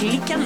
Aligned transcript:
Klikken. 0.00 0.40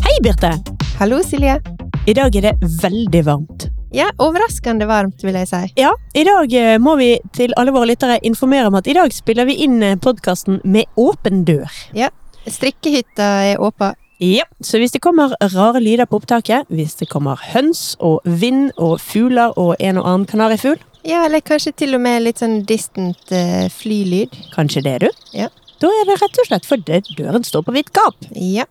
Hei, 0.00 0.22
Birte. 0.22 0.52
Hallo, 0.98 1.22
Silje. 1.22 1.60
I 2.06 2.14
dag 2.14 2.36
er 2.36 2.40
det 2.40 2.54
veldig 2.62 3.24
varmt. 3.24 3.68
Ja, 3.92 4.08
overraskende 4.16 4.88
varmt, 4.88 5.20
vil 5.20 5.36
jeg 5.36 5.50
si. 5.52 5.62
Ja, 5.76 5.92
i 6.16 6.24
dag 6.24 6.52
eh, 6.56 6.78
må 6.80 6.96
vi 6.96 7.18
til 7.36 7.52
alle 7.60 7.76
våre 7.76 7.92
lyttere 7.92 8.16
informere 8.24 8.72
om 8.72 8.80
at 8.80 8.88
i 8.88 8.96
dag 8.96 9.12
spiller 9.12 9.44
vi 9.52 9.60
inn 9.66 9.82
podkasten 10.00 10.62
med 10.64 10.88
åpen 10.96 11.44
dør. 11.44 11.68
Ja, 11.92 12.08
Strikkehytta 12.48 13.34
er 13.52 13.60
åpen. 13.60 13.99
Ja, 14.20 14.44
så 14.60 14.76
hvis 14.78 14.92
det 14.92 15.00
kommer 15.00 15.32
rare 15.54 15.80
lyder 15.80 16.04
på 16.06 16.18
opptaket, 16.20 16.68
hvis 16.68 16.94
det 17.00 17.08
kommer 17.08 17.40
høns 17.54 17.94
og 18.04 18.20
vind 18.24 18.70
og 18.76 18.98
fugler 19.00 19.54
og 19.58 19.76
en 19.80 19.96
og 20.02 20.06
annen 20.10 20.26
kanarifugl, 20.28 20.78
Ja, 21.08 21.22
eller 21.24 21.40
kanskje 21.40 21.72
til 21.72 21.94
og 21.96 22.02
med 22.04 22.20
litt 22.26 22.42
sånn 22.42 22.58
distant 22.68 23.30
uh, 23.32 23.68
flylyd. 23.72 24.34
kanskje 24.52 24.82
det, 24.84 24.98
du? 25.00 25.08
Ja. 25.32 25.46
Da 25.80 25.88
er 25.88 26.04
det 26.10 26.18
rett 26.20 26.36
og 26.42 26.46
slett 26.50 26.66
fordi 26.68 26.98
døren 27.16 27.42
står 27.48 27.64
på 27.64 27.72
vidt 27.72 27.88
gap. 27.96 28.18
Ja. 28.36 28.66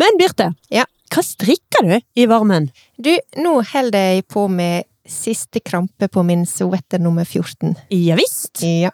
Men 0.00 0.16
Birte, 0.16 0.54
Ja. 0.72 0.86
hva 1.12 1.22
strikker 1.22 1.84
du 1.84 2.00
i 2.16 2.24
varmen? 2.26 2.70
Du, 2.96 3.12
nå 3.36 3.58
holder 3.74 4.14
jeg 4.14 4.24
på 4.32 4.48
med 4.48 4.84
siste 5.06 5.60
krampe 5.60 6.08
på 6.08 6.24
min 6.24 6.46
sweater 6.48 6.98
nummer 6.98 7.24
14. 7.28 7.76
Ja 7.92 8.16
visst. 8.16 8.62
Ja. 8.64 8.90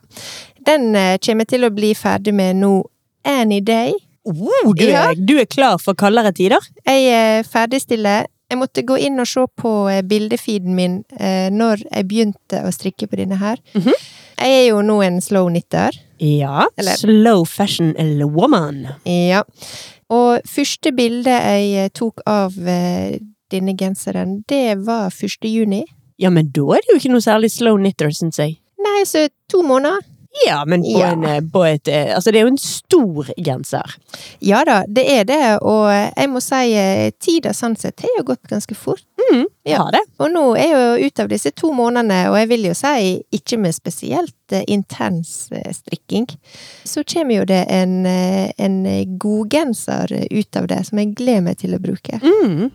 Den 0.66 0.90
uh, 0.96 1.14
kommer 1.22 1.46
til 1.46 1.62
å 1.62 1.70
bli 1.70 1.94
ferdig 1.94 2.34
med 2.34 2.56
nå 2.58 2.72
any 3.24 3.60
day. 3.60 3.94
Oh, 4.24 4.72
du, 4.76 4.84
Ja. 4.84 5.10
er, 5.10 5.14
du 5.16 5.38
er 5.40 5.46
klar 5.48 5.78
for 5.80 5.94
kaldere 5.94 6.32
tider? 6.36 6.60
Jeg 6.86 7.06
er 7.08 7.42
ferdigstiller. 7.48 8.26
Jeg 8.50 8.58
måtte 8.58 8.82
gå 8.82 8.96
inn 8.98 9.20
og 9.22 9.28
se 9.30 9.44
på 9.56 9.72
eh, 9.88 10.02
bildefeeden 10.02 10.74
min 10.74 11.04
eh, 11.18 11.48
når 11.54 11.84
jeg 11.86 12.08
begynte 12.10 12.60
å 12.66 12.72
strikke 12.74 13.06
på 13.08 13.16
denne 13.20 13.38
her. 13.38 13.60
Mhm. 13.78 13.94
Jeg 14.40 14.56
er 14.56 14.66
jo 14.70 14.80
nå 14.82 14.98
en 15.04 15.20
slow 15.20 15.48
knitter. 15.48 15.96
Ja. 16.18 16.66
Eller- 16.80 16.96
Slow 16.98 17.44
fashion 17.44 17.94
woman. 18.34 18.88
Ja. 19.04 19.42
Og 20.10 20.40
første 20.48 20.92
bilde 20.96 21.30
jeg 21.30 21.84
eh, 21.84 21.88
tok 21.94 22.20
av 22.26 22.56
eh, 22.58 23.18
denne 23.50 23.76
genseren, 23.76 24.42
det 24.48 24.78
var 24.86 25.10
1. 25.10 25.44
juni. 25.48 25.84
Ja, 26.18 26.30
men 26.30 26.50
da 26.52 26.66
er 26.76 26.82
det 26.84 26.90
jo 26.92 26.98
ikke 27.00 27.12
noe 27.14 27.24
særlig 27.24 27.50
slow 27.50 27.76
knitter, 27.78 28.10
syns 28.10 28.36
jeg. 28.38 28.58
Nei, 28.80 29.02
så 29.08 29.28
to 29.48 29.62
måneder. 29.62 30.00
Ja, 30.46 30.64
men 30.64 30.82
på 30.82 30.98
Ja. 30.98 31.10
en, 31.12 31.24
eh, 31.24 31.40
på 31.52 31.64
et 31.68 31.88
eh, 31.88 32.14
Altså, 32.16 32.32
det 32.32 32.40
er 32.40 32.46
jo 32.46 32.52
en 32.54 32.58
stor 32.58 33.28
genser. 33.36 33.96
Ja 34.40 34.62
da, 34.64 34.84
det 34.88 35.04
er 35.10 35.24
det, 35.28 35.40
og 35.62 35.90
jeg 35.92 36.30
må 36.32 36.40
si 36.40 36.72
eh, 36.74 37.10
tida 37.20 37.52
sånn 37.56 37.76
sett 37.78 38.00
har 38.00 38.08
jo 38.18 38.24
gått 38.32 38.42
ganske 38.48 38.74
fort. 38.74 39.04
Mm, 39.30 39.44
Ja. 39.68 39.84
Det. 39.92 40.00
Og 40.18 40.30
nå 40.32 40.56
er 40.56 40.66
jeg 40.66 40.72
jo 41.02 41.06
ute 41.06 41.22
av 41.22 41.28
disse 41.28 41.50
to 41.52 41.70
månedene, 41.76 42.30
og 42.30 42.36
jeg 42.40 42.48
vil 42.48 42.64
jo 42.70 42.74
si 42.74 43.22
ikke 43.36 43.58
med 43.60 43.74
spesielt 43.76 44.34
intens 44.66 45.50
strikking, 45.76 46.26
så 46.84 47.04
kommer 47.06 47.36
jo 47.36 47.44
det 47.44 47.66
en, 47.70 48.06
en 48.06 48.80
godgenser 49.18 50.26
ut 50.30 50.56
av 50.56 50.66
det, 50.66 50.80
som 50.88 50.98
jeg 50.98 51.14
gleder 51.14 51.44
meg 51.46 51.58
til 51.60 51.76
å 51.76 51.78
bruke. 51.82 52.18
Mm. 52.22 52.70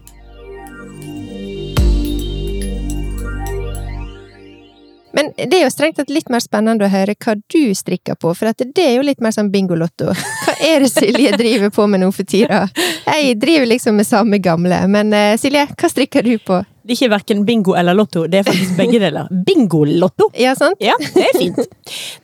Men 5.16 5.31
det 5.38 5.58
er 5.58 5.63
jo 5.63 5.71
strengt 5.71 5.99
tatt 5.99 6.11
litt 6.11 6.30
mer 6.33 6.44
spennende 6.44 6.88
å 6.88 6.91
høre 6.91 7.16
hva 7.16 7.38
du 7.39 7.73
strikker 7.77 8.17
på, 8.19 8.33
for 8.35 8.52
det 8.52 8.83
er 8.83 8.97
jo 8.97 9.05
litt 9.08 9.23
mer 9.23 9.31
sånn 9.35 9.52
bingolotto. 9.53 10.11
Hva 10.45 10.55
er 10.59 10.83
det 10.83 10.91
Silje 10.91 11.31
driver 11.39 11.72
på 11.73 11.88
med 11.89 12.03
nå 12.03 12.11
for 12.16 12.27
tida? 12.27 12.66
Jeg 13.07 13.38
driver 13.39 13.69
liksom 13.69 13.95
med 13.99 14.07
samme 14.07 14.39
gamle, 14.44 14.81
men 14.91 15.13
uh, 15.16 15.35
Silje, 15.39 15.66
hva 15.72 15.89
strikker 15.91 16.25
du 16.25 16.35
på? 16.44 16.61
Det 16.85 16.94
er 16.94 16.99
ikke 16.99 17.13
verken 17.16 17.45
bingo 17.47 17.73
eller 17.73 17.97
lotto, 17.97 18.28
det 18.29 18.44
er 18.44 18.45
faktisk 18.45 18.75
begge 18.78 19.00
deler. 19.01 19.29
Bingolotto! 19.47 20.29
Ja, 20.38 20.53
sant? 20.57 20.78
Ja, 20.84 20.94
det 21.01 21.23
er 21.31 21.39
fint. 21.39 21.63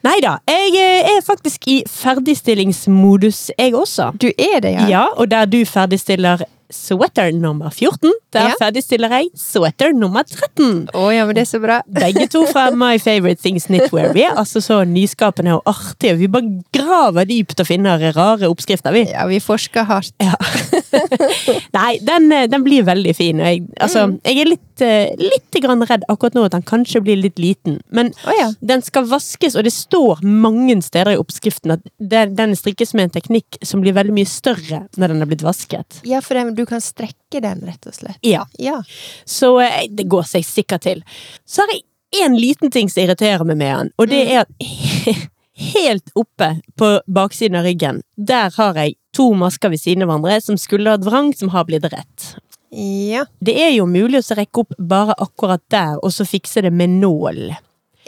Nei 0.06 0.20
da, 0.22 0.36
jeg 0.52 0.76
eh, 0.78 1.16
er 1.16 1.24
faktisk 1.26 1.66
i 1.72 1.80
ferdigstillingsmodus, 1.90 3.48
jeg 3.58 3.74
også. 3.74 4.12
Du 4.22 4.30
er 4.30 4.60
det, 4.62 4.76
ja? 4.76 4.86
Ja, 4.92 5.06
og 5.16 5.32
der 5.32 5.50
du 5.50 5.64
ferdigstiller 5.66 6.46
sweater 6.76 7.32
nummer 7.36 7.70
14, 7.70 8.12
der 8.34 8.50
Ja. 8.50 8.54
ferdigstiller 8.60 9.10
jeg 9.10 9.30
sweater 9.38 9.94
nummer 9.94 10.24
13. 10.24 10.90
Å 10.94 11.06
ja, 11.14 11.26
men 11.26 11.36
det 11.36 11.44
er 11.46 11.52
så 11.52 11.60
bra. 11.64 11.82
Begge 12.02 12.28
to 12.32 12.46
fra 12.52 12.70
My 12.72 12.98
Favorite 13.00 13.42
Things 13.42 13.66
Knitwear. 13.70 14.14
Vi 14.14 14.24
er 14.24 14.36
altså 14.40 14.62
så 14.64 14.82
nyskapende 14.88 15.56
og 15.60 15.64
artige. 15.66 16.18
Vi 16.18 16.28
bare 16.32 16.64
graver 16.74 17.26
dypt 17.30 17.60
og 17.60 17.68
finner 17.68 18.02
rare 18.16 18.50
oppskrifter, 18.52 18.92
vi. 18.96 19.06
Ja, 19.12 19.26
vi 19.30 19.40
forsker 19.44 19.84
hardt. 19.90 20.14
Ja. 20.22 20.34
Nei, 21.78 21.98
den, 22.06 22.32
eh, 22.32 22.48
den 22.52 22.64
blir 22.66 22.86
veldig 22.88 23.14
fin. 23.18 23.40
Jeg, 23.44 23.64
altså, 23.82 24.06
jeg 24.26 24.42
er 24.44 24.50
litt, 24.52 24.84
eh, 24.86 25.12
litt 25.20 25.60
grann 25.64 25.84
redd 25.88 26.06
akkurat 26.12 26.38
nå 26.38 26.46
at 26.48 26.56
den 26.56 26.66
kanskje 26.68 27.02
blir 27.06 27.20
litt 27.20 27.40
liten. 27.42 27.80
Men 27.94 28.12
oh, 28.26 28.34
ja. 28.38 28.50
den 28.60 28.84
skal 28.86 29.08
vaskes, 29.12 29.56
og 29.60 29.68
det 29.68 29.74
står 29.76 30.24
mange 30.26 30.78
steder 30.86 31.16
i 31.16 31.20
oppskriften 31.22 31.76
at 31.78 31.86
den, 31.98 32.36
den 32.38 32.56
strikkes 32.58 32.94
med 32.98 33.10
en 33.10 33.16
teknikk 33.20 33.60
som 33.66 33.84
blir 33.84 33.96
veldig 33.98 34.16
mye 34.16 34.30
større 34.30 34.86
når 34.98 35.14
den 35.14 35.24
har 35.26 35.32
blitt 35.32 35.46
vasket. 35.46 36.02
Ja, 36.08 36.22
for 36.24 36.40
den- 36.40 36.56
du 36.56 36.66
kan 36.66 36.82
strekke 36.84 37.42
den, 37.44 37.62
rett 37.68 37.86
og 37.88 37.96
slett. 37.96 38.20
Ja, 38.26 38.46
Ja. 38.60 38.82
Så 39.26 39.60
eh, 39.64 39.88
det 39.90 40.08
går 40.12 40.24
seg 40.28 40.46
sikkert 40.46 40.84
til. 40.88 41.04
Så 41.48 41.62
har 41.64 41.72
jeg 41.74 42.26
en 42.26 42.36
liten 42.36 42.72
ting 42.72 42.90
som 42.92 43.04
irriterer 43.04 43.46
meg 43.48 43.58
med 43.58 43.72
den, 43.78 43.92
og 43.98 44.10
det 44.12 44.24
er 44.34 44.42
at 44.44 44.52
helt 45.62 46.12
oppe 46.18 46.48
på 46.80 46.90
baksiden 47.08 47.60
av 47.60 47.66
ryggen, 47.68 48.02
der 48.18 48.52
har 48.58 48.80
jeg 48.80 48.96
to 49.16 49.32
masker 49.38 49.70
ved 49.74 49.82
siden 49.82 50.04
av 50.06 50.10
hverandre 50.12 50.42
som 50.44 50.58
skulle 50.60 50.94
hatt 50.94 51.06
vrang, 51.06 51.34
som 51.38 51.50
har 51.56 51.66
blitt 51.68 51.86
rett. 51.92 52.28
Ja. 52.72 53.26
Det 53.44 53.56
er 53.60 53.74
jo 53.76 53.86
mulig 53.90 54.22
å 54.22 54.36
rekke 54.38 54.64
opp 54.64 54.76
bare 54.80 55.16
akkurat 55.20 55.64
der, 55.72 55.98
og 56.00 56.14
så 56.16 56.24
fikse 56.28 56.64
det 56.64 56.72
med 56.72 56.90
nål. 57.02 57.50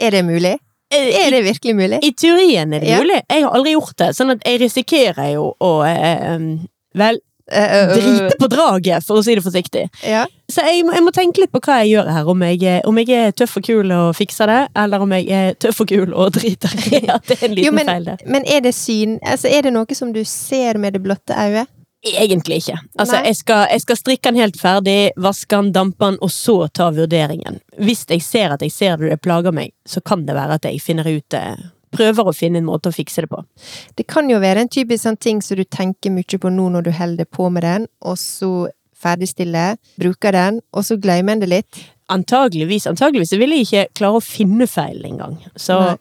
Er 0.00 0.10
det 0.10 0.24
mulig? 0.24 0.54
Eh, 0.94 1.26
Er 1.26 1.30
det 1.30 1.42
virkelig 1.44 1.74
mulig? 1.76 1.98
I 2.04 2.12
teorien 2.12 2.72
er 2.72 2.80
det 2.80 2.88
Ja. 2.88 2.98
mulig. 3.00 3.22
Jeg 3.28 3.42
har 3.44 3.50
aldri 3.50 3.72
gjort 3.72 3.96
det, 3.96 4.08
sånn 4.16 4.30
at 4.32 4.44
jeg 4.44 4.60
risikerer 4.60 5.32
jo 5.34 5.54
å 5.60 5.84
eh, 5.84 6.38
Vel, 6.94 7.14
Eh, 7.16 7.18
eh, 7.18 7.20
drite 7.50 8.38
på 8.40 8.48
draget, 8.48 9.04
for 9.04 9.20
å 9.20 9.24
si 9.24 9.34
det 9.36 9.44
forsiktig. 9.44 9.84
Ja. 10.06 10.24
Så 10.50 10.64
jeg, 10.64 10.84
jeg 10.84 11.04
må 11.04 11.12
tenke 11.14 11.42
litt 11.42 11.52
på 11.52 11.60
hva 11.64 11.80
jeg 11.82 11.94
gjør 11.94 12.10
her. 12.16 12.30
Om 12.30 12.42
jeg, 12.48 12.80
om 12.88 13.00
jeg 13.00 13.20
er 13.20 13.36
tøff 13.36 13.58
og 13.60 13.66
kul 13.68 13.92
og 13.96 14.16
fikser 14.16 14.50
det, 14.50 14.60
eller 14.84 15.04
om 15.04 15.14
jeg 15.16 15.28
er 15.28 15.54
tøff 15.60 15.84
og 15.84 15.92
kul 15.92 16.12
og 16.12 16.34
driter 16.36 16.74
i 16.90 17.04
at 17.04 17.24
det 17.28 17.38
er 17.38 17.46
en 17.48 17.56
liten 17.56 17.68
Jo, 17.68 17.76
men, 17.76 17.92
feil 17.92 18.10
der. 18.10 18.26
men 18.28 18.44
er 18.48 18.64
det 18.64 18.74
syn 18.76 19.16
Altså, 19.22 19.48
er 19.48 19.64
det 19.66 19.72
noe 19.74 19.96
som 19.96 20.12
du 20.14 20.22
ser 20.28 20.80
med 20.80 20.96
det 20.96 21.02
blotte 21.04 21.36
øyet? 21.36 21.70
Egentlig 22.04 22.58
ikke. 22.60 22.78
Altså, 23.00 23.16
jeg 23.24 23.36
skal, 23.38 23.62
jeg 23.72 23.80
skal 23.80 23.96
strikke 23.96 24.28
den 24.28 24.40
helt 24.42 24.58
ferdig, 24.60 24.98
vaske 25.16 25.56
den, 25.56 25.70
dampe 25.72 26.04
den, 26.04 26.18
og 26.20 26.32
så 26.32 26.66
ta 26.68 26.90
vurderingen. 26.92 27.62
Hvis 27.80 28.04
jeg 28.10 28.20
ser 28.22 28.52
at 28.52 28.64
jeg 28.64 28.74
ser 28.74 28.98
det, 29.00 29.14
det 29.14 29.22
plager 29.24 29.54
meg, 29.56 29.72
så 29.88 30.02
kan 30.04 30.26
det 30.28 30.36
være 30.36 30.58
at 30.58 30.68
jeg 30.68 30.82
finner 30.84 31.08
ut 31.08 31.36
eh, 31.38 31.56
Prøver 31.94 32.30
å 32.30 32.34
finne 32.36 32.60
en 32.60 32.68
måte 32.68 32.90
å 32.90 32.94
fikse 32.94 33.24
det 33.24 33.30
på. 33.32 33.42
Det 33.98 34.06
kan 34.10 34.30
jo 34.30 34.40
være 34.42 34.64
en 34.64 34.72
typisk 34.72 35.06
sånn 35.06 35.20
ting 35.20 35.42
som 35.44 35.60
du 35.60 35.64
tenker 35.64 36.14
mye 36.14 36.40
på 36.40 36.52
nå 36.52 36.70
når 36.74 36.88
du 36.88 36.94
holder 36.94 37.28
på 37.30 37.50
med 37.54 37.66
den, 37.66 37.86
og 38.02 38.18
så 38.20 38.52
ferdigstiller, 39.04 39.76
bruker 40.00 40.34
den, 40.34 40.62
og 40.72 40.86
så 40.86 40.96
glemmer 41.00 41.36
en 41.36 41.44
det 41.44 41.50
litt. 41.52 41.84
Antageligvis, 42.12 42.86
antageligvis 42.90 43.34
vil 43.40 43.54
jeg 43.56 43.66
ikke 43.66 43.86
klare 44.00 44.20
å 44.20 44.24
finne 44.24 44.68
feil 44.70 45.04
engang. 45.08 45.38
Så 45.56 45.78
Nei. 45.80 45.96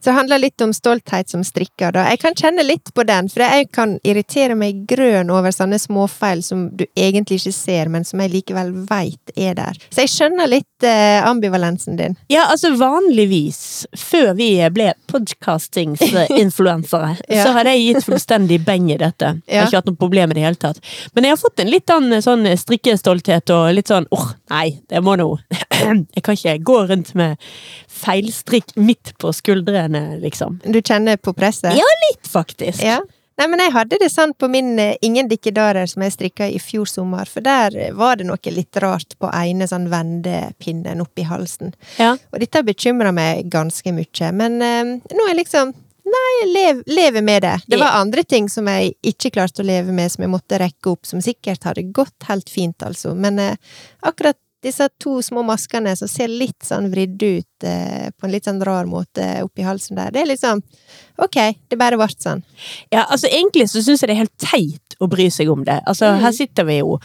Så 0.00 0.10
det 0.10 0.16
handler 0.16 0.38
litt 0.42 0.60
om 0.64 0.72
stolthet 0.74 1.30
som 1.30 1.44
strikker, 1.46 1.92
da. 1.94 2.02
Jeg 2.10 2.18
kan 2.20 2.34
kjenne 2.36 2.62
litt 2.66 2.90
på 2.94 3.04
den, 3.06 3.28
for 3.30 3.40
jeg 3.46 3.68
kan 3.72 3.94
irritere 4.04 4.54
meg 4.58 4.82
grønn 4.90 5.30
over 5.32 5.50
sånne 5.54 5.78
småfeil 5.80 6.42
som 6.44 6.66
du 6.76 6.84
egentlig 6.98 7.38
ikke 7.40 7.52
ser, 7.54 7.88
men 7.92 8.04
som 8.04 8.20
jeg 8.20 8.32
likevel 8.34 8.72
veit 8.90 9.30
er 9.36 9.54
der. 9.58 9.78
Så 9.94 10.02
jeg 10.04 10.10
skjønner 10.12 10.50
litt 10.50 10.84
eh, 10.86 11.20
ambivalensen 11.26 11.96
din. 12.00 12.16
Ja, 12.32 12.48
altså 12.50 12.72
vanligvis, 12.80 13.86
før 13.96 14.34
vi 14.38 14.50
ble 14.74 14.90
podkastingsinfluensere, 15.10 17.14
Ja. 17.30 17.44
så 17.46 17.52
hadde 17.54 17.70
jeg 17.76 17.84
gitt 17.94 18.04
fullstendig 18.08 18.58
beng 18.66 18.90
i 18.92 18.98
dette. 19.00 19.36
Jeg 19.46 19.60
har 19.60 19.68
ikke 19.70 19.80
hatt 19.80 19.90
noe 19.90 20.00
problem 20.00 20.30
med 20.30 20.36
det 20.38 20.42
i 20.42 20.46
hele 20.48 20.60
tatt. 20.60 20.78
Men 21.14 21.26
jeg 21.28 21.34
har 21.36 21.40
fått 21.40 21.62
en 21.62 21.70
litt 21.70 21.90
annen 21.94 22.22
sånn 22.24 22.44
strikkestolthet 22.58 23.52
og 23.54 23.70
litt 23.76 23.90
sånn 23.92 24.08
åh, 24.14 24.28
nei, 24.52 24.68
det 24.90 25.00
må 25.04 25.12
nå 25.20 25.28
Jeg 25.80 26.22
kan 26.26 26.36
ikke 26.36 26.58
gå 26.66 26.78
rundt 26.90 27.14
med 27.16 27.38
feilstrikk 28.00 28.74
midt 28.76 29.14
på 29.20 29.30
skuldrene, 29.60 30.18
liksom. 30.20 30.60
Du 30.64 30.82
kjenner 30.82 31.16
på 31.16 31.32
presset? 31.32 31.74
Ja, 31.76 31.88
litt, 32.10 32.28
faktisk. 32.28 32.82
Ja. 32.82 33.00
Nei, 33.40 33.46
men 33.48 33.62
jeg 33.62 33.72
hadde 33.72 33.96
det 34.02 34.10
sånn 34.12 34.34
på 34.36 34.50
min 34.52 34.74
eh, 34.78 34.98
Ingen 35.00 35.28
dikkedarer 35.30 35.88
som 35.88 36.02
jeg 36.04 36.12
strikka 36.12 36.48
i 36.50 36.58
fjor 36.60 36.88
sommer, 36.88 37.28
for 37.28 37.44
der 37.44 37.76
eh, 37.76 37.92
var 37.96 38.18
det 38.20 38.26
noe 38.28 38.52
litt 38.52 38.76
rart 38.82 39.16
på 39.16 39.30
ene 39.32 39.68
sånn 39.70 39.88
vendepinnen 39.88 41.00
oppi 41.00 41.24
halsen. 41.24 41.72
Ja. 41.96 42.16
Og 42.34 42.42
dette 42.42 42.60
bekymra 42.66 43.14
meg 43.16 43.48
ganske 43.52 43.94
mye, 43.96 44.32
men 44.36 44.60
eh, 44.60 44.98
nå 45.00 45.24
er 45.28 45.32
jeg 45.32 45.44
liksom 45.44 45.76
Nei, 46.10 46.46
lev, 46.50 46.78
leve 46.90 47.20
med 47.22 47.44
det. 47.44 47.52
Det 47.70 47.76
var 47.78 48.00
andre 48.00 48.24
ting 48.26 48.48
som 48.50 48.66
jeg 48.66 48.96
ikke 49.12 49.30
klarte 49.36 49.62
å 49.62 49.66
leve 49.68 49.92
med, 49.94 50.10
som 50.10 50.24
jeg 50.24 50.32
måtte 50.32 50.58
rekke 50.58 50.90
opp, 50.90 51.06
som 51.06 51.20
sikkert 51.22 51.68
hadde 51.68 51.84
gått 51.94 52.26
helt 52.26 52.50
fint, 52.50 52.82
altså. 52.82 53.12
Men 53.14 53.38
eh, 53.38 53.76
akkurat 54.08 54.34
disse 54.62 54.86
to 55.00 55.18
små 55.24 55.42
maskene 55.46 55.94
som 55.96 56.08
ser 56.10 56.28
litt 56.28 56.66
sånn 56.66 56.90
vridd 56.92 57.22
ut 57.22 57.64
eh, 57.66 58.10
på 58.12 58.26
en 58.26 58.32
litt 58.34 58.44
sånn 58.48 58.60
rar 58.66 58.88
måte 58.90 59.24
oppi 59.44 59.64
halsen 59.64 59.96
der. 59.96 60.10
Det 60.12 60.20
er 60.22 60.28
liksom 60.28 60.60
ok, 61.20 61.38
det 61.72 61.78
bare 61.80 61.96
ble 62.00 62.08
sånn. 62.12 62.42
Ja, 62.92 63.06
altså 63.06 63.30
Egentlig 63.30 63.68
så 63.72 63.82
syns 63.84 64.02
jeg 64.02 64.10
det 64.10 64.16
er 64.18 64.22
helt 64.24 64.44
teit 64.44 64.96
å 65.00 65.08
bry 65.08 65.30
seg 65.32 65.48
om 65.52 65.64
det. 65.64 65.80
Altså, 65.88 66.10
Mm. 66.10 66.20
Her 66.24 66.32
sitter 66.36 66.64
vi 66.68 66.78
jo 66.80 66.98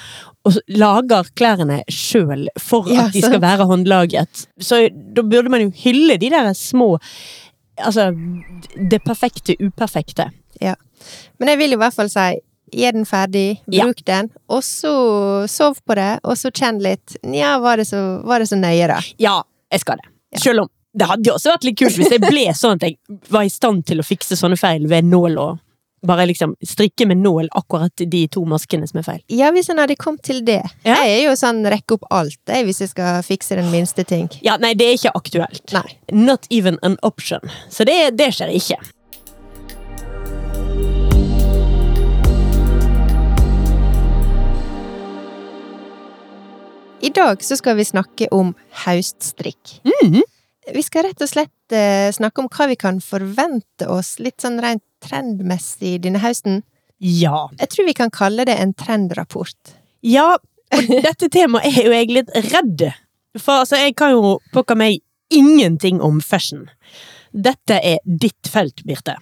og 0.46 0.57
lager 0.68 1.28
klærne 1.36 1.81
sjøl 1.90 2.48
for 2.60 2.90
Ja, 2.92 3.07
at 3.07 3.13
de 3.13 3.22
skal 3.24 3.40
være 3.42 3.66
håndlaget. 3.69 4.48
Så 4.60 4.90
da 4.92 5.24
burde 5.24 5.50
man 5.50 5.62
jo 5.62 5.72
hylle 5.84 6.18
de 6.22 6.30
der 6.30 6.54
små 6.54 6.96
Altså, 7.75 8.06
det 8.90 9.02
perfekte 9.04 9.57
uperfekte. 9.60 10.30
Ja. 10.63 10.75
Men 11.38 11.50
jeg 11.52 11.57
vil 11.60 11.74
i 11.75 11.80
hvert 11.81 11.94
fall 11.94 12.07
si 12.07 12.40
Gjør 12.74 12.92
den 12.98 13.06
ferdig, 13.06 13.60
Ja. 13.72 13.86
bruk 13.86 14.04
den, 14.06 14.32
og 14.50 14.64
så 14.64 15.48
sov 15.48 15.78
på 15.86 15.96
det, 15.96 16.20
og 16.24 16.36
så 16.38 16.50
kjenn 16.52 16.82
litt. 16.82 17.16
Nja, 17.24 17.60
var 17.60 17.78
var 18.26 18.40
det 18.40 18.48
så 18.50 18.58
nøye, 18.58 18.88
da? 18.88 19.02
Ja, 19.20 19.44
jeg 19.72 19.80
skal 19.82 19.98
det. 19.98 20.10
Ja. 20.34 20.40
Selv 20.40 20.60
om 20.62 20.70
det 20.98 21.08
hadde 21.10 21.28
jo 21.30 21.34
også 21.36 21.52
vært 21.52 21.64
litt 21.68 21.78
kult 21.78 21.98
hvis 22.00 22.12
jeg 22.12 22.22
ble 22.24 22.48
sånn 22.56 22.80
at 22.80 22.82
jeg 22.88 22.98
var 23.30 23.44
i 23.44 23.50
stand 23.52 23.86
til 23.86 24.00
å 24.00 24.06
fikse 24.08 24.38
sånne 24.40 24.58
feil 24.58 24.88
ved 24.88 25.04
nål 25.04 25.38
og 25.38 25.60
bare 26.06 26.28
liksom 26.30 26.54
strikke 26.62 27.08
med 27.10 27.18
nål 27.18 27.48
akkurat 27.58 28.04
de 28.12 28.28
to 28.30 28.44
maskene 28.46 28.88
som 28.88 29.00
er 29.02 29.04
feil. 29.08 29.22
Ja, 29.34 29.50
hvis 29.52 29.70
en 29.74 29.80
hadde 29.82 29.96
kommet 29.98 30.22
til 30.28 30.44
det. 30.46 30.62
Ja. 30.86 31.00
Jeg 31.02 31.16
er 31.16 31.30
jo 31.30 31.36
sånn 31.40 31.64
rekke 31.66 31.98
opp 31.98 32.06
alt, 32.14 32.38
jeg, 32.48 32.66
hvis 32.68 32.80
jeg 32.84 32.92
skal 32.92 33.24
fikse 33.26 33.58
den 33.58 33.72
minste 33.74 34.06
ting. 34.06 34.30
Ja, 34.46 34.58
nei, 34.62 34.76
det 34.78 34.86
er 34.86 35.00
ikke 35.00 35.16
aktuelt. 35.18 35.74
Nei. 35.74 35.98
Not 36.14 36.46
even 36.54 36.78
an 36.84 36.98
option. 37.02 37.42
Så 37.74 37.88
det, 37.90 38.16
det 38.20 38.30
skjer 38.38 38.54
ikke. 38.54 38.78
I 47.06 47.10
dag 47.13 47.44
så 47.44 47.54
skal 47.60 47.78
vi 47.78 47.86
snakke 47.86 48.28
om 48.34 48.56
høststrikk. 48.86 49.80
Mhm. 49.86 50.24
Vi 50.74 50.81
skal 50.81 51.04
rett 51.06 51.22
og 51.22 51.30
slett 51.30 51.74
eh, 51.78 52.10
snakke 52.10 52.42
om 52.42 52.48
hva 52.50 52.66
vi 52.72 52.75
kan 52.81 52.98
forvente 53.04 53.86
oss 53.86 54.16
litt 54.18 54.42
sånn 54.42 54.57
rent 54.63 54.81
trendmessig 55.06 56.00
denne 56.02 56.18
høsten. 56.24 56.63
Ja. 56.98 57.44
Jeg 57.60 57.69
tror 57.69 57.86
vi 57.86 57.94
kan 57.94 58.10
kalle 58.10 58.48
det 58.50 58.56
en 58.57 58.74
trendrapport. 58.74 59.75
Ja, 60.02 60.40
og 60.74 60.90
dette 61.06 61.30
temaet 61.30 61.69
er 61.69 61.86
jo 61.86 61.94
jeg 61.94 62.10
litt 62.16 62.34
redd. 62.48 62.88
For 63.38 63.62
altså, 63.62 63.78
jeg 63.84 63.94
kan 64.00 64.16
jo 64.16 64.40
pokker 64.56 64.80
meg 64.80 65.04
ingenting 65.30 66.02
om 66.02 66.18
fashion. 66.25 66.66
Dette 67.30 67.78
er 67.78 68.02
ditt 68.06 68.50
felt, 68.50 68.81
Birte. 68.88 69.19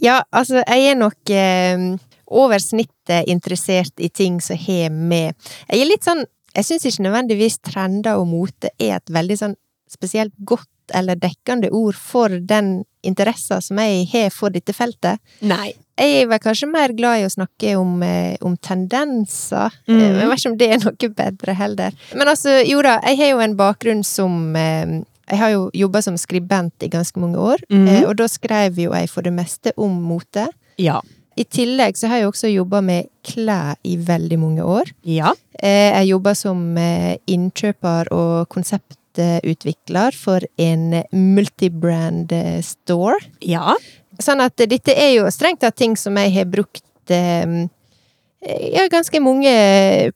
Ja, 0.00 0.22
altså, 0.32 0.62
jeg 0.62 0.94
er 0.94 0.96
nok 0.96 1.34
eh, 1.34 1.84
over 2.32 2.64
snittet 2.64 3.28
interessert 3.28 4.00
i 4.00 4.08
ting 4.08 4.40
som 4.40 4.56
har 4.56 4.88
med 4.88 5.34
Jeg 5.68 5.82
er 5.82 5.88
litt 5.92 6.08
sånn 6.08 6.24
Jeg 6.58 6.66
syns 6.66 6.88
ikke 6.88 7.06
nødvendigvis 7.06 7.60
trender 7.62 8.18
og 8.18 8.26
mote 8.32 8.72
er 8.82 8.96
et 8.98 9.12
veldig 9.14 9.36
sånn 9.38 9.56
spesielt 9.88 10.34
godt 10.44 10.68
eller 10.96 11.18
dekkende 11.20 11.70
ord 11.70 11.96
for 11.96 12.32
den 12.32 12.80
interessen 13.06 13.62
som 13.62 13.78
jeg 13.80 14.06
har 14.12 14.32
for 14.34 14.52
dette 14.52 14.74
feltet. 14.74 15.20
Nei. 15.44 15.72
Jeg 15.98 16.22
er 16.22 16.28
vel 16.30 16.40
kanskje 16.42 16.68
mer 16.70 16.94
glad 16.96 17.20
i 17.20 17.26
å 17.26 17.32
snakke 17.32 17.74
om, 17.78 18.02
eh, 18.02 18.36
om 18.42 18.56
tendenser. 18.56 19.74
Mm. 19.88 20.00
Eh, 20.00 20.18
Jeg 20.20 20.28
vet 20.28 20.38
ikke 20.38 20.50
om 20.50 20.58
det 20.58 20.70
er 20.70 20.78
noe 20.84 21.14
bedre 21.22 21.54
heller. 21.54 21.92
Men 22.14 22.28
altså, 22.28 22.62
jo 22.66 22.82
da, 22.82 23.00
jeg 23.02 23.18
har 23.18 23.30
jo 23.32 23.38
en 23.40 23.56
bakgrunn 23.56 24.04
som 24.04 24.56
eh, 24.56 25.02
Jeg 25.28 25.38
har 25.38 25.50
jo 25.50 25.70
jobba 25.76 26.00
som 26.00 26.16
skribent 26.16 26.72
i 26.80 26.88
ganske 26.88 27.20
mange 27.20 27.36
år, 27.36 27.58
mm. 27.68 27.88
eh, 27.88 28.04
og 28.08 28.16
da 28.16 28.24
skrev 28.24 28.78
jo 28.80 28.94
jeg 28.94 29.10
for 29.10 29.20
det 29.20 29.34
meste 29.36 29.74
om 29.76 29.92
mote. 30.00 30.46
Ja. 30.80 31.02
I 31.38 31.44
tillegg 31.46 31.94
så 31.98 32.08
har 32.10 32.18
jeg 32.22 32.28
også 32.32 32.48
jobba 32.50 32.80
med 32.82 33.06
klær 33.26 33.76
i 33.86 33.94
veldig 34.02 34.38
mange 34.42 34.64
år. 34.66 34.90
Ja. 35.06 35.30
Eh, 35.60 35.94
Jeg 36.00 36.08
jobber 36.10 36.34
som 36.34 36.62
eh, 36.80 37.16
innkjøper 37.30 38.10
og 38.14 38.48
konseptutvikler 38.50 40.16
for 40.18 40.42
en 40.58 41.04
multibrand 41.14 42.32
eh, 42.34 42.58
store. 42.66 43.20
Ja. 43.46 43.76
Sånn 44.18 44.42
at 44.42 44.58
dette 44.58 44.94
er 44.98 45.12
jo 45.20 45.28
strengt 45.30 45.60
tatt 45.62 45.76
ting 45.78 45.94
som 45.96 46.16
jeg 46.18 46.34
har 46.34 46.48
brukt 46.50 46.82
ja, 47.08 48.82
ganske 48.92 49.20
mange 49.24 49.52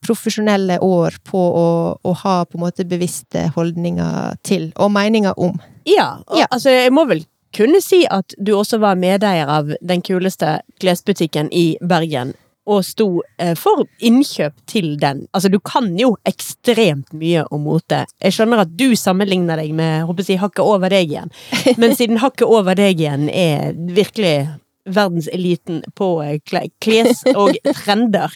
profesjonelle 0.05 0.77
år 0.85 1.15
på 1.25 1.39
å, 1.41 1.69
å 2.03 2.13
ha 2.21 2.35
på 2.45 2.59
en 2.59 2.65
måte 2.67 2.85
bevisste 2.89 3.47
holdninger 3.57 4.37
til, 4.45 4.69
og 4.77 4.93
meninger 4.93 5.39
om. 5.41 5.57
Ja, 5.89 6.19
og, 6.27 6.37
Ja. 6.43 6.47
altså 6.53 6.71
jeg 6.75 6.93
må 6.95 7.07
vel 7.09 7.25
kunne 7.57 7.83
si 7.85 8.03
at 8.11 8.35
du 8.39 8.55
også 8.57 8.81
var 8.83 9.01
medeier 9.01 9.51
av 9.51 9.75
den 9.81 10.03
kuleste 10.05 10.61
klesbutikken 10.83 11.53
i 11.53 11.77
Bergen, 11.81 12.35
og 12.67 12.85
sto 12.87 13.07
eh, 13.43 13.57
for 13.59 13.85
innkjøp 14.05 14.55
til 14.71 14.95
den. 15.01 15.25
Altså, 15.35 15.51
du 15.51 15.59
kan 15.59 15.91
jo 15.99 16.15
ekstremt 16.29 17.11
mye 17.19 17.43
om 17.51 17.65
mote. 17.67 18.05
Jeg 18.23 18.37
skjønner 18.37 18.63
at 18.63 18.75
du 18.79 18.93
sammenligner 18.99 19.59
deg 19.59 19.73
med 19.75 20.07
håper 20.07 20.29
jeg, 20.29 20.43
hakket 20.43 20.63
over 20.63 20.93
deg 20.93 21.11
igjen, 21.11 21.33
men 21.81 21.97
siden 21.99 22.23
hakket 22.23 22.47
over 22.47 22.79
deg 22.79 23.01
igjen 23.01 23.29
er 23.33 23.73
virkelig 23.75 24.37
verdenseliten 24.85 25.83
på 25.95 26.09
eh, 26.23 26.39
kles- 26.81 27.25
og 27.35 27.57
trender, 27.83 28.35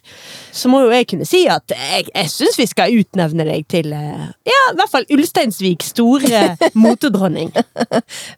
så 0.53 0.71
må 0.71 0.85
jo 0.85 0.95
jeg 0.95 1.09
kunne 1.11 1.29
si 1.29 1.45
at 1.51 1.75
jeg, 1.75 2.09
jeg 2.13 2.33
syns 2.33 2.59
vi 2.61 2.69
skal 2.71 2.95
utnevne 3.01 3.47
deg 3.49 3.67
til 3.73 3.93
eh, 3.97 4.27
ja, 4.47 4.63
i 4.73 4.79
hvert 4.79 4.93
fall 4.93 5.09
Ulsteinsviks 5.17 5.93
store 5.95 6.57
motedronning. 6.87 7.53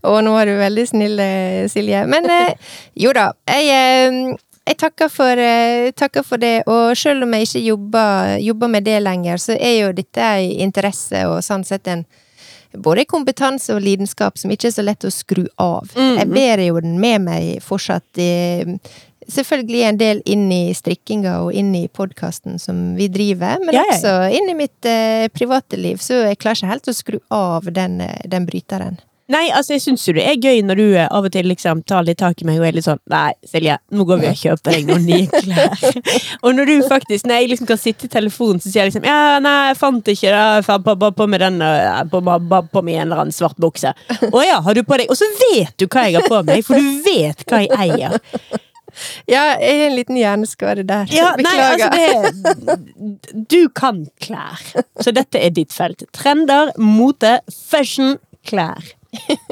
Og 0.09 0.21
nå 0.25 0.35
var 0.35 0.49
du 0.49 0.57
veldig 0.59 0.87
snill, 0.89 1.19
eh, 1.23 1.65
Silje. 1.71 2.05
Men 2.09 2.29
eh, 2.33 2.75
jo 2.99 3.13
da, 3.17 3.31
jeg, 3.49 3.69
eh, 3.73 4.37
jeg 4.69 4.79
takker, 4.81 5.13
for, 5.13 5.41
eh, 5.41 5.91
takker 5.97 6.25
for 6.27 6.41
det. 6.41 6.63
Og 6.69 6.97
selv 6.99 7.27
om 7.27 7.37
jeg 7.37 7.49
ikke 7.49 7.67
jobber, 7.67 8.39
jobber 8.45 8.73
med 8.73 8.89
det 8.89 9.03
lenger, 9.05 9.41
så 9.43 9.57
er 9.57 9.77
jo 9.83 9.93
dette 9.97 10.33
en 10.39 10.65
interesse 10.69 11.25
og 11.29 11.43
sånn 11.45 11.67
sett 11.69 11.89
en 11.93 12.05
både 12.73 13.05
kompetanse 13.09 13.75
og 13.75 13.83
lidenskap 13.83 14.39
som 14.39 14.51
ikke 14.51 14.69
er 14.69 14.75
så 14.77 14.85
lett 14.85 15.05
å 15.05 15.11
skru 15.13 15.47
av. 15.59 15.89
Mhm. 15.95 16.19
Jeg 16.19 16.29
bærer 16.33 16.67
jo 16.69 16.81
den 16.81 16.99
med 17.01 17.21
meg 17.23 17.63
fortsatt. 17.63 18.05
eh, 18.19 18.65
Selvfølgelig 19.29 19.83
en 19.85 19.97
del 19.99 20.23
inn 20.25 20.51
i 20.51 20.73
strikkinga 20.73 21.43
og 21.45 21.53
inn 21.53 21.75
i 21.75 21.87
podkasten 21.89 22.59
som 22.59 22.95
vi 22.97 23.09
driver, 23.09 23.59
men 23.61 23.75
Ja, 23.75 23.83
ja, 23.83 23.93
ja. 23.93 23.97
også 23.99 24.39
inn 24.39 24.49
i 24.49 24.55
mitt 24.55 24.87
eh, 24.87 25.29
private 25.29 25.77
liv, 25.77 25.99
så 26.01 26.25
jeg 26.31 26.39
klarer 26.39 26.57
ikke 26.57 26.71
helt 26.71 26.89
å 26.89 26.95
skru 26.97 27.19
av 27.31 27.65
den, 27.71 28.01
eh, 28.01 28.23
den 28.27 28.47
bryteren. 28.47 28.97
Nei, 29.29 29.51
altså 29.53 29.75
jeg 29.75 29.83
syns 29.85 30.07
jo 30.09 30.15
det 30.17 30.25
er 30.25 30.39
gøy 30.41 30.63
når 30.65 30.79
du 30.81 30.85
eh, 30.87 31.05
av 31.05 31.27
og 31.29 31.33
til 31.35 31.45
liksom 31.51 31.83
tar 31.89 32.07
litt 32.07 32.17
tak 32.23 32.41
i 32.41 32.47
meg 32.49 32.61
og 32.63 32.65
er 32.65 32.77
litt 32.79 32.87
sånn 32.87 33.01
Nei, 33.13 33.35
Silje, 33.45 33.75
nå 33.93 34.07
går 34.09 34.23
vi 34.23 34.29
og 34.31 34.39
kjøper 34.41 34.77
deg 34.77 34.89
noen 34.89 35.05
nye 35.05 35.27
klær. 35.33 35.99
og 36.45 36.57
når 36.57 36.71
du 36.71 36.75
faktisk, 36.89 37.27
når 37.29 37.43
jeg 37.43 37.51
liksom 37.53 37.69
kan 37.69 37.81
sitte 37.83 38.09
i 38.09 38.13
telefonen, 38.13 38.63
så 38.63 38.71
sier 38.71 38.87
jeg 38.87 38.93
liksom 38.93 39.09
Ja, 39.09 39.37
nei, 39.45 39.57
jeg 39.69 39.79
fant 39.83 40.09
ikke 40.15 40.33
det, 40.33 40.79
på, 40.87 40.95
på, 41.03 41.11
på 41.19 41.29
med 41.29 41.45
den 41.45 41.61
eh, 41.65 42.01
på, 42.09 42.23
på, 42.25 42.63
på, 42.73 42.85
med 42.87 43.03
en 43.03 43.05
eller 43.05 43.25
annen 43.27 43.37
svart 43.37 43.61
bukse. 43.61 43.93
Å 44.33 44.45
ja, 44.47 44.63
har 44.65 44.79
du 44.79 44.81
på 44.89 44.97
deg 45.01 45.13
Og 45.13 45.19
så 45.19 45.29
vet 45.43 45.77
du 45.77 45.85
hva 45.85 46.07
jeg 46.09 46.17
har 46.17 46.31
på 46.31 46.41
meg, 46.49 46.65
for 46.65 46.81
du 46.81 47.05
vet 47.05 47.45
hva 47.49 47.61
jeg 47.67 47.77
eier. 47.85 48.17
Ja, 49.29 49.43
jeg 49.61 49.77
er 49.77 49.87
en 49.91 49.97
liten 49.99 50.17
hjerneskade 50.19 50.83
der. 50.89 51.11
Ja, 51.13 51.35
nei, 51.39 51.53
altså 51.63 51.91
det 51.93 53.45
Du 53.53 53.69
kan 53.69 54.07
klær. 54.25 54.63
Så 55.05 55.13
dette 55.15 55.39
er 55.43 55.53
ditt 55.55 55.77
felt. 55.77 56.07
Trender, 56.17 56.73
mote, 56.81 57.39
fashion, 57.53 58.17
klær. 58.49 58.97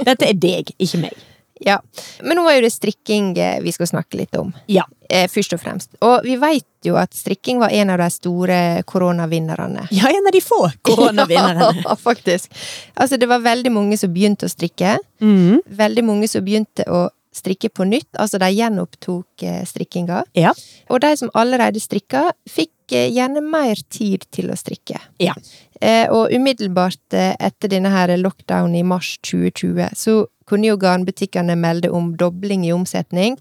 Dette 0.04 0.28
er 0.28 0.34
deg, 0.36 0.74
ikke 0.78 1.00
meg. 1.06 1.16
Ja. 1.64 1.78
Men 2.20 2.36
nå 2.36 2.42
er 2.50 2.58
jo 2.58 2.66
det 2.66 2.72
strikking 2.74 3.30
eh, 3.40 3.60
vi 3.64 3.72
skal 3.72 3.88
snakke 3.88 4.18
litt 4.20 4.36
om, 4.36 4.50
Ja. 4.68 4.82
eh, 5.08 5.24
først 5.32 5.54
og 5.56 5.62
fremst. 5.62 5.88
Og 6.04 6.26
vi 6.26 6.34
veit 6.36 6.66
jo 6.84 6.98
at 7.00 7.16
strikking 7.16 7.58
var 7.62 7.72
en 7.72 7.90
av 7.94 7.98
de 8.02 8.10
store 8.12 8.58
koronavinnerne. 8.84 9.86
Ja, 9.90 10.10
en 10.12 10.28
av 10.28 10.34
de 10.36 10.42
få 10.44 10.66
koronavinnerne. 10.84 11.70
Ja, 11.86 11.96
faktisk. 11.96 12.52
Altså, 12.94 13.16
det 13.16 13.28
var 13.30 13.40
veldig 13.40 13.72
mange 13.72 13.96
som 13.96 14.12
begynte 14.12 14.46
å 14.46 14.52
strikke. 14.52 14.98
Mm. 15.24 15.62
Veldig 15.80 16.04
mange 16.04 16.28
som 16.28 16.44
begynte 16.44 16.84
å 16.92 17.06
strikke 17.36 17.70
på 17.72 17.86
nytt, 17.88 18.08
altså 18.18 18.40
de 18.42 18.50
gjenopptok 18.54 19.44
eh, 19.44 19.62
strikkinga. 19.68 20.22
Ja. 20.38 20.54
Og 20.90 21.02
de 21.04 21.12
som 21.20 21.32
allerede 21.36 21.82
strikka, 21.82 22.30
fikk 22.48 22.94
eh, 22.96 23.10
gjerne 23.14 23.42
mer 23.44 23.80
tid 23.92 24.26
til 24.34 24.52
å 24.52 24.58
strikke. 24.58 25.00
Ja. 25.22 25.36
Eh, 25.80 26.06
og 26.12 26.32
umiddelbart 26.32 27.16
etter 27.16 27.72
denne 27.72 27.92
her 27.92 28.14
lockdown 28.20 28.74
i 28.78 28.84
mars 28.86 29.16
2020, 29.26 29.92
så 29.96 30.22
kunne 30.46 30.70
jo 30.70 30.78
garnbutikkene 30.80 31.56
melde 31.58 31.90
om 31.90 32.12
dobling 32.18 32.64
i 32.66 32.72
omsetning, 32.74 33.36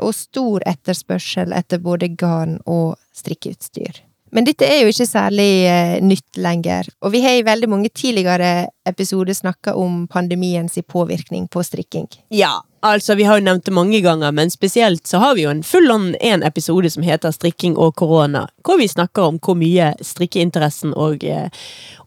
og 0.00 0.14
stor 0.16 0.64
etterspørsel 0.68 1.54
etter 1.56 1.80
både 1.82 2.12
garn 2.20 2.58
og 2.68 2.98
strikkeutstyr. 3.16 4.04
Men 4.32 4.46
dette 4.48 4.64
er 4.64 4.80
jo 4.80 4.92
ikke 4.92 5.04
særlig 5.04 5.48
eh, 5.68 5.98
nytt 6.00 6.38
lenger, 6.40 6.86
og 7.04 7.12
vi 7.12 7.20
har 7.20 7.36
i 7.36 7.44
veldig 7.44 7.68
mange 7.68 7.90
tidligere 7.92 8.70
episoder 8.88 9.36
snakka 9.36 9.74
om 9.76 10.06
pandemiens 10.08 10.78
påvirkning 10.88 11.50
på 11.52 11.60
strikking. 11.62 12.08
Ja, 12.32 12.62
altså 12.80 13.14
vi 13.18 13.26
har 13.28 13.36
jo 13.36 13.44
nevnt 13.44 13.66
det 13.68 13.74
mange 13.76 14.00
ganger, 14.00 14.32
men 14.32 14.50
spesielt 14.50 15.04
så 15.06 15.20
har 15.20 15.36
vi 15.36 15.44
jo 15.44 15.52
en 15.52 15.62
full 15.62 15.92
on 15.92 16.14
en 16.20 16.42
episode 16.48 16.90
som 16.90 17.04
heter 17.04 17.30
Strikking 17.30 17.76
og 17.76 17.94
korona, 18.00 18.46
hvor 18.64 18.80
vi 18.80 18.88
snakker 18.88 19.28
om 19.28 19.40
hvor 19.42 19.58
mye 19.60 19.92
strikkeinteressen 20.00 20.96
og 20.96 21.24
eh, 21.28 21.52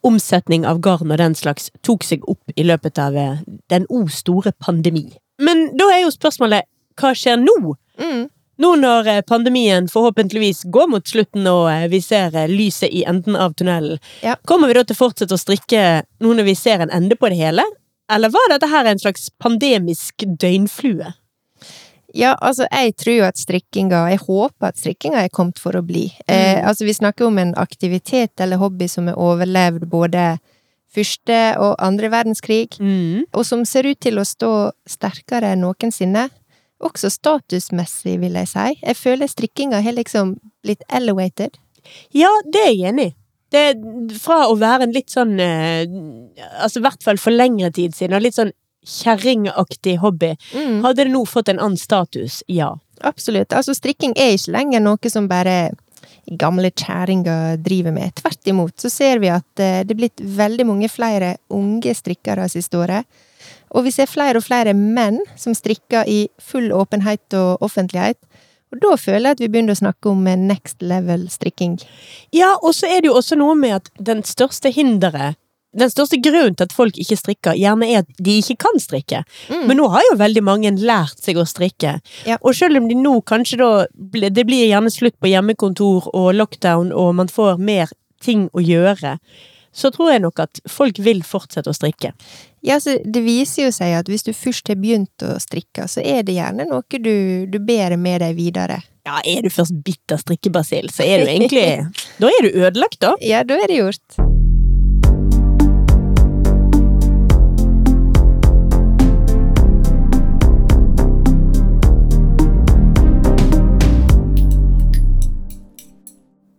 omsetning 0.01 0.65
av 0.65 0.81
garn 0.81 1.13
og 1.13 1.21
den 1.21 1.37
slags 1.37 1.69
tok 1.85 2.03
seg 2.03 2.25
opp 2.25 2.57
i 2.57 2.65
løpet 2.65 2.97
av 3.01 3.17
eh, 3.21 3.43
den 3.69 3.85
o 3.89 4.07
store 4.09 4.55
pandemi. 4.57 5.11
Men 5.37 5.69
da 5.77 5.91
er 5.93 6.07
jo 6.07 6.15
spørsmålet, 6.15 6.65
hva 6.97 7.13
skjer 7.13 7.37
nå? 7.37 7.75
Mm. 8.01 8.25
Nå 8.57 8.75
når 8.79 9.07
eh, 9.11 9.21
pandemien 9.27 9.87
forhåpentligvis 9.91 10.63
går 10.71 10.87
mot 10.87 11.07
slutten 11.07 11.47
og 11.51 11.65
eh, 11.71 11.87
vi 11.91 11.99
ser 12.01 12.35
eh, 12.35 12.47
lyset 12.47 12.87
i 12.95 13.03
enden 13.03 13.35
av 13.35 13.53
tunnelen, 13.59 13.99
Ja. 14.23 14.35
kommer 14.47 14.67
vi 14.71 14.73
da 14.77 14.83
til 14.83 14.95
å 14.95 15.01
fortsette 15.01 15.35
å 15.35 15.41
strikke 15.41 16.03
nå 16.23 16.33
når 16.37 16.43
vi 16.47 16.55
ser 16.55 16.79
en 16.85 16.89
ende 16.95 17.15
på 17.19 17.27
det 17.29 17.37
hele? 17.41 17.65
Eller 18.09 18.29
var 18.29 18.47
dette 18.53 18.69
her 18.69 18.85
en 18.85 18.99
slags 19.01 19.29
pandemisk 19.41 20.23
døgnflue? 20.39 21.13
Ja, 22.15 22.35
altså, 22.39 22.63
jeg 22.71 22.93
tror 22.95 23.15
jo 23.17 23.23
at 23.27 23.35
strikkinga 23.35 24.05
Jeg 24.13 24.19
håper 24.23 24.69
at 24.69 24.77
strikkinga 24.79 25.25
er 25.25 25.29
kommet 25.35 25.59
for 25.59 25.75
å 25.75 25.81
bli. 25.83 26.05
Eh, 26.29 26.61
Mm. 26.61 26.67
altså, 26.69 26.85
vi 26.85 26.93
snakker 26.93 27.25
om 27.27 27.37
en 27.37 27.53
aktivitet 27.55 28.39
eller 28.39 28.57
hobby 28.57 28.87
som 28.87 29.07
har 29.07 29.15
overlevd 29.19 29.89
både 29.89 30.37
første 30.95 31.57
og 31.59 31.75
andre 31.79 32.07
verdenskrig, 32.09 32.77
Mm. 32.79 33.25
og 33.33 33.45
som 33.45 33.65
ser 33.65 33.83
ut 33.83 33.99
til 33.99 34.15
å 34.15 34.23
stå 34.23 34.71
sterkere 34.87 35.51
enn 35.51 35.61
noensinne. 35.65 36.29
Også 36.83 37.09
statusmessig, 37.09 38.17
vil 38.19 38.33
jeg 38.35 38.47
si. 38.51 38.65
Jeg 38.81 38.95
føler 38.99 39.27
strikkinga 39.31 39.79
har 39.85 39.95
liksom 39.95 40.35
blitt 40.65 40.83
elevated. 40.89 41.55
Ja, 42.11 42.29
det 42.51 42.61
er 42.65 42.71
jeg 42.73 42.89
enig 42.93 43.05
i. 43.11 43.15
Det 43.55 44.19
fra 44.19 44.47
å 44.49 44.55
være 44.59 44.87
en 44.87 44.91
litt 44.95 45.13
sånn 45.13 45.37
eh, 45.39 45.85
Altså 46.59 46.81
i 46.81 46.83
hvert 46.83 47.03
fall 47.05 47.19
for 47.21 47.31
lengre 47.31 47.69
tid 47.71 47.93
siden, 47.95 48.15
og 48.17 48.23
litt 48.25 48.35
sånn 48.35 48.51
kjerringaktig 48.85 49.97
hobby, 50.01 50.35
Mm. 50.53 50.81
hadde 50.83 51.05
det 51.05 51.11
nå 51.13 51.23
fått 51.25 51.49
en 51.49 51.59
annen 51.59 51.77
status, 51.77 52.43
ja. 52.47 52.75
Absolutt. 53.01 53.53
Altså, 53.53 53.73
strikking 53.75 54.13
er 54.17 54.35
ikke 54.35 54.51
lenger 54.51 54.79
noe 54.81 55.09
som 55.09 55.27
bare 55.27 55.71
gamle 56.37 56.71
kjerringer 56.71 57.57
driver 57.61 57.91
med. 57.93 58.13
Tvert 58.15 58.47
imot 58.47 58.75
så 58.81 58.89
ser 58.91 59.19
vi 59.19 59.29
at 59.29 59.59
eh, 59.59 59.83
det 59.83 59.91
er 59.95 60.01
blitt 60.01 60.21
veldig 60.21 60.65
mange 60.65 60.89
flere 60.89 61.37
unge 61.49 61.93
strikkere 61.95 62.47
siste 62.49 62.77
året. 62.77 63.05
Og 63.75 63.87
vi 63.87 63.93
ser 63.95 64.09
flere 64.09 64.39
og 64.39 64.45
flere 64.45 64.75
menn 64.77 65.19
som 65.39 65.55
strikker 65.57 66.07
i 66.07 66.25
full 66.41 66.71
åpenhet 66.75 67.37
og 67.37 67.63
offentlighet. 67.65 68.19
Og 68.73 68.81
da 68.81 68.95
føler 68.99 69.29
jeg 69.29 69.37
at 69.37 69.43
vi 69.43 69.49
begynner 69.51 69.75
å 69.75 69.83
snakke 69.83 70.11
om 70.11 70.27
next 70.47 70.81
level 70.83 71.27
strikking. 71.31 71.77
Ja, 72.35 72.55
og 72.61 72.75
så 72.75 72.89
er 72.89 73.01
det 73.01 73.11
jo 73.11 73.17
også 73.19 73.37
noe 73.39 73.55
med 73.55 73.77
at 73.79 73.91
den 73.99 74.23
største 74.27 74.71
hinderet 74.73 75.39
den 75.75 75.91
største 75.91 76.19
grunnen 76.23 76.55
til 76.55 76.69
at 76.69 76.75
folk 76.75 76.97
ikke 76.99 77.17
strikker, 77.19 77.57
gjerne 77.59 77.87
er 77.91 78.03
at 78.03 78.21
de 78.23 78.37
ikke 78.39 78.57
kan 78.63 78.79
strikke. 78.79 79.23
Mm. 79.51 79.65
Men 79.69 79.79
nå 79.81 79.89
har 79.91 80.05
jo 80.09 80.19
veldig 80.21 80.43
mange 80.45 80.71
lært 80.79 81.19
seg 81.23 81.39
å 81.39 81.47
strikke. 81.47 81.97
Ja. 82.27 82.37
Og 82.41 82.55
selv 82.55 82.79
om 82.79 82.87
de 82.87 82.95
nå 82.95 83.17
kanskje 83.27 83.59
da 83.59 83.71
Det 84.35 84.45
blir 84.47 84.69
gjerne 84.69 84.91
slutt 84.91 85.17
på 85.19 85.27
hjemmekontor 85.27 86.07
og 86.13 86.33
lockdown, 86.35 86.93
og 86.93 87.15
man 87.19 87.27
får 87.27 87.59
mer 87.59 87.91
ting 88.23 88.47
å 88.53 88.63
gjøre, 88.63 89.17
så 89.75 89.91
tror 89.91 90.13
jeg 90.13 90.23
nok 90.23 90.39
at 90.39 90.61
folk 90.71 90.99
vil 91.03 91.21
fortsette 91.27 91.69
å 91.69 91.75
strikke. 91.75 92.13
Ja, 92.65 92.79
så 92.81 92.97
Det 93.05 93.21
viser 93.21 93.67
jo 93.67 93.71
seg 93.75 93.93
at 93.99 94.09
hvis 94.09 94.25
du 94.25 94.33
først 94.33 94.71
har 94.71 94.79
begynt 94.81 95.21
å 95.25 95.35
strikke, 95.41 95.85
så 95.91 96.01
er 96.01 96.25
det 96.25 96.37
gjerne 96.39 96.65
noe 96.69 96.83
du, 96.97 97.45
du 97.45 97.59
bærer 97.61 97.97
med 98.01 98.23
deg 98.25 98.37
videre. 98.39 98.81
Ja, 99.05 99.19
er 99.21 99.45
du 99.45 99.51
først 99.53 99.75
bitter 99.85 100.17
strikkebasill, 100.17 100.89
så 100.89 101.05
er 101.05 101.21
du 101.21 101.29
egentlig 101.29 101.65
Da 102.21 102.31
er 102.31 102.47
du 102.47 102.49
ødelagt, 102.57 102.97
da. 103.05 103.13
Ja, 103.21 103.43
da 103.45 103.59
er 103.61 103.69
det 103.69 103.77
gjort. 103.77 104.17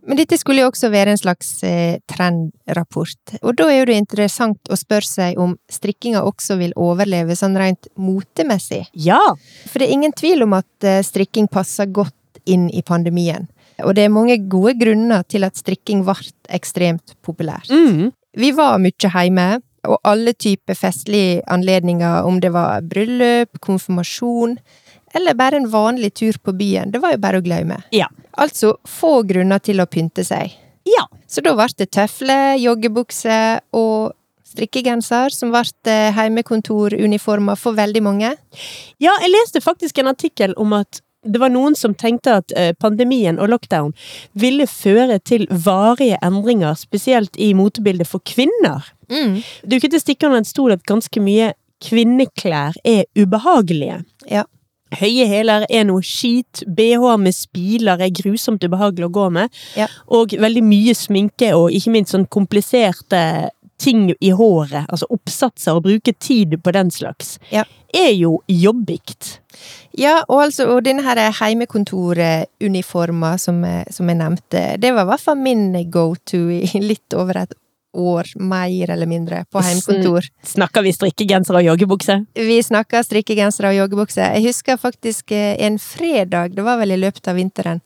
Men 0.07 0.19
dette 0.21 0.37
skulle 0.39 0.63
jo 0.63 0.69
også 0.71 0.87
være 0.93 1.11
en 1.11 1.19
slags 1.19 1.49
eh, 1.67 1.99
trendrapport, 2.07 3.35
og 3.41 3.57
da 3.59 3.67
er 3.67 3.81
jo 3.81 3.87
det 3.89 3.97
interessant 3.99 4.71
å 4.71 4.77
spørre 4.79 5.07
seg 5.07 5.41
om 5.41 5.57
strikkinga 5.71 6.21
også 6.23 6.55
vil 6.61 6.71
overleve 6.79 7.35
sånn 7.35 7.57
rent 7.59 7.89
motemessig. 7.99 8.85
Ja. 8.95 9.19
For 9.67 9.81
det 9.81 9.89
er 9.89 9.97
ingen 9.97 10.15
tvil 10.15 10.45
om 10.47 10.55
at 10.55 10.87
eh, 10.87 11.03
strikking 11.03 11.51
passer 11.51 11.91
godt 11.91 12.15
inn 12.47 12.69
i 12.71 12.85
pandemien. 12.87 13.49
Og 13.83 13.93
det 13.97 14.07
er 14.07 14.13
mange 14.13 14.39
gode 14.49 14.77
grunner 14.79 15.27
til 15.29 15.45
at 15.45 15.59
strikking 15.59 16.05
ble 16.07 16.15
ekstremt 16.55 17.17
populært. 17.25 17.69
Mm. 17.69 18.13
Vi 18.37 18.53
var 18.55 18.79
mye 18.81 19.11
hjemme, 19.11 19.49
og 19.87 19.99
alle 20.07 20.33
typer 20.33 20.75
festlige 20.75 21.41
anledninger, 21.51 22.25
om 22.27 22.39
det 22.43 22.51
var 22.55 22.83
bryllup, 22.87 23.59
konfirmasjon, 23.63 24.57
eller 25.17 25.37
bare 25.37 25.59
en 25.59 25.69
vanlig 25.71 26.13
tur 26.21 26.37
på 26.43 26.53
byen, 26.57 26.93
det 26.93 27.01
var 27.03 27.15
jo 27.15 27.21
bare 27.23 27.41
å 27.41 27.45
glemme. 27.45 27.81
Ja. 27.95 28.07
Altså 28.37 28.75
få 28.87 29.21
grunner 29.27 29.61
til 29.63 29.81
å 29.81 29.89
pynte 29.89 30.25
seg. 30.27 30.53
Ja. 30.87 31.07
Så 31.27 31.43
da 31.43 31.55
ble 31.57 31.67
det 31.77 31.89
tøfler, 31.91 32.55
joggebukse 32.61 33.39
og 33.75 34.13
strikkegenser, 34.47 35.33
som 35.35 35.51
ble 35.51 35.65
eh, 35.91 36.13
heimekontoruniformer 36.15 37.59
for 37.59 37.75
veldig 37.77 38.03
mange. 38.05 38.31
Ja, 39.03 39.17
jeg 39.23 39.33
leste 39.33 39.63
faktisk 39.63 39.99
en 39.99 40.13
artikkel 40.13 40.55
om 40.57 40.75
at 40.77 41.01
det 41.27 41.41
var 41.41 41.51
noen 41.51 41.75
som 41.75 41.95
tenkte 41.97 42.37
at 42.39 42.53
eh, 42.55 42.73
pandemien 42.79 43.39
og 43.41 43.51
lockdown 43.51 43.93
ville 44.39 44.67
føre 44.69 45.19
til 45.19 45.47
varige 45.51 46.19
endringer, 46.23 46.77
spesielt 46.79 47.35
i 47.35 47.51
motebildet 47.57 48.07
for 48.07 48.23
kvinner. 48.23 48.85
Mm. 49.11 49.41
Du 49.67 49.79
kunne 49.81 50.01
stikke 50.01 50.29
under 50.29 50.43
en 50.43 50.47
stol 50.47 50.75
at 50.77 50.85
ganske 50.87 51.23
mye 51.23 51.51
kvinneklær 51.83 52.77
er 52.87 53.05
ubehagelige. 53.17 54.01
Ja. 54.31 54.45
Høye 54.95 55.27
hæler 55.27 55.65
er 55.69 55.83
noe 55.83 56.01
skit, 56.01 56.63
bh 56.67 57.17
med 57.19 57.33
spiler 57.35 57.99
er 57.99 58.09
grusomt 58.09 58.63
ubehagelig 58.63 59.05
å 59.09 59.11
gå 59.11 59.29
med, 59.31 59.49
Ja. 59.75 59.87
og 60.07 60.29
veldig 60.31 60.63
mye 60.63 60.93
sminke 60.95 61.53
og 61.55 61.71
ikke 61.71 61.91
minst 61.91 62.11
sånn 62.15 62.27
kompliserte 62.27 63.49
ting 63.77 64.15
i 64.21 64.29
håret, 64.31 64.85
altså 64.89 65.05
oppsatser, 65.11 65.75
og 65.75 65.83
bruke 65.83 66.13
tid 66.19 66.55
på 66.63 66.71
den 66.73 66.89
slags, 66.89 67.37
Ja. 67.51 67.63
er 67.93 68.13
jo 68.15 68.41
jobbigt. 68.49 69.39
Ja, 69.93 70.23
og 70.29 70.41
altså, 70.45 70.65
og 70.75 70.83
denne 70.83 71.03
her 71.03 71.31
heimekontoruniforma 71.31 73.37
som, 73.39 73.63
jeg- 73.63 73.93
som 73.93 74.07
jeg 74.09 74.17
nevnte, 74.17 74.79
det 74.79 74.93
var 74.93 75.01
i 75.03 75.07
hvert 75.11 75.19
fall 75.19 75.35
min 75.35 75.89
go-to 75.91 76.49
i 76.49 76.79
litt 76.79 77.13
over 77.13 77.37
et 77.37 77.53
år, 77.97 78.29
mer 78.39 78.89
eller 78.93 79.09
mindre, 79.09 79.43
på 79.51 79.61
heimkontor. 79.65 80.27
Snakker 80.45 80.85
vi 80.85 80.93
strikkegenser 80.95 81.57
og 81.59 81.65
joggebukse? 81.65 82.19
Vi 82.37 82.57
snakker 82.63 83.05
strikkegenser 83.05 83.69
og 83.69 83.77
joggebukse. 83.77 84.21
Jeg 84.37 84.45
husker 84.47 84.77
faktisk 84.81 85.31
eh, 85.35 85.55
en 85.67 85.79
fredag, 85.81 86.55
det 86.55 86.65
var 86.65 86.79
vel 86.81 86.93
i 86.95 86.99
løpet 87.01 87.27
av 87.27 87.39
vinteren, 87.39 87.81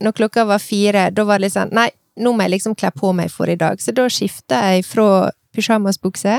når 0.00 0.16
klokka 0.18 0.44
var 0.48 0.60
fire, 0.62 1.08
da 1.10 1.24
var 1.24 1.40
det 1.40 1.48
litt 1.48 1.56
sånn 1.56 1.72
Nei, 1.76 1.88
nå 2.20 2.32
må 2.32 2.44
jeg 2.46 2.56
liksom 2.56 2.76
kle 2.78 2.90
på 2.96 3.12
meg 3.16 3.32
for 3.32 3.48
i 3.52 3.56
dag. 3.60 3.80
Så 3.80 3.92
da 3.96 4.06
skifta 4.12 4.60
jeg 4.72 4.86
fra 4.88 5.30
pysjamasbukse 5.56 6.38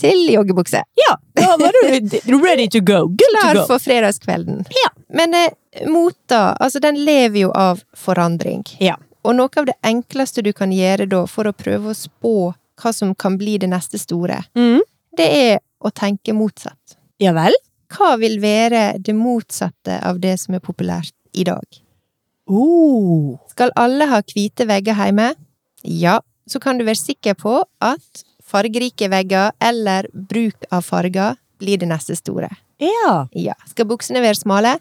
til 0.00 0.22
joggebukse. 0.32 0.82
Ja, 0.98 1.16
da 1.36 1.56
var 1.60 1.76
du 1.76 2.36
ready 2.46 2.68
to 2.68 2.80
go. 2.80 3.06
Good 3.08 3.18
to 3.18 3.40
Klar 3.40 3.54
go. 3.54 3.64
for 3.66 3.78
fredagskvelden. 3.82 4.64
Ja. 4.82 4.90
Men 5.08 5.34
eh, 5.34 5.88
mota, 5.88 6.56
altså 6.60 6.80
den 6.80 7.04
lever 7.04 7.46
jo 7.46 7.52
av 7.52 7.82
forandring. 7.96 8.64
Ja. 8.80 8.96
Og 9.24 9.36
noe 9.38 9.48
av 9.60 9.66
det 9.68 9.76
enkleste 9.86 10.42
du 10.42 10.52
kan 10.52 10.72
gjøre 10.74 11.06
da, 11.08 11.24
for 11.30 11.44
å 11.46 11.52
prøve 11.54 11.92
å 11.92 11.94
spå 11.96 12.54
hva 12.82 12.92
som 12.94 13.14
kan 13.14 13.36
bli 13.38 13.58
det 13.58 13.68
neste 13.70 13.98
store, 13.98 14.40
Mm. 14.56 14.80
det 15.16 15.28
er 15.30 15.60
å 15.84 15.90
tenke 15.92 16.32
motsatt. 16.34 16.96
Ja 17.20 17.32
vel? 17.32 17.52
Hva 17.92 18.16
vil 18.18 18.40
være 18.40 18.98
det 18.98 19.14
motsatte 19.14 20.00
av 20.02 20.18
det 20.20 20.38
som 20.40 20.54
er 20.54 20.60
populært 20.60 21.12
i 21.34 21.44
dag? 21.44 21.62
Oh. 22.48 23.38
Skal 23.52 23.70
alle 23.76 24.06
ha 24.10 24.20
hvite 24.22 24.66
vegger 24.66 24.96
hjemme? 24.98 25.34
Ja, 25.84 26.18
så 26.48 26.60
kan 26.60 26.78
du 26.78 26.84
være 26.84 26.98
sikker 26.98 27.34
på 27.38 27.62
at 27.80 28.24
fargerike 28.42 29.08
vegger 29.12 29.52
eller 29.60 30.08
bruk 30.12 30.66
av 30.72 30.82
farger 30.82 31.36
blir 31.62 31.78
det 31.78 31.88
neste 31.88 32.16
store. 32.18 32.50
Ja. 32.82 33.26
Ja. 33.32 33.54
Skal 33.70 33.86
buksene 33.86 34.20
være 34.24 34.34
smale? 34.40 34.78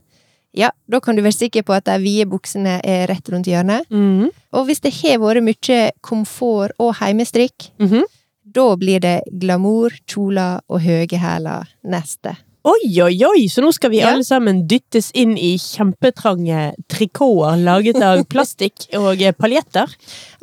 Ja, 0.54 0.70
da 0.92 1.00
kan 1.00 1.16
du 1.16 1.22
være 1.24 1.38
sikker 1.38 1.64
på 1.64 1.74
at 1.78 1.86
de 1.88 1.96
vide 2.04 2.26
buksene 2.28 2.80
er 2.84 3.06
rett 3.08 3.30
rundt 3.32 3.48
hjørnet. 3.48 3.86
Mm. 3.90 4.30
Og 4.54 4.66
hvis 4.68 4.82
det 4.84 4.92
har 5.02 5.22
vært 5.24 5.44
mye 5.46 5.92
komfort 6.04 6.72
og 6.80 6.96
heimestrikk, 7.00 7.70
Mhm. 7.80 8.04
da 8.52 8.76
blir 8.76 9.00
det 9.00 9.22
glamour, 9.40 9.92
kjoler 10.08 10.60
og 10.70 10.82
høye 10.82 11.08
hæler 11.18 11.68
neste. 11.86 12.36
Oi, 12.64 13.00
oi, 13.02 13.16
oi, 13.26 13.48
så 13.50 13.62
nå 13.64 13.72
skal 13.74 13.90
vi 13.90 13.98
Ja. 14.02 14.10
alle 14.12 14.24
sammen 14.24 14.68
dyttes 14.68 15.10
inn 15.16 15.36
i 15.38 15.56
kjempetrange 15.58 16.76
trikoter 16.90 17.58
laget 17.58 17.96
av 18.04 18.24
plastikk 18.30 18.86
og 18.94 19.18
paljetter. 19.40 19.88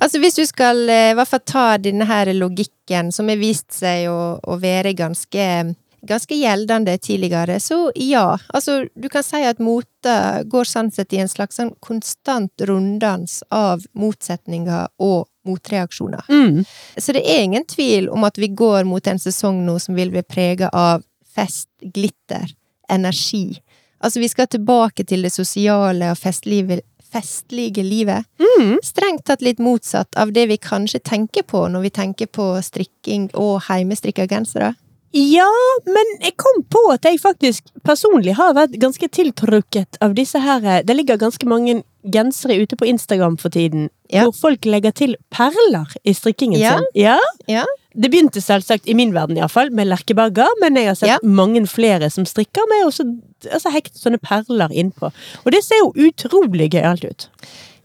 Altså 0.00 0.18
hvis 0.18 0.34
du 0.34 0.44
skal 0.46 0.88
eh, 0.88 1.10
i 1.12 1.14
hvert 1.14 1.28
fall 1.28 1.44
ta 1.46 1.76
denne 1.78 2.04
her 2.06 2.26
logikken, 2.34 3.12
som 3.12 3.28
har 3.28 3.36
vist 3.36 3.70
seg 3.72 4.08
å, 4.08 4.40
å 4.42 4.58
være 4.60 4.96
ganske 4.96 5.76
ganske 6.02 6.34
gjeldende 6.34 6.98
tidligere, 6.98 7.60
så 7.60 7.92
ja. 7.94 8.38
Altså, 8.48 8.84
du 8.94 9.08
kan 9.08 9.24
si 9.26 9.42
at 9.44 9.58
mote 9.62 10.14
går 10.44 10.68
sånn 10.68 10.90
sett 10.94 11.12
i 11.12 11.22
en 11.22 11.30
slags 11.30 11.58
sånn 11.58 11.74
konstant 11.84 12.66
runddans 12.68 13.40
av 13.54 13.84
motsetninger 13.98 14.88
og 14.98 15.28
motreaksjoner. 15.48 16.28
Mm. 16.28 16.64
Så 16.96 17.14
det 17.16 17.24
er 17.24 17.42
ingen 17.42 17.64
tvil 17.66 18.08
om 18.12 18.26
at 18.28 18.38
vi 18.38 18.48
går 18.48 18.84
mot 18.88 19.06
en 19.06 19.18
sesong 19.18 19.64
nå 19.66 19.78
som 19.82 19.96
vil 19.98 20.12
bli 20.14 20.22
prega 20.22 20.68
av 20.72 21.02
fest, 21.34 21.70
glitter, 21.80 22.52
energi. 22.90 23.58
Altså, 23.98 24.20
vi 24.20 24.28
skal 24.30 24.46
tilbake 24.46 25.04
til 25.04 25.26
det 25.26 25.34
sosiale 25.34 26.12
og 26.12 26.20
festlivet 26.20 26.84
festlige 27.08 27.82
livet. 27.82 28.24
Mm. 28.38 28.78
Strengt 28.84 29.24
tatt 29.24 29.42
litt 29.42 29.58
motsatt 29.58 30.14
av 30.16 30.32
det 30.32 30.46
vi 30.50 30.58
kanskje 30.60 31.00
tenker 31.00 31.46
på 31.48 31.64
når 31.72 31.86
vi 31.86 31.90
tenker 31.94 32.28
på 32.28 32.50
strikking 32.62 33.30
og 33.32 33.62
heimestrikka 33.68 34.28
gensere. 34.28 34.74
Ja, 35.16 35.48
men 35.88 36.10
jeg 36.20 36.34
kom 36.36 36.58
på 36.68 36.82
at 36.92 37.06
jeg 37.08 37.16
faktisk 37.22 37.70
personlig 37.86 38.34
har 38.36 38.52
vært 38.58 38.74
ganske 38.80 39.08
tiltrukket 39.08 39.96
av 40.04 40.12
disse 40.18 40.36
her 40.44 40.64
eh, 40.68 40.82
Det 40.84 40.96
ligger 40.98 41.16
ganske 41.16 41.48
mange 41.48 41.78
gensere 42.08 42.58
ute 42.62 42.76
på 42.76 42.86
Instagram 42.88 43.36
for 43.40 43.48
tiden, 43.52 43.88
Ja. 44.12 44.22
hvor 44.24 44.32
folk 44.36 44.64
legger 44.64 44.92
til 44.96 45.16
perler 45.34 45.88
i 46.04 46.12
strikkingen 46.16 46.60
Ja. 46.60 46.76
sin. 46.76 46.86
Ja. 46.94 47.16
Ja. 47.48 47.64
Det 47.96 48.10
begynte 48.12 48.40
selvsagt, 48.40 48.86
i 48.86 48.94
min 48.94 49.12
verden 49.12 49.36
iallfall, 49.36 49.70
med 49.74 49.88
lerkebagger, 49.88 50.48
men 50.60 50.76
jeg 50.76 50.86
har 50.86 50.94
sett 50.94 51.22
mange 51.24 51.64
flere 51.66 52.08
som 52.10 52.24
strikker 52.24 52.68
med 52.70 52.86
også, 52.86 53.04
altså 53.52 53.72
hekt 53.74 53.96
sånne 53.98 54.20
perler 54.22 54.68
innpå. 54.72 55.10
Og 55.44 55.52
det 55.52 55.64
ser 55.64 55.80
jo 55.82 55.92
utrolig 56.08 56.70
gøyalt 56.70 57.04
ut. 57.04 57.28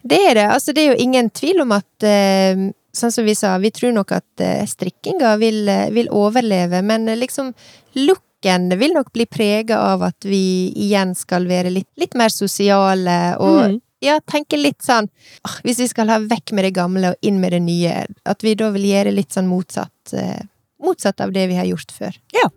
Det 0.06 0.20
er 0.30 0.34
det. 0.36 0.46
Altså, 0.52 0.74
det 0.76 0.84
er 0.84 0.94
jo 0.96 1.04
ingen 1.04 1.30
tvil 1.32 1.62
om 1.62 1.72
at 1.72 2.04
eh, 2.04 2.70
Sånn 2.94 3.12
som 3.12 3.26
vi 3.26 3.34
sa, 3.36 3.56
vi 3.58 3.72
tror 3.74 3.94
nok 3.96 4.12
at 4.14 4.42
eh, 4.44 4.66
strikkinga 4.70 5.32
vil, 5.42 5.64
eh, 5.70 5.88
vil 5.96 6.12
overleve, 6.14 6.84
men 6.86 7.08
eh, 7.10 7.18
liksom 7.18 7.50
looken 7.98 8.70
vil 8.78 8.94
nok 8.94 9.10
bli 9.16 9.26
prega 9.26 9.80
av 9.94 10.04
at 10.04 10.28
vi 10.30 10.70
igjen 10.76 11.16
skal 11.18 11.48
være 11.50 11.72
litt, 11.74 11.90
litt 11.98 12.14
mer 12.20 12.30
sosiale 12.30 13.36
og 13.40 13.64
Mm. 13.64 13.80
ja, 14.04 14.20
tenke 14.28 14.58
litt 14.60 14.82
sånn 14.84 15.08
Hvis 15.64 15.80
vi 15.80 15.88
skal 15.88 16.10
ha 16.10 16.20
vekk 16.20 16.52
med 16.54 16.66
det 16.66 16.74
gamle 16.76 17.14
og 17.14 17.16
inn 17.22 17.40
med 17.42 17.52
det 17.56 17.62
nye, 17.64 18.06
at 18.26 18.44
vi 18.44 18.54
da 18.56 18.70
vil 18.76 18.84
gjøre 18.86 19.14
litt 19.16 19.32
sånn 19.32 19.48
motsatt. 19.48 20.14
Motsatt 20.84 21.22
av 21.22 21.32
det 21.32 21.48
vi 21.48 21.56
har 21.56 21.66
gjort 21.66 21.92
før. 21.96 22.14
Ja. 22.36 22.50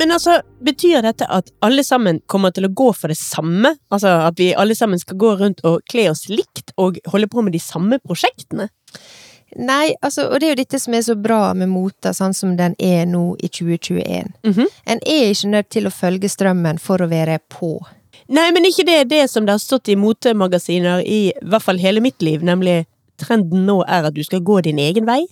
Men 0.00 0.14
altså, 0.14 0.38
betyr 0.64 1.02
dette 1.04 1.26
at 1.28 1.50
alle 1.60 1.84
sammen 1.84 2.22
kommer 2.30 2.54
til 2.56 2.64
å 2.64 2.72
gå 2.72 2.86
for 2.96 3.12
det 3.12 3.18
samme? 3.20 3.74
Altså 3.92 4.14
at 4.30 4.38
vi 4.40 4.54
alle 4.56 4.76
sammen 4.78 5.00
skal 5.00 5.18
gå 5.20 5.34
rundt 5.42 5.60
og 5.68 5.82
kle 5.90 6.06
oss 6.12 6.24
likt 6.32 6.72
og 6.80 6.96
holde 7.12 7.28
på 7.28 7.44
med 7.44 7.52
de 7.52 7.60
samme 7.60 8.00
prosjektene? 8.00 8.70
Nei, 9.58 9.96
altså, 10.00 10.28
og 10.30 10.38
det 10.40 10.46
er 10.46 10.52
jo 10.54 10.60
dette 10.60 10.78
som 10.78 10.94
er 10.94 11.02
så 11.02 11.16
bra 11.18 11.40
med 11.58 11.72
mota 11.72 12.12
sånn 12.14 12.32
som 12.38 12.54
den 12.56 12.76
er 12.78 13.02
nå 13.10 13.34
i 13.42 13.50
2021. 13.50 14.30
Mhm. 14.46 14.68
En 14.86 15.02
er 15.04 15.32
ikke 15.34 15.50
nødt 15.50 15.70
til 15.74 15.88
å 15.90 15.92
følge 15.92 16.30
strømmen 16.30 16.78
for 16.78 17.02
å 17.02 17.10
være 17.10 17.40
på. 17.50 17.74
Nei, 18.30 18.46
men 18.54 18.64
ikke 18.68 18.86
det 18.86 18.96
er 19.00 19.10
det 19.10 19.24
som 19.30 19.44
det 19.44 19.56
har 19.56 19.62
stått 19.62 19.90
i 19.90 19.98
motemagasiner 19.98 21.02
i 21.02 21.32
hvert 21.42 21.66
fall 21.66 21.82
hele 21.82 22.00
mitt 22.00 22.22
liv, 22.22 22.44
nemlig 22.46 22.84
trenden 23.20 23.66
nå 23.66 23.80
er 23.88 24.06
at 24.08 24.14
du 24.16 24.22
skal 24.24 24.40
gå 24.40 24.60
din 24.64 24.78
egen 24.78 25.08
vei? 25.08 25.24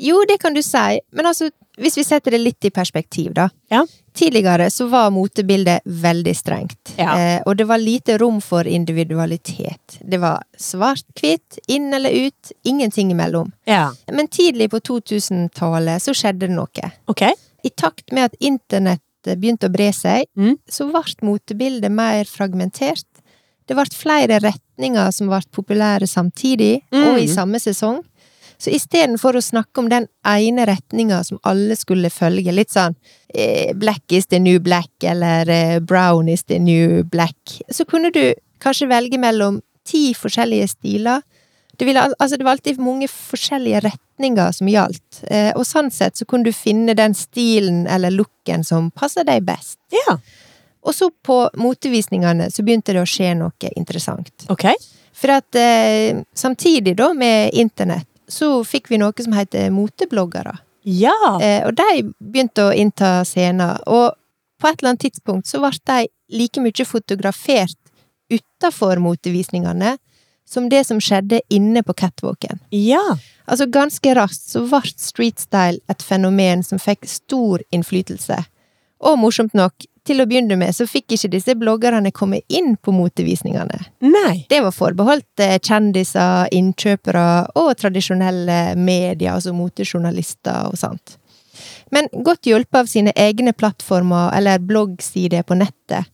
Jo, 0.00 0.22
det 0.28 0.38
kan 0.40 0.54
du 0.56 0.62
si, 0.64 1.00
men 1.12 1.26
altså, 1.28 1.50
hvis 1.80 1.96
vi 1.98 2.04
setter 2.04 2.32
det 2.34 2.40
litt 2.40 2.64
i 2.64 2.70
perspektiv, 2.72 3.34
da. 3.36 3.48
Ja. 3.70 3.82
Tidligere 4.16 4.66
så 4.72 4.86
var 4.90 5.10
motebildet 5.14 5.84
veldig 5.84 6.32
strengt, 6.36 6.94
Ja. 6.98 7.12
eh, 7.18 7.42
og 7.46 7.56
det 7.56 7.66
var 7.68 7.78
lite 7.78 8.16
rom 8.18 8.40
for 8.40 8.64
individualitet. 8.66 9.98
Det 10.00 10.18
var 10.20 10.42
svart-hvitt, 10.58 11.58
inn 11.68 11.92
eller 11.94 12.10
ut, 12.10 12.52
ingenting 12.64 13.10
imellom. 13.12 13.52
Ja. 13.66 13.92
Men 14.12 14.28
tidlig 14.28 14.70
på 14.70 14.80
2000-tallet 14.80 16.02
så 16.02 16.14
skjedde 16.16 16.46
det 16.48 16.56
noe. 16.56 16.90
Okay. 17.08 17.32
I 17.64 17.70
takt 17.70 18.12
med 18.12 18.24
at 18.30 18.36
internett 18.40 19.00
begynte 19.36 19.68
å 19.68 19.72
bre 19.72 19.90
seg, 19.92 20.24
Mm. 20.36 20.56
så 20.68 20.90
ble 20.90 21.02
motebildet 21.28 21.90
mer 21.92 22.24
fragmentert. 22.24 23.04
Det 23.68 23.76
ble 23.76 23.84
flere 23.92 24.40
retninger 24.40 25.12
som 25.12 25.28
ble 25.28 25.40
populære 25.52 26.08
samtidig, 26.08 26.82
Mm. 26.92 27.04
og 27.06 27.18
i 27.20 27.26
samme 27.26 27.56
sesong. 27.60 28.02
Så 28.60 28.72
istedenfor 28.76 29.38
å 29.38 29.42
snakke 29.44 29.80
om 29.80 29.88
den 29.88 30.06
ene 30.26 30.66
retninga 30.68 31.22
som 31.24 31.40
alle 31.48 31.76
skulle 31.80 32.10
følge, 32.12 32.52
litt 32.52 32.72
sånn 32.74 32.96
eh, 33.32 33.72
black 33.78 34.12
is 34.12 34.28
the 34.28 34.40
new 34.42 34.60
black, 34.60 34.92
eller 35.00 35.48
eh, 35.48 35.78
brown 35.80 36.28
is 36.28 36.44
the 36.44 36.58
new 36.60 37.00
black, 37.08 37.60
så 37.72 37.86
kunne 37.88 38.12
du 38.12 38.34
kanskje 38.60 38.90
velge 38.90 39.20
mellom 39.20 39.62
ti 39.88 40.10
forskjellige 40.14 40.68
stiler. 40.74 41.24
Det, 41.72 41.86
ville, 41.88 42.02
altså 42.18 42.36
det 42.36 42.44
var 42.44 42.58
alltid 42.58 42.82
mange 42.84 43.08
forskjellige 43.08 43.80
retninger 43.86 44.52
som 44.52 44.68
gjaldt, 44.68 45.22
eh, 45.32 45.50
og 45.56 45.64
sånn 45.64 45.88
sett 45.94 46.20
så 46.20 46.28
kunne 46.28 46.50
du 46.50 46.52
finne 46.52 46.92
den 46.98 47.16
stilen 47.16 47.86
eller 47.88 48.12
looken 48.12 48.66
som 48.66 48.92
passer 48.92 49.24
deg 49.24 49.46
best. 49.48 49.80
Ja. 50.04 50.18
Og 50.84 50.96
så 50.96 51.08
på 51.24 51.42
motevisningene 51.60 52.50
så 52.52 52.64
begynte 52.64 52.92
det 52.92 53.00
å 53.00 53.08
skje 53.08 53.32
noe 53.40 53.72
interessant. 53.72 54.32
Ok. 54.52 54.68
For 55.16 55.32
at 55.34 55.56
eh, 55.56 56.20
samtidig 56.36 56.94
da 57.00 57.10
med 57.16 57.56
internett, 57.56 58.09
så 58.30 58.50
fikk 58.66 58.90
vi 58.90 59.00
noe 59.02 59.24
som 59.24 59.34
heter 59.36 59.70
motebloggere. 59.74 60.56
Ja. 60.88 61.16
Eh, 61.42 61.66
og 61.66 61.76
de 61.76 62.06
begynte 62.18 62.70
å 62.70 62.74
innta 62.74 63.20
scenen, 63.28 63.76
og 63.86 64.16
på 64.60 64.68
et 64.68 64.80
eller 64.80 64.94
annet 64.94 65.06
tidspunkt 65.08 65.48
så 65.48 65.60
ble 65.62 65.72
de 65.88 66.06
like 66.36 66.62
mye 66.62 66.86
fotografert 66.86 67.76
utafor 68.30 69.00
motevisningene 69.02 69.96
som 70.50 70.68
det 70.68 70.84
som 70.88 71.00
skjedde 71.02 71.40
inne 71.52 71.82
på 71.86 71.94
catwalken. 71.94 72.60
Ja. 72.74 73.16
Altså 73.46 73.66
ganske 73.70 74.14
raskt 74.18 74.50
så 74.52 74.64
ble 74.66 74.82
streetstyle 74.98 75.80
et 75.90 76.02
fenomen 76.02 76.64
som 76.66 76.80
fikk 76.82 77.06
stor 77.08 77.62
innflytelse. 77.74 78.38
Og 79.00 79.18
morsomt 79.18 79.54
nok, 79.56 79.86
til 80.10 80.22
å 80.22 80.26
begynne 80.28 80.58
med 80.58 80.74
så 80.74 80.86
fikk 80.90 81.14
ikke 81.14 81.30
disse 81.30 81.54
bloggerne 81.58 82.10
komme 82.14 82.42
inn 82.50 82.74
på 82.82 82.94
motevisningene. 82.94 83.78
Nei. 84.02 84.44
Det 84.50 84.60
var 84.64 84.74
forbeholdt 84.74 85.42
eh, 85.44 85.58
kjendiser, 85.62 86.50
innkjøpere 86.56 87.26
og 87.60 87.72
tradisjonelle 87.78 88.60
medier, 88.80 89.36
altså 89.36 89.54
motejournalister 89.54 90.70
og 90.70 90.78
sånt. 90.80 91.16
Men 91.94 92.08
godt 92.26 92.46
hjulpet 92.46 92.80
av 92.82 92.88
sine 92.90 93.14
egne 93.18 93.52
plattformer 93.54 94.34
eller 94.36 94.62
bloggsider 94.62 95.44
på 95.46 95.58
nettet, 95.60 96.10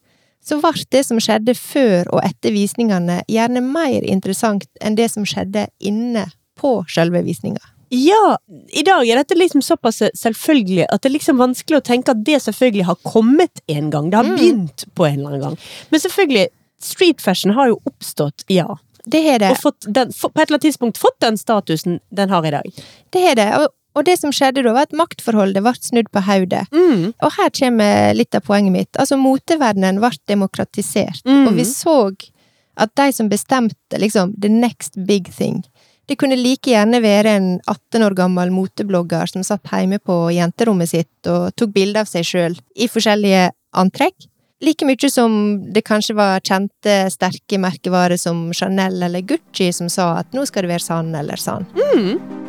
så 0.46 0.61
ble 0.62 0.85
det 0.94 1.02
som 1.02 1.18
skjedde 1.22 1.56
før 1.59 2.12
og 2.14 2.22
etter 2.22 2.54
visningene 2.54 3.22
gjerne 3.30 3.62
mer 3.64 4.04
interessant 4.06 4.68
enn 4.80 4.98
det 4.98 5.09
som 5.12 5.26
skjedde 5.26 5.66
inne 5.82 6.28
på 6.56 6.78
selve 6.92 7.24
visninga. 7.26 7.62
Ja, 7.94 8.37
i 8.75 8.83
dag 8.83 9.07
er 9.09 9.20
dette 9.20 9.37
liksom 9.38 9.62
såpass 9.62 10.01
selvfølgelig 10.18 10.87
at 10.90 11.03
det 11.03 11.11
er 11.11 11.14
liksom 11.18 11.38
vanskelig 11.38 11.79
å 11.79 11.85
tenke 11.87 12.11
at 12.11 12.25
det 12.27 12.40
selvfølgelig 12.42 12.85
har 12.88 12.96
kommet 13.07 13.61
en 13.70 13.90
gang. 13.90 14.11
Det 14.11 14.16
har 14.16 14.25
Mm. 14.25 14.37
begynt 14.37 14.85
på 14.94 15.07
en 15.07 15.18
eller 15.20 15.29
annen 15.29 15.40
gang. 15.40 15.59
Men 15.90 16.01
selvfølgelig, 16.01 16.49
street 16.81 17.20
fashion 17.20 17.53
har 17.55 17.68
jo 17.68 17.81
oppstått, 17.87 18.44
ja. 18.49 18.77
Det 19.09 19.22
har 19.25 19.38
det. 19.38 19.51
Og 19.53 19.57
fått 19.62 19.87
den, 19.92 20.09
på 20.12 20.31
et 20.35 20.49
eller 20.49 20.57
annet 20.59 20.62
tidspunkt 20.66 20.99
fått 20.99 21.20
den 21.20 21.37
statusen 21.38 22.01
den 22.12 22.29
har 22.29 22.44
i 22.44 22.51
dag. 22.51 22.64
Det 23.12 23.22
har 23.22 23.35
det. 23.38 23.49
Og, 23.61 23.68
og 23.94 24.05
det 24.05 24.18
som 24.18 24.33
skjedde 24.33 24.64
da, 24.66 24.72
var 24.72 24.83
at 24.83 24.92
maktforholdet 24.92 25.62
ble 25.62 25.72
snudd 25.79 26.11
på 26.11 26.20
hodet. 26.27 26.66
Mm. 26.75 27.14
Og 27.22 27.33
her 27.38 27.51
kommer 27.51 28.14
litt 28.18 28.35
av 28.35 28.42
poenget 28.42 28.72
mitt. 28.72 28.90
Altså, 28.99 29.16
moteverdenen 29.16 30.01
ble 30.03 30.11
demokratisert, 30.27 31.22
Mm. 31.25 31.46
og 31.46 31.55
vi 31.55 31.62
så 31.62 32.16
at 32.77 32.90
de 32.96 33.12
som 33.12 33.29
bestemte 33.31 33.96
liksom 33.96 34.35
the 34.38 34.49
next 34.51 34.92
big 35.07 35.31
thing, 35.33 35.62
det 36.07 36.14
kunne 36.21 36.38
like 36.38 36.71
gjerne 36.71 37.01
være 37.03 37.35
en 37.35 37.49
18 37.66 38.05
år 38.07 38.14
gammel 38.14 38.53
moteblogger 38.55 39.27
som 39.31 39.42
satt 39.47 39.66
hjemme 39.73 39.99
på 39.99 40.31
jenterommet 40.37 40.92
sitt 40.92 41.31
og 41.31 41.51
tok 41.59 41.75
bilder 41.75 42.05
av 42.05 42.11
seg 42.11 42.27
sjøl 42.27 42.55
i 42.79 42.87
forskjellige 42.90 43.51
antrekk. 43.75 44.29
Like 44.62 44.87
mye 44.88 45.11
som 45.11 45.35
det 45.75 45.83
kanskje 45.85 46.16
var 46.16 46.40
kjente, 46.40 47.11
sterke 47.12 47.59
merkevarer 47.61 48.16
som 48.16 48.49
Chanel 48.55 49.03
eller 49.03 49.27
Gucci 49.27 49.73
som 49.75 49.90
sa 49.92 50.14
at 50.23 50.33
nå 50.33 50.47
skal 50.47 50.64
det 50.64 50.77
være 50.77 50.87
sånn 50.87 51.14
eller 51.19 51.42
sånn. 51.42 51.66
Mm. 51.75 52.45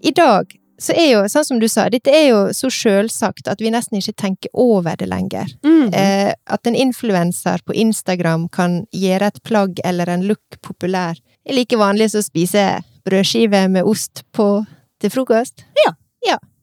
I 0.00 0.12
dag 0.16 0.59
så 0.80 0.94
er 0.96 1.08
jo, 1.10 1.22
sånn 1.28 1.44
som 1.44 1.60
du 1.60 1.68
sa, 1.68 1.88
dette 1.92 2.12
er 2.14 2.30
jo 2.30 2.40
så 2.56 2.70
sjølsagt 2.72 3.50
at 3.52 3.60
vi 3.60 3.72
nesten 3.72 4.00
ikke 4.00 4.16
tenker 4.16 4.52
over 4.56 4.96
det 4.96 5.10
lenger. 5.10 5.52
Mm. 5.66 5.92
Eh, 5.92 6.32
at 6.32 6.66
en 6.66 6.78
influenser 6.78 7.60
på 7.66 7.76
Instagram 7.76 8.48
kan 8.52 8.82
gjøre 8.96 9.28
et 9.28 9.42
plagg 9.44 9.80
eller 9.84 10.08
en 10.08 10.24
look 10.28 10.60
populær, 10.64 11.20
er 11.44 11.56
like 11.56 11.76
vanlig 11.76 12.10
som 12.12 12.24
å 12.24 12.26
spise 12.26 12.66
brødskive 13.04 13.66
med 13.72 13.88
ost 13.88 14.24
på 14.36 14.52
til 15.00 15.12
frokost. 15.12 15.64
Ja, 15.84 15.94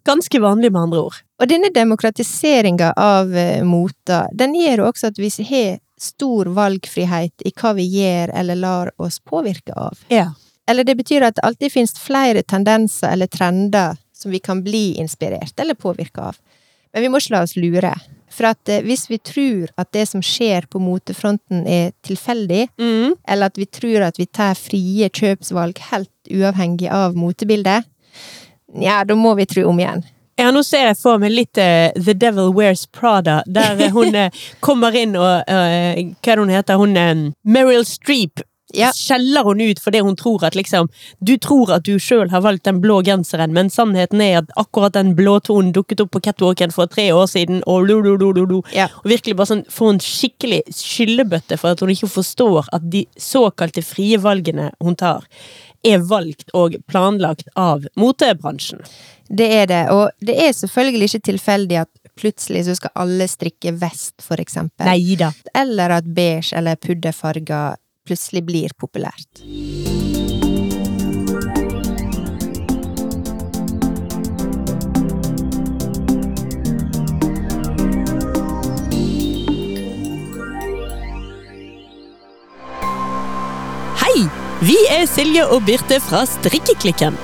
Ganske 0.08 0.40
vanlig, 0.40 0.72
med 0.72 0.82
andre 0.82 1.00
ord. 1.00 1.16
Og 1.42 1.50
denne 1.52 1.68
demokratiseringa 1.74 2.94
av 2.96 3.34
eh, 3.36 3.64
mota, 3.68 4.22
den 4.32 4.54
gjør 4.56 4.80
jo 4.80 4.86
også 4.88 5.10
at 5.12 5.18
vi 5.20 5.30
har 5.50 5.80
stor 6.00 6.48
valgfrihet 6.56 7.44
i 7.44 7.52
hva 7.52 7.74
vi 7.76 7.88
gjør 7.92 8.32
eller 8.40 8.62
lar 8.62 8.92
oss 9.04 9.20
påvirke 9.20 9.76
av. 9.76 10.00
Ja. 10.08 10.30
Eller 10.70 10.88
det 10.88 10.96
betyr 10.96 11.26
at 11.28 11.36
det 11.36 11.44
alltid 11.44 11.74
finnes 11.74 12.00
flere 12.00 12.44
tendenser 12.48 13.12
eller 13.18 13.28
trender 13.28 14.00
som 14.18 14.34
vi 14.34 14.42
kan 14.44 14.64
bli 14.66 14.98
inspirert 15.02 15.60
eller 15.60 15.78
påvirka 15.78 16.32
av. 16.32 16.40
Men 16.94 17.04
vi 17.06 17.10
må 17.14 17.20
ikke 17.22 17.36
la 17.36 17.44
oss 17.46 17.56
lure. 17.60 17.94
For 18.34 18.50
at 18.50 18.70
eh, 18.72 18.82
hvis 18.84 19.06
vi 19.12 19.20
tror 19.24 19.70
at 19.80 19.92
det 19.96 20.08
som 20.10 20.24
skjer 20.26 20.66
på 20.72 20.82
motefronten 20.84 21.66
er 21.68 21.94
tilfeldig, 22.08 22.68
Mm. 22.80 23.16
eller 23.28 23.52
at 23.52 23.58
vi 23.58 23.66
tror 23.66 24.08
at 24.08 24.20
vi 24.20 24.26
tar 24.26 24.56
frie 24.60 25.10
kjøpsvalg 25.10 25.80
helt 25.92 26.32
uavhengig 26.32 26.90
av 26.92 27.16
motebildet, 27.16 27.86
ja, 28.82 29.04
da 29.08 29.16
må 29.16 29.36
vi 29.38 29.46
tro 29.46 29.68
om 29.70 29.80
igjen. 29.80 30.04
Ja, 30.38 30.52
nå 30.54 30.62
ser 30.62 30.84
jeg 30.92 30.98
for 31.00 31.18
meg 31.18 31.32
litt 31.34 31.58
uh, 31.58 31.90
The 31.98 32.14
Devil 32.14 32.52
Wears 32.54 32.86
Prada, 32.94 33.40
der 33.48 33.90
hun 33.96 34.14
uh, 34.14 34.28
kommer 34.62 34.94
inn 34.94 35.16
og 35.18 35.48
uh, 35.50 35.96
Hva 35.98 36.34
er 36.34 36.36
det 36.36 36.44
hun 36.44 36.52
heter? 36.54 36.78
Hun 36.78 36.94
eh, 37.00 37.24
Meryl 37.42 37.86
Streep 37.90 38.44
Ja. 38.76 38.92
skjeller 38.92 39.44
hun 39.48 39.62
ut 39.62 39.80
fordi 39.80 40.00
hun 40.04 40.16
tror 40.20 40.44
at 40.44 40.56
liksom 40.56 40.90
Du 41.24 41.38
tror 41.38 41.72
at 41.72 41.86
du 41.88 42.00
sjøl 42.00 42.28
har 42.30 42.42
valgt 42.44 42.66
den 42.68 42.82
blå 42.84 43.00
genseren, 43.06 43.54
men 43.56 43.70
sannheten 43.72 44.22
er 44.22 44.42
at 44.42 44.52
akkurat 44.60 44.94
den 44.94 45.14
blå 45.16 45.38
tonen 45.40 45.72
dukket 45.72 46.02
opp 46.04 46.12
på 46.12 46.22
catwalken 46.26 46.74
for 46.76 46.86
tre 46.92 47.12
år 47.16 47.28
siden, 47.32 47.64
og. 47.66 47.88
Ja. 48.76 48.88
Og 49.04 49.10
virkelig 49.12 49.38
bare 49.38 49.52
sånn 49.52 49.64
får 49.72 49.94
en 49.94 50.02
skikkelig 50.04 50.62
skyllebøtte 50.76 51.58
for 51.58 51.72
at 51.72 51.80
hun 51.84 51.94
ikke 51.94 52.10
forstår 52.12 52.68
at 52.76 52.90
de 52.92 53.06
såkalte 53.16 53.84
frie 53.86 54.20
valgene 54.20 54.72
hun 54.84 54.96
tar, 55.00 55.24
er 55.84 56.04
valgt 56.04 56.52
og 56.58 56.76
planlagt 56.88 57.48
av 57.56 57.88
motebransjen. 57.96 58.84
Det 59.28 59.48
er 59.62 59.66
det, 59.68 59.82
og 59.92 60.12
det 60.24 60.38
er 60.44 60.54
selvfølgelig 60.56 61.12
ikke 61.12 61.28
tilfeldig 61.32 61.82
at 61.84 61.92
plutselig 62.18 62.66
så 62.68 62.76
skal 62.78 62.96
alle 62.96 63.28
strikke 63.30 63.74
vest, 63.80 64.16
for 64.24 64.40
eksempel. 64.42 64.88
Neida. 64.88 65.32
Eller 65.56 66.00
at 66.00 66.08
beige 66.08 66.56
eller 66.58 66.80
pudderfarger 66.80 67.78
plutselig 68.08 68.46
blir 68.48 68.74
populært. 68.80 69.44
Hei! 84.02 84.28
Vi 84.58 84.78
er 84.90 85.04
Silje 85.06 85.44
og 85.54 85.68
Birte 85.68 86.00
fra 86.02 86.24
Strikkeklikken. 86.26 87.18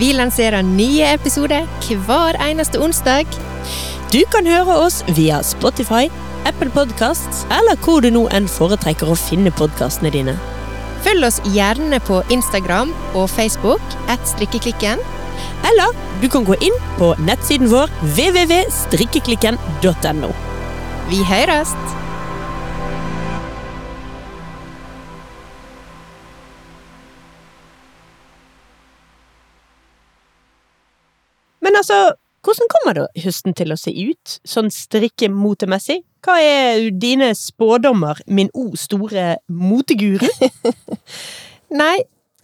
Vi 0.00 0.08
lanserer 0.12 0.64
nye 0.66 1.06
episoder 1.14 1.68
hver 1.86 2.36
eneste 2.42 2.80
onsdag. 2.82 3.30
Du 4.10 4.18
kan 4.32 4.48
høre 4.48 4.74
oss 4.86 5.04
via 5.16 5.38
Spotify, 5.46 6.08
Apple 6.46 6.70
Podcasts 6.70 7.42
eller 7.50 7.74
hvor 7.82 7.98
du 8.04 8.10
nå 8.14 8.20
enn 8.36 8.44
foretrekker 8.46 9.08
å 9.10 9.16
finne 9.18 9.50
podkastene 9.58 10.12
dine. 10.14 10.34
Følg 11.02 11.26
oss 11.26 11.40
gjerne 11.50 11.98
på 12.06 12.22
Instagram 12.30 12.94
og 13.18 13.26
Facebook 13.32 13.82
at 14.12 14.22
strikkeklikken. 14.30 15.02
Eller 15.66 15.90
du 16.22 16.28
kan 16.30 16.46
gå 16.46 16.54
inn 16.62 16.76
på 17.00 17.18
nettsiden 17.26 17.66
vår 17.72 17.90
www.strikkeklikken.no. 18.14 20.30
Vi 21.10 21.18
høres! 21.26 21.74
Men 31.58 31.74
altså, 31.74 32.14
hvordan 32.46 32.70
kommer 32.70 32.94
da 32.94 33.10
høsten 33.24 33.50
til 33.58 33.74
å 33.74 33.76
se 33.80 33.90
ut, 33.90 34.38
sånn 34.46 34.70
strikkemotemessig? 34.70 36.06
Hva 36.26 36.40
er 36.42 36.88
dine 36.90 37.30
spådommer, 37.38 38.18
min 38.26 38.48
o 38.50 38.72
store 38.74 39.36
moteguru? 39.46 40.26
Nei, 41.82 42.00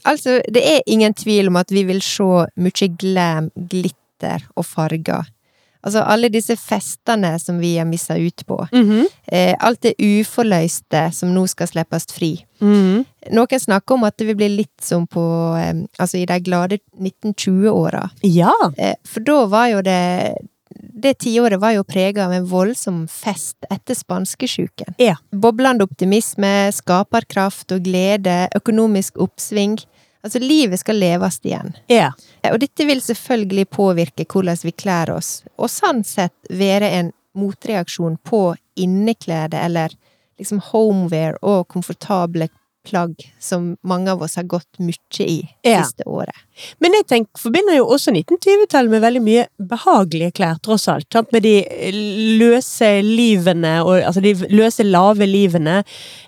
altså, 0.06 0.38
det 0.46 0.62
er 0.62 0.86
ingen 0.86 1.14
tvil 1.18 1.50
om 1.50 1.58
at 1.58 1.74
vi 1.74 1.82
vil 1.88 1.98
se 2.06 2.46
mye 2.62 2.90
glam, 3.02 3.50
glitter 3.56 4.46
og 4.54 4.68
farger. 4.70 5.26
Altså, 5.82 6.04
alle 6.06 6.30
disse 6.30 6.54
festene 6.54 7.32
som 7.42 7.58
vi 7.58 7.72
har 7.74 7.88
missa 7.90 8.14
ut 8.14 8.44
på. 8.46 8.60
Mhm. 8.70 9.08
Eh, 9.26 9.56
alt 9.58 9.82
det 9.82 9.96
uforløste 9.98 11.08
som 11.10 11.32
nå 11.34 11.42
skal 11.50 11.66
slippes 11.66 12.06
fri. 12.14 12.36
Mhm. 12.60 13.02
Noen 13.34 13.60
snakker 13.66 13.94
om 13.98 14.04
at 14.06 14.16
det 14.16 14.28
vil 14.28 14.38
bli 14.38 14.48
litt 14.60 14.82
som 14.82 15.06
på 15.06 15.24
eh, 15.58 15.74
Altså 15.98 16.18
i 16.22 16.26
de 16.26 16.38
glade 16.38 16.78
1920-åra. 17.00 18.10
Ja. 18.22 18.54
Eh, 18.78 18.94
for 19.04 19.26
da 19.26 19.46
var 19.46 19.66
jo 19.74 19.82
det 19.82 20.38
Det 21.02 21.14
tiåret 21.18 21.58
var 21.60 21.72
jo 21.74 21.82
prega 21.84 22.26
av 22.28 22.32
en 22.32 22.44
voldsom 22.46 23.06
fest 23.10 23.64
etter 23.70 23.96
spanskesjuken. 23.98 24.94
Ja. 25.02 25.16
Boblende 25.30 25.82
optimisme, 25.88 26.70
skaperkraft 26.70 27.74
og 27.74 27.82
glede, 27.88 28.46
økonomisk 28.54 29.18
oppsving. 29.18 29.80
Altså, 30.22 30.38
livet 30.38 30.78
skal 30.78 31.00
leves 31.02 31.40
igjen. 31.42 31.74
Ja. 31.90 32.12
Og 32.52 32.60
dette 32.62 32.86
vil 32.86 33.02
selvfølgelig 33.02 33.66
påvirke 33.74 34.28
hvordan 34.30 34.62
vi 34.62 34.74
kler 34.84 35.10
oss, 35.16 35.40
og 35.58 35.72
sånn 35.74 36.04
sett 36.06 36.54
være 36.54 36.92
en 37.00 37.10
motreaksjon 37.34 38.20
på 38.22 38.44
inneklede 38.78 39.58
eller 39.58 39.90
liksom 40.38 40.62
homeware 40.70 41.40
og 41.42 41.66
komfortable 41.72 42.46
plagg 42.88 43.14
som 43.40 43.76
mange 43.86 44.10
av 44.12 44.22
oss 44.22 44.36
har 44.36 44.44
gått 44.50 44.80
mye 44.82 45.26
i 45.26 45.48
Ja. 45.64 45.82
siste 45.84 46.04
året. 46.06 46.34
Men 46.80 46.92
jeg 46.92 47.06
tenker, 47.08 47.40
forbinder 47.40 47.76
jo 47.78 47.86
også 47.94 48.12
1920-tallet 48.12 48.90
med 48.90 49.02
veldig 49.02 49.22
mye 49.22 49.46
behagelige 49.70 50.32
klær, 50.36 50.58
tross 50.62 50.88
alt. 50.88 51.06
Sant? 51.12 51.30
Med 51.32 51.42
de 51.42 51.54
løse 52.38 52.90
livene, 53.02 53.78
og, 53.84 54.02
altså 54.02 54.20
de 54.24 54.34
løse, 54.52 54.84
lave 54.84 55.26
livene. 55.26 55.78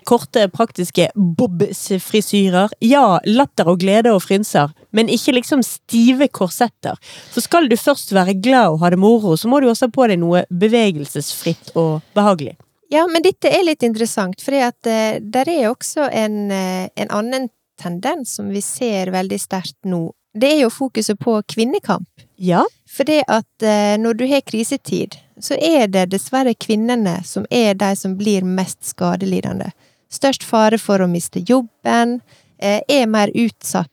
Korte, 0.09 0.47
praktiske 0.53 1.09
bobs-frisyrer. 1.15 2.73
Ja, 2.85 3.19
latter 3.25 3.69
og 3.71 3.79
glede 3.83 4.13
og 4.15 4.23
frynser, 4.25 4.73
men 4.95 5.09
ikke 5.11 5.35
liksom 5.37 5.63
stive 5.65 6.27
korsetter. 6.33 6.97
For 7.33 7.41
skal 7.45 7.69
du 7.69 7.77
først 7.79 8.13
være 8.15 8.37
glad 8.41 8.75
og 8.75 8.79
ha 8.85 8.89
det 8.93 8.99
moro, 9.01 9.35
så 9.37 9.47
må 9.51 9.61
du 9.61 9.69
også 9.69 9.89
ha 9.89 9.95
på 9.95 10.07
deg 10.11 10.19
noe 10.21 10.45
bevegelsesfritt 10.49 11.75
og 11.75 12.01
behagelig. 12.17 12.55
Ja, 12.89 13.07
men 13.07 13.23
dette 13.25 13.49
er 13.49 13.65
litt 13.65 13.83
interessant, 13.83 14.41
for 14.41 14.53
uh, 14.53 14.69
eh, 14.91 15.17
der 15.21 15.49
er 15.49 15.69
også 15.71 16.09
en, 16.11 16.51
uh, 16.51 16.85
en 16.93 17.11
annen 17.13 17.49
tendens 17.81 18.35
som 18.37 18.51
vi 18.53 18.61
ser 18.63 19.11
veldig 19.15 19.39
sterkt 19.41 19.77
nå. 19.89 20.09
Det 20.35 20.51
er 20.51 20.61
jo 20.65 20.71
fokuset 20.73 21.19
på 21.19 21.37
kvinnekamp. 21.47 22.09
Ja. 22.35 22.65
For 22.91 23.07
det 23.07 23.23
at 23.31 23.65
uh, 23.65 23.95
når 24.01 24.19
du 24.19 24.25
har 24.29 24.45
krisetid, 24.45 25.17
så 25.41 25.57
er 25.57 25.89
det 25.91 26.09
dessverre 26.13 26.53
kvinnene 26.53 27.17
som 27.27 27.47
er 27.49 27.73
de 27.79 27.91
som 27.99 28.15
blir 28.19 28.45
mest 28.47 28.83
skadelidende. 28.87 29.71
Størst 30.11 30.45
fare 30.47 30.77
for 30.79 31.01
å 31.01 31.11
miste 31.11 31.41
jobben, 31.43 32.19
er 32.55 33.09
mer 33.11 33.33
utsatt 33.35 33.91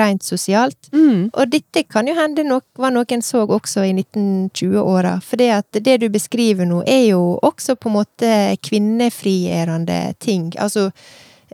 rent 0.00 0.24
sosialt. 0.24 0.90
Mm. 0.92 1.28
Og 1.32 1.52
dette 1.52 1.84
kan 1.90 2.08
jo 2.08 2.16
hende 2.18 2.44
nok, 2.46 2.66
var 2.78 2.94
noen 2.94 3.22
så 3.24 3.44
også 3.46 3.84
i 3.86 3.94
1920-åra, 3.94 5.18
for 5.24 5.40
det 5.40 5.48
at 5.60 5.80
det 5.84 5.98
du 6.02 6.08
beskriver 6.12 6.68
nå, 6.68 6.82
er 6.86 7.08
jo 7.10 7.22
også 7.42 7.78
på 7.78 7.90
en 7.90 7.98
måte 8.00 8.34
kvinnefrigjørende 8.68 10.00
ting. 10.22 10.52
Altså 10.58 10.90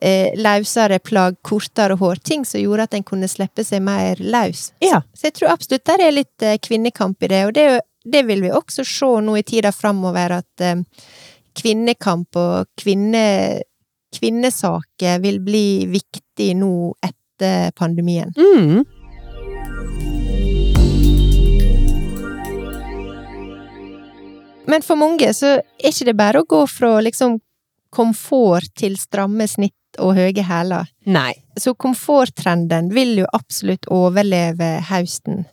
eh, 0.00 0.34
løsere 0.36 0.98
plagg, 0.98 1.38
kortere 1.42 1.96
hår, 2.00 2.22
ting 2.24 2.44
som 2.48 2.62
gjorde 2.62 2.88
at 2.88 2.96
en 2.98 3.06
kunne 3.06 3.28
slippe 3.30 3.64
seg 3.66 3.82
mer 3.84 4.20
løs. 4.20 4.70
Ja. 4.84 5.02
Så 5.14 5.28
jeg 5.28 5.38
tror 5.38 5.54
absolutt 5.54 5.86
der 5.88 6.06
er 6.06 6.16
litt 6.16 6.46
eh, 6.46 6.58
kvinnekamp 6.62 7.22
i 7.22 7.30
det, 7.32 7.44
og 7.48 7.54
det, 7.56 7.68
det 8.04 8.24
vil 8.28 8.44
vi 8.44 8.54
også 8.54 8.86
se 8.88 9.12
nå 9.24 9.38
i 9.40 9.46
tida 9.46 9.72
framover, 9.74 10.38
at 10.40 10.64
eh, 10.64 10.82
kvinnekamp 11.54 12.40
og 12.40 12.70
kvinne, 12.80 13.26
kvinnesaker 14.14 15.20
vil 15.22 15.40
bli 15.42 15.66
viktig 15.90 16.54
nå 16.58 16.74
etter 17.00 17.20
pandemien. 17.74 18.30
Mm. 18.36 18.84
Men 24.66 24.82
for 24.82 24.96
mange 24.96 25.32
så 25.36 25.58
er 25.58 25.90
ikke 25.90 26.08
det 26.08 26.16
bare 26.18 26.42
å 26.42 26.48
gå 26.48 26.62
fra 26.70 26.96
liksom 27.04 27.38
komfort 27.94 28.72
til 28.78 28.96
stramme 28.98 29.46
snitt 29.48 29.74
og 30.02 30.16
høye 30.18 30.42
hæler. 30.42 30.88
Nei. 31.06 31.32
Så 31.60 31.76
komforttrenden 31.78 32.90
vil 32.94 33.14
jo 33.20 33.28
absolutt 33.36 33.86
overleve 33.92 34.78
høsten. 34.88 35.44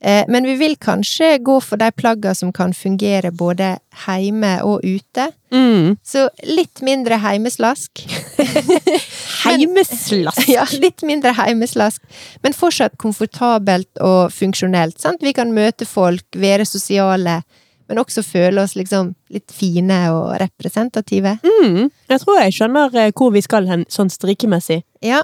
Eh, 0.00 0.24
Men 0.28 0.44
vi 0.44 0.54
vil 0.56 0.76
kanskje 0.76 1.38
gå 1.38 1.60
for 1.60 1.76
de 1.80 1.90
plagga 1.92 2.34
som 2.34 2.52
kan 2.52 2.74
fungere 2.74 3.30
både 3.32 3.78
heime 4.06 4.62
og 4.62 4.84
ute. 4.84 5.30
Mm. 5.52 5.96
Så 6.04 6.28
litt 6.44 6.82
mindre 6.84 7.16
heimeslask. 7.22 8.04
Heimeslask. 9.46 10.48
Ja, 10.56 10.64
litt 10.80 11.02
mindre 11.06 11.32
heimeslask, 11.36 12.02
men 12.42 12.54
fortsatt 12.56 12.96
komfortabelt 13.00 14.00
og 14.02 14.32
funksjonelt. 14.34 14.98
Sant? 15.00 15.22
Vi 15.22 15.32
kan 15.36 15.52
møte 15.54 15.86
folk, 15.88 16.26
være 16.36 16.66
sosiale, 16.68 17.40
men 17.86 18.00
også 18.02 18.24
føle 18.26 18.62
oss 18.64 18.74
liksom 18.76 19.14
litt 19.32 19.52
fine 19.54 20.00
og 20.12 20.34
representative. 20.42 21.36
Mm. 21.46 21.88
Jeg 22.10 22.22
tror 22.22 22.40
jeg 22.42 22.56
skjønner 22.58 23.00
eh, 23.00 23.12
hvor 23.14 23.32
vi 23.34 23.42
skal 23.44 23.68
hen, 23.70 23.86
sånn 23.92 24.10
strikkemessig. 24.12 24.82
Ja, 25.04 25.22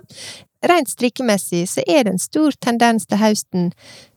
rent 0.68 0.90
strikkemessig 0.92 1.66
så 1.70 1.85
er 1.87 2.05
det 2.05 2.14
en 2.14 2.22
stor 2.22 2.55
tendens 2.61 3.09
til 3.09 3.20
høsten 3.22 3.70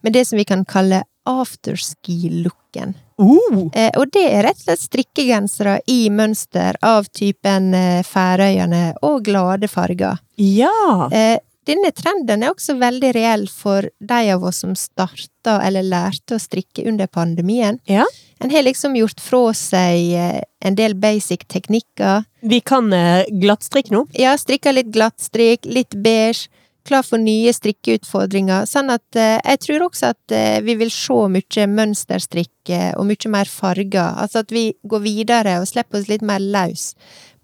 med 0.06 0.16
det 0.16 0.26
som 0.30 0.40
vi 0.40 0.46
kan 0.48 0.66
kalle 0.66 1.04
afterski-looken. 1.26 2.94
Uh. 3.22 3.70
Eh, 3.74 3.92
og 3.96 4.12
det 4.14 4.26
er 4.28 4.44
rett 4.46 4.60
og 4.60 4.68
slett 4.68 4.84
strikkegensere 4.84 5.80
i 5.90 6.10
mønster 6.14 6.78
av 6.86 7.08
typen 7.16 7.74
eh, 7.74 8.04
Færøyene 8.06 8.90
og 9.08 9.24
glade 9.26 9.70
farger. 9.72 10.20
Ja. 10.38 11.08
Eh, 11.12 11.40
denne 11.66 11.90
trenden 11.98 12.44
er 12.44 12.54
også 12.54 12.76
veldig 12.78 13.14
reell 13.16 13.48
for 13.50 13.88
de 13.98 14.20
av 14.36 14.44
oss 14.46 14.62
som 14.62 14.76
starta 14.78 15.58
eller 15.66 15.88
lærte 15.88 16.38
å 16.38 16.42
strikke 16.42 16.86
under 16.86 17.10
pandemien. 17.10 17.80
Ja. 17.90 18.06
En 18.40 18.52
har 18.52 18.64
liksom 18.64 18.96
gjort 18.96 19.22
fra 19.24 19.54
seg 19.56 20.12
eh, 20.16 20.42
en 20.66 20.76
del 20.76 20.96
basic 21.00 21.48
teknikker. 21.52 22.26
Vi 22.42 22.60
kan 22.62 22.92
eh, 22.94 23.24
glattstrikke 23.32 23.94
nå. 23.96 24.06
Ja, 24.20 24.36
strikka 24.38 24.76
litt 24.76 24.92
glattstrikk, 24.96 25.66
litt 25.66 25.96
beige. 25.96 26.50
Klar 26.86 27.02
for 27.02 27.18
nye 27.18 27.50
strikkeutfordringer. 27.56 28.68
Sånn 28.70 28.92
at 28.94 29.18
eh, 29.18 29.40
jeg 29.40 29.62
tror 29.64 29.88
også 29.88 30.12
at 30.14 30.36
vi 30.68 30.76
vil 30.78 30.92
se 30.94 31.16
mye 31.34 31.70
mønsterstrikk 31.72 32.74
og 33.00 33.08
mye 33.08 33.32
mer 33.32 33.50
farger. 33.50 34.20
Altså 34.22 34.44
at 34.44 34.54
vi 34.54 34.68
går 34.84 35.02
videre 35.06 35.58
og 35.62 35.70
slipper 35.72 36.02
oss 36.02 36.12
litt 36.12 36.26
mer 36.26 36.44
løs 36.44 36.92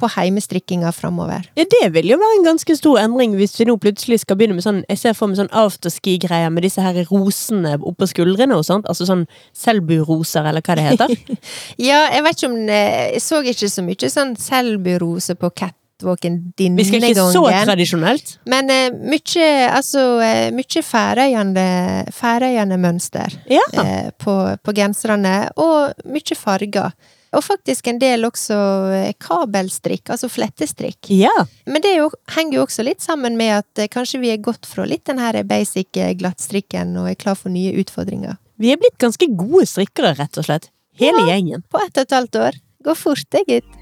på 0.02 0.10
heimestrikkinga 0.16 0.92
framover. 0.96 1.46
Ja, 1.60 1.66
det 1.70 1.92
vil 1.96 2.10
jo 2.12 2.18
være 2.22 2.40
en 2.40 2.48
ganske 2.50 2.76
stor 2.78 3.00
endring 3.02 3.36
hvis 3.40 3.54
vi 3.60 3.68
nå 3.70 3.78
plutselig 3.82 4.22
skal 4.24 4.40
begynne 4.40 4.58
med 4.58 4.66
sånn 4.66 4.82
Jeg 4.90 5.02
ser 5.02 5.18
for 5.18 5.30
meg 5.30 5.40
sånn 5.40 5.52
afterski-greier 5.62 6.52
med 6.54 6.66
disse 6.66 6.84
her 6.84 6.98
rosene 7.12 7.78
oppå 7.78 8.08
skuldrene 8.10 8.58
og 8.58 8.66
sånt. 8.68 8.90
Altså 8.90 9.08
sånn 9.10 9.28
Selbu-roser, 9.58 10.48
eller 10.50 10.66
hva 10.66 10.78
det 10.78 10.88
heter. 10.90 11.14
Ja, 11.92 12.04
jeg 12.12 12.26
vet 12.26 12.40
ikke 12.40 12.50
om 12.50 12.58
eh, 12.70 13.14
Jeg 13.16 13.24
så 13.24 13.42
ikke 13.46 13.70
så 13.72 13.86
mye 13.86 14.12
sånn 14.12 14.36
Selbu-rose 14.40 15.38
på 15.40 15.52
catwalken 15.62 16.42
denne 16.60 16.82
Vi 16.82 16.88
skal 16.90 17.08
ikke 17.12 17.30
så 17.34 17.46
tradisjonelt. 17.70 18.36
Men 18.50 18.72
uh, 18.72 19.00
mye, 19.14 19.48
altså, 19.70 20.06
eh, 20.26 20.50
mye 20.56 20.84
færøyende 20.86 22.82
mønster 22.82 23.38
Ja. 23.52 23.66
uh, 23.78 24.12
på, 24.18 24.38
på 24.64 24.78
genserne, 24.78 25.36
og 25.62 26.06
mye 26.10 26.38
farger. 26.38 26.94
Og 27.32 27.44
faktisk 27.46 27.88
en 27.88 28.00
del 28.02 28.28
også 28.28 28.56
eh, 28.92 29.14
kabelstrikk, 29.24 30.10
altså 30.12 30.28
flettestrikk. 30.32 31.08
Ja. 31.16 31.32
Men 31.64 31.84
det 31.84 31.94
jo, 31.96 32.10
henger 32.36 32.58
jo 32.58 32.66
også 32.66 32.84
litt 32.84 33.04
sammen 33.04 33.38
med 33.40 33.54
at 33.62 33.80
eh, 33.80 33.88
kanskje 33.92 34.20
vi 34.20 34.34
er 34.34 34.42
gått 34.44 34.68
fra 34.68 34.84
litt 34.88 35.06
den 35.08 35.22
her 35.22 35.40
basic 35.48 35.96
eh, 35.96 36.12
glattstrikken 36.20 36.92
og 37.00 37.08
er 37.14 37.20
klar 37.20 37.40
for 37.40 37.54
nye 37.54 37.72
utfordringer. 37.80 38.36
Vi 38.60 38.74
er 38.74 38.82
blitt 38.82 39.00
ganske 39.00 39.30
gode 39.32 39.64
strikkere, 39.72 40.12
rett 40.20 40.42
og 40.42 40.50
slett. 40.50 40.68
Hele 41.00 41.24
gjengen. 41.30 41.64
På 41.72 41.80
ett 41.80 41.96
og 41.96 42.04
et 42.04 42.18
halvt 42.18 42.42
år. 42.42 42.60
Går 42.84 43.00
fort, 43.00 43.24
det, 43.32 43.46
gitt. 43.48 43.78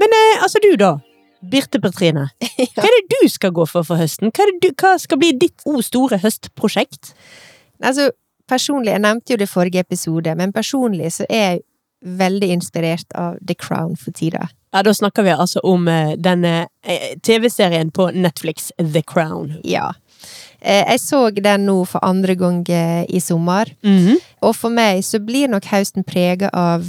Men 0.00 0.16
eh, 0.16 0.42
altså 0.42 0.62
du, 0.64 0.72
da. 0.80 0.96
Birte 1.52 1.82
Petrine. 1.82 2.30
Hva 2.78 2.88
er 2.88 2.96
det 2.96 3.20
du 3.20 3.28
skal 3.28 3.52
gå 3.52 3.68
for 3.68 3.84
for 3.84 4.00
høsten? 4.00 4.32
Hva, 4.32 4.48
du, 4.62 4.72
hva 4.72 4.96
skal 5.02 5.20
bli 5.20 5.34
ditt 5.36 5.68
o 5.68 5.82
store 5.84 6.16
høstprosjekt? 6.22 7.12
Altså, 7.82 8.10
personlig, 8.48 8.92
jeg 8.92 9.00
nevnte 9.00 9.32
jo 9.32 9.36
det 9.36 9.48
i 9.48 9.52
forrige 9.52 9.80
episode, 9.80 10.34
men 10.36 10.52
personlig 10.52 11.12
så 11.12 11.24
er 11.28 11.44
jeg 11.52 11.62
veldig 12.18 12.48
inspirert 12.50 13.12
av 13.14 13.36
The 13.46 13.54
Crown 13.54 13.96
for 13.96 14.10
tida. 14.12 14.48
Ja, 14.72 14.82
Da 14.82 14.90
snakker 14.94 15.22
vi 15.22 15.30
altså 15.30 15.60
om 15.64 15.86
eh, 15.88 16.14
denne 16.16 16.66
eh, 16.82 17.14
TV-serien 17.22 17.90
på 17.92 18.10
Netflix, 18.14 18.72
The 18.78 19.02
Crown. 19.02 19.60
Ja. 19.64 19.92
Eh, 20.60 20.82
Jeg 20.92 20.98
så 21.00 21.30
den 21.34 21.66
nå 21.66 21.84
for 21.86 22.00
andre 22.04 22.34
gang 22.34 22.64
i 23.08 23.20
sommer, 23.20 23.66
Mhm. 23.82 24.16
og 24.42 24.56
for 24.56 24.70
meg 24.70 25.02
så 25.04 25.18
blir 25.24 25.48
nok 25.48 25.64
høsten 25.64 26.04
prega 26.04 26.48
av 26.52 26.88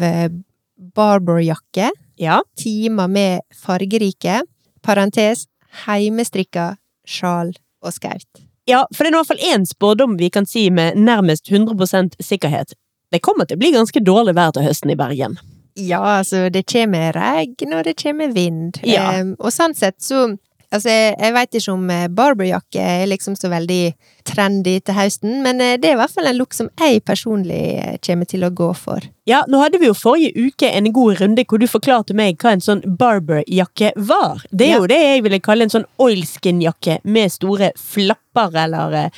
barberjakke, 0.96 1.89
Ja. 2.18 2.42
timer 2.58 3.08
med 3.08 3.42
fargerike, 3.54 4.42
parentes, 4.82 5.48
heimestrikka 5.86 6.78
sjal 7.06 7.54
og 7.82 7.92
skaut. 7.94 8.42
Ja, 8.69 8.86
for 8.95 9.04
det 9.04 9.12
er 9.12 9.15
i 9.15 9.19
hvert 9.19 9.32
fall 9.32 9.45
én 9.54 9.65
spådom 9.67 10.17
vi 10.19 10.30
kan 10.34 10.45
si 10.47 10.69
med 10.71 10.97
nærmest 10.99 11.52
100% 11.52 12.15
sikkerhet. 12.23 12.76
Det 13.12 13.21
kommer 13.21 13.45
til 13.45 13.60
å 13.60 13.62
bli 13.62 13.73
ganske 13.76 14.02
dårlig 14.02 14.36
vær 14.38 14.54
til 14.56 14.65
høsten 14.65 14.93
i 14.93 14.97
Bergen. 14.97 15.38
Ja, 15.76 15.99
altså, 16.19 16.47
det 16.54 16.65
kommer 16.69 17.13
regn, 17.17 17.73
og 17.73 17.84
det 17.86 17.95
kommer 18.02 18.34
vind. 18.34 18.80
Ja. 18.86 19.12
Eh, 19.17 19.34
og 19.39 19.54
sånn 19.54 19.73
sett 19.78 19.99
så 20.02 20.28
Altså, 20.74 20.90
jeg, 20.90 21.16
jeg 21.22 21.34
veit 21.36 21.58
ikke 21.60 21.74
om 21.76 21.90
eh, 21.94 22.08
barberjakke 22.10 22.82
er 22.82 23.06
liksom 23.12 23.36
så 23.38 23.52
veldig 23.52 23.82
trendy 24.26 24.78
til 24.82 24.96
høsten, 24.98 25.42
men 25.46 25.62
eh, 25.62 25.76
det 25.78 25.92
er 25.92 25.98
i 25.98 26.00
hvert 26.02 26.14
fall 26.16 26.30
en 26.32 26.38
look 26.40 26.56
som 26.58 26.70
jeg 26.82 27.04
personlig 27.06 27.62
eh, 27.84 27.98
kommer 28.06 28.26
til 28.30 28.46
å 28.48 28.52
gå 28.56 28.72
for. 28.80 29.06
Ja, 29.30 29.44
nå 29.48 29.62
hadde 29.62 29.80
vi 29.80 29.88
jo 29.88 29.96
forrige 29.96 30.34
uke 30.50 30.68
en 30.74 30.90
god 30.96 31.22
runde 31.22 31.46
hvor 31.48 31.62
du 31.62 31.68
forklarte 31.70 32.16
meg 32.18 32.42
hva 32.44 32.56
en 32.58 32.64
sånn 32.66 32.82
barberjakke 33.00 33.94
var. 34.10 34.42
Det 34.52 34.68
er 34.68 34.74
Ja. 34.74 34.82
jo 34.82 34.90
det 34.92 35.00
jeg 35.04 35.24
ville 35.28 35.40
kalle 35.46 35.68
en 35.68 35.74
sånn 35.74 35.86
oilskin-jakke 36.02 37.00
med 37.04 37.32
store 37.32 37.72
flapper 37.80 38.58
eller 38.66 39.12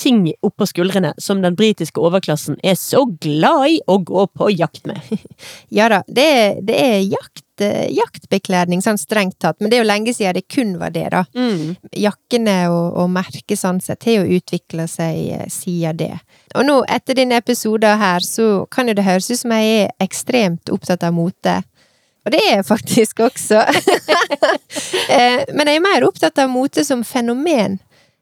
ting 0.00 0.22
oppå 0.46 0.64
skuldrene 0.68 1.10
som 1.20 1.42
den 1.42 1.56
britiske 1.58 2.00
overklassen 2.00 2.56
er 2.64 2.78
så 2.80 3.02
glad 3.20 3.66
i 3.74 3.80
å 3.90 3.98
gå 3.98 4.26
på 4.32 4.48
jakt 4.56 4.86
med. 4.88 5.00
Ja 5.76 5.88
da, 5.92 6.02
det 6.08 6.28
det 6.64 6.76
er 6.80 7.00
jakt, 7.04 7.44
eh, 7.64 7.88
jaktbekledning, 7.94 8.82
sånn 8.84 8.98
strengt 9.00 9.38
tatt, 9.42 9.58
men 9.60 9.70
det 9.70 9.78
er 9.78 9.84
jo 9.84 9.88
lenge 9.90 10.14
siden 10.16 10.36
det 10.38 10.46
kun 10.50 10.76
var 10.80 10.94
det, 10.94 11.06
da. 11.14 11.24
Mm. 11.36 11.74
Jakkene 11.96 12.56
og, 12.72 12.98
og 13.02 13.10
merket 13.14 13.60
sånn 13.60 13.80
sett 13.84 14.06
har 14.08 14.20
jo 14.20 14.38
utvikla 14.40 14.86
seg 14.90 15.18
eh, 15.36 15.48
siden 15.52 16.00
det. 16.00 16.12
Og 16.54 16.66
nå, 16.66 16.80
etter 16.88 17.18
denne 17.18 17.40
episoden 17.40 18.00
her, 18.00 18.24
så 18.24 18.66
kan 18.70 18.90
jo 18.90 18.96
det 18.98 19.06
høres 19.06 19.30
ut 19.30 19.42
som 19.42 19.54
jeg 19.56 19.84
er 19.84 19.92
ekstremt 20.02 20.72
opptatt 20.72 21.06
av 21.06 21.14
mote. 21.16 21.60
Og 22.26 22.34
det 22.34 22.40
er 22.46 22.58
jeg 22.58 22.68
faktisk 22.68 23.26
også. 23.30 23.64
Eh, 25.10 25.42
Men 25.54 25.66
jeg 25.66 25.80
er 25.80 25.82
mer 25.82 26.04
opptatt 26.06 26.38
av 26.38 26.50
mote 26.52 26.84
som 26.86 27.00
fenomen 27.06 27.78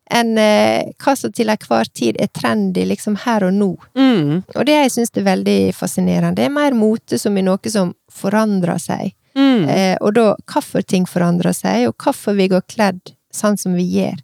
enn 0.09 0.39
eh, 0.41 0.89
hva 1.03 1.15
som 1.17 1.33
til 1.35 1.51
enhver 1.53 1.91
tid 1.93 2.17
er 2.21 2.31
trendy 2.33 2.87
liksom 2.89 3.19
her 3.27 3.45
og 3.49 3.55
nå. 3.57 3.71
Mm. 3.99 4.31
Og 4.55 4.65
det 4.67 4.77
jeg 4.77 4.95
syns 4.95 5.13
er 5.15 5.27
veldig 5.27 5.59
fascinerende, 5.77 6.39
det 6.39 6.47
er 6.49 6.55
mer 6.55 6.77
mote 6.77 7.19
som 7.21 7.37
i 7.37 7.45
noe 7.45 7.73
som 7.73 7.93
forandrer 8.09 8.81
seg. 8.81 9.13
Mm. 9.39 9.69
Eh, 9.71 9.97
og 10.03 10.17
da 10.19 10.33
hvorfor 10.51 10.83
ting 10.83 11.07
forandrer 11.09 11.55
seg, 11.57 11.89
og 11.91 11.97
hvorfor 12.03 12.37
vi 12.39 12.49
går 12.51 12.67
kledd 12.71 13.15
sånn 13.35 13.59
som 13.61 13.77
vi 13.79 13.87
gjør. 13.99 14.19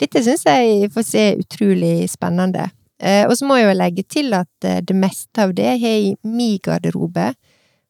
Dette 0.00 0.22
syns 0.24 0.44
jeg 0.44 0.90
faktisk 0.92 1.20
er 1.20 1.40
utrolig 1.40 1.94
spennende. 2.12 2.68
Eh, 3.00 3.24
og 3.28 3.36
så 3.36 3.46
må 3.48 3.58
jeg 3.60 3.68
jo 3.68 3.76
legge 3.76 4.04
til 4.08 4.32
at 4.36 4.66
eh, 4.66 4.82
det 4.84 4.96
meste 4.96 5.44
av 5.44 5.54
det 5.56 5.68
jeg 5.74 5.82
har 5.84 6.00
i 6.08 6.14
min 6.24 6.58
garderobe, 6.64 7.30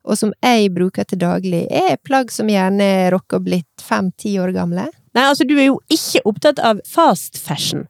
og 0.06 0.18
som 0.18 0.30
jeg 0.44 0.70
bruker 0.74 1.06
til 1.06 1.18
daglig, 1.18 1.64
er 1.66 1.98
plagg 2.06 2.30
som 2.30 2.50
gjerne 2.50 3.08
rocker 3.14 3.42
blitt 3.42 3.82
fem-ti 3.82 4.36
år 4.38 4.52
gamle. 4.54 4.86
Nei, 5.16 5.24
altså 5.24 5.46
du 5.48 5.56
er 5.56 5.70
jo 5.70 5.80
ikke 5.90 6.22
opptatt 6.28 6.60
av 6.62 6.82
fast 6.86 7.40
fashion. 7.40 7.86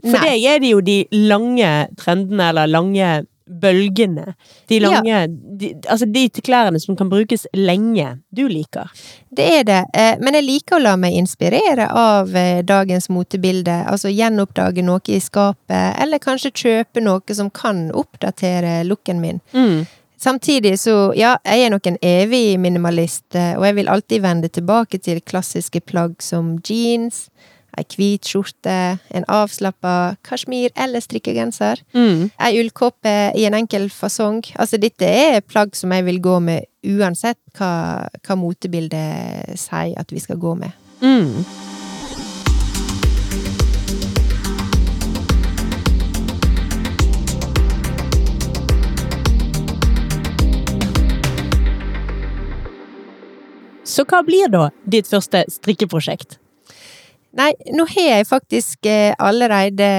For 0.00 0.16
Nei. 0.16 0.24
det 0.24 0.50
er 0.50 0.62
det 0.62 0.72
jo 0.72 0.80
de 0.82 0.96
lange 1.28 1.70
trendene, 2.00 2.48
eller 2.50 2.70
lange 2.70 3.10
bølgene. 3.50 4.34
De 4.68 4.78
Ja. 4.78 4.88
lange 4.88 5.26
de, 5.58 5.74
Altså 5.88 6.06
de 6.06 6.28
klærne 6.30 6.80
som 6.80 6.96
kan 6.96 7.08
brukes 7.10 7.46
lenge. 7.52 8.18
Du 8.34 8.46
liker. 8.48 8.90
Det 9.34 9.46
er 9.60 9.64
det, 9.64 9.84
eh, 9.94 10.16
men 10.20 10.34
jeg 10.34 10.44
liker 10.44 10.76
å 10.76 10.82
la 10.82 10.96
meg 10.96 11.14
inspirere 11.14 11.88
av 11.90 12.34
eh, 12.36 12.62
dagens 12.62 13.08
motebilde. 13.08 13.84
Altså 13.86 14.08
gjenoppdage 14.08 14.82
noe 14.82 15.00
i 15.08 15.18
skapet, 15.20 15.96
eller 16.00 16.18
kanskje 16.18 16.52
kjøpe 16.52 17.02
noe 17.02 17.34
som 17.34 17.50
kan 17.50 17.90
oppdatere 17.92 18.84
looken 18.84 19.20
min. 19.20 19.40
Mm. 19.52 19.86
Samtidig 20.20 20.78
så, 20.78 21.12
ja, 21.16 21.38
jeg 21.44 21.64
er 21.64 21.70
nok 21.70 21.86
en 21.86 21.96
evig 22.02 22.58
minimalist, 22.60 23.24
eh, 23.34 23.54
og 23.56 23.64
jeg 23.64 23.74
vil 23.78 23.88
alltid 23.88 24.20
vende 24.20 24.48
tilbake 24.52 24.98
til 25.00 25.20
klassiske 25.24 25.80
plagg 25.80 26.20
som 26.22 26.58
jeans, 26.68 27.30
ei 27.78 27.84
hvit 27.84 28.26
skjorte, 28.26 28.98
en 29.10 29.24
avslappa 29.28 30.16
kasjmir- 30.26 30.72
eller 30.76 31.00
strikkegenser, 31.00 31.82
Mm. 31.94 32.30
ei 32.40 32.58
ullkåpe 32.60 33.32
i 33.36 33.44
en 33.44 33.54
enkel 33.54 33.88
fasong. 33.90 34.42
Altså, 34.56 34.78
dette 34.78 35.02
er 35.06 35.40
plagg 35.40 35.74
som 35.76 35.90
jeg 35.92 36.04
vil 36.04 36.20
gå 36.20 36.40
med 36.42 36.64
uansett 36.84 37.38
hva, 37.54 38.08
hva 38.24 38.36
motebildet 38.36 39.58
sier 39.58 39.98
at 39.98 40.10
vi 40.10 40.18
skal 40.18 40.36
gå 40.36 40.56
med. 40.56 40.72
Mm. 41.02 41.44
Så 53.84 54.04
hva 54.06 54.22
blir 54.24 54.48
da 54.52 54.68
ditt 54.88 55.08
første 55.10 55.44
strikkeprosjekt? 55.50 56.39
Nei, 57.38 57.52
nå 57.76 57.84
har 57.92 58.08
jeg 58.16 58.26
faktisk 58.26 58.86
eh, 58.90 59.12
allerede 59.22 59.90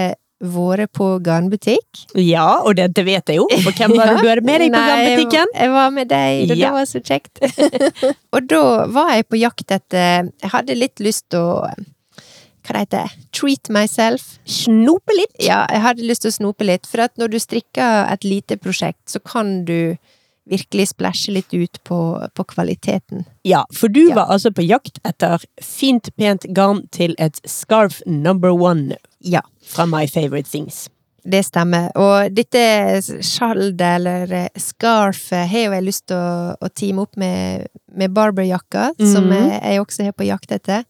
vært 0.42 0.90
på 0.98 1.06
garnbutikk. 1.22 2.00
Ja, 2.18 2.64
og 2.66 2.74
det, 2.80 2.88
det 2.98 3.04
vet 3.06 3.30
jeg 3.30 3.38
jo, 3.38 3.46
for 3.62 3.78
hvem 3.78 3.94
var 3.94 4.10
det 4.10 4.24
du 4.24 4.28
hadde 4.32 4.44
med 4.48 4.64
deg 4.64 4.74
på 4.74 4.82
garnbutikken? 4.90 5.52
Jeg 5.54 5.72
var 5.76 5.92
med 5.94 6.10
deg, 6.10 6.42
og 6.50 6.56
Ja. 6.58 6.66
det 6.66 6.72
var 6.76 6.88
så 6.90 7.02
kjekt. 7.06 7.44
og 8.36 8.48
da 8.50 8.62
var 8.90 9.12
jeg 9.16 9.28
på 9.30 9.40
jakt 9.42 9.72
etter 9.78 10.32
Jeg 10.42 10.52
hadde 10.56 10.76
litt 10.80 11.00
lyst 11.06 11.28
til 11.30 11.40
å 11.46 11.54
Hva 12.62 12.74
det 12.74 12.82
heter 12.84 13.14
Treat 13.38 13.70
myself. 13.74 14.26
Snope 14.46 15.14
litt? 15.18 15.34
Ja, 15.42 15.64
jeg 15.72 15.82
hadde 15.86 16.10
lyst 16.10 16.26
til 16.26 16.34
å 16.34 16.38
snope 16.40 16.66
litt, 16.68 16.90
for 16.90 17.06
at 17.06 17.14
når 17.22 17.32
du 17.36 17.40
strikker 17.42 18.10
et 18.12 18.26
lite 18.28 18.58
prosjekt, 18.62 19.06
så 19.14 19.22
kan 19.24 19.62
du 19.70 19.96
virkelig 20.50 20.88
splæsje 20.90 21.34
litt 21.34 21.54
ut 21.54 21.78
på, 21.84 21.98
på 22.36 22.44
kvaliteten. 22.50 23.26
Ja, 23.46 23.64
for 23.74 23.88
du 23.88 24.08
Ja. 24.10 24.16
var 24.16 24.32
altså 24.34 24.52
på 24.52 24.66
jakt 24.66 24.98
etter 25.06 25.44
fint, 25.62 26.10
pent 26.18 26.46
garn 26.54 26.88
til 26.92 27.16
et 27.20 27.40
scarf 27.46 28.02
number 28.08 28.50
one 28.52 28.98
Ja. 29.22 29.42
fra 29.64 29.86
My 29.86 30.08
Favorite 30.08 30.50
Things. 30.50 30.90
Det 31.24 31.44
stemmer. 31.46 31.92
Og 31.96 32.34
dette 32.34 32.58
skjaldet, 33.22 33.80
eller 33.82 34.32
eh, 34.34 34.48
scarfet, 34.58 35.48
har 35.52 35.68
jo 35.68 35.72
jeg 35.76 35.84
lyst 35.86 36.08
til 36.10 36.18
å, 36.18 36.56
å 36.58 36.70
teame 36.74 37.04
opp 37.06 37.16
med, 37.16 37.68
med 37.94 38.10
barberjakka, 38.12 38.88
som 38.98 39.28
Mhm. 39.30 39.36
jeg, 39.38 39.62
jeg 39.62 39.82
også 39.86 40.04
har 40.04 40.14
på 40.18 40.26
jakt 40.26 40.52
etter. 40.52 40.84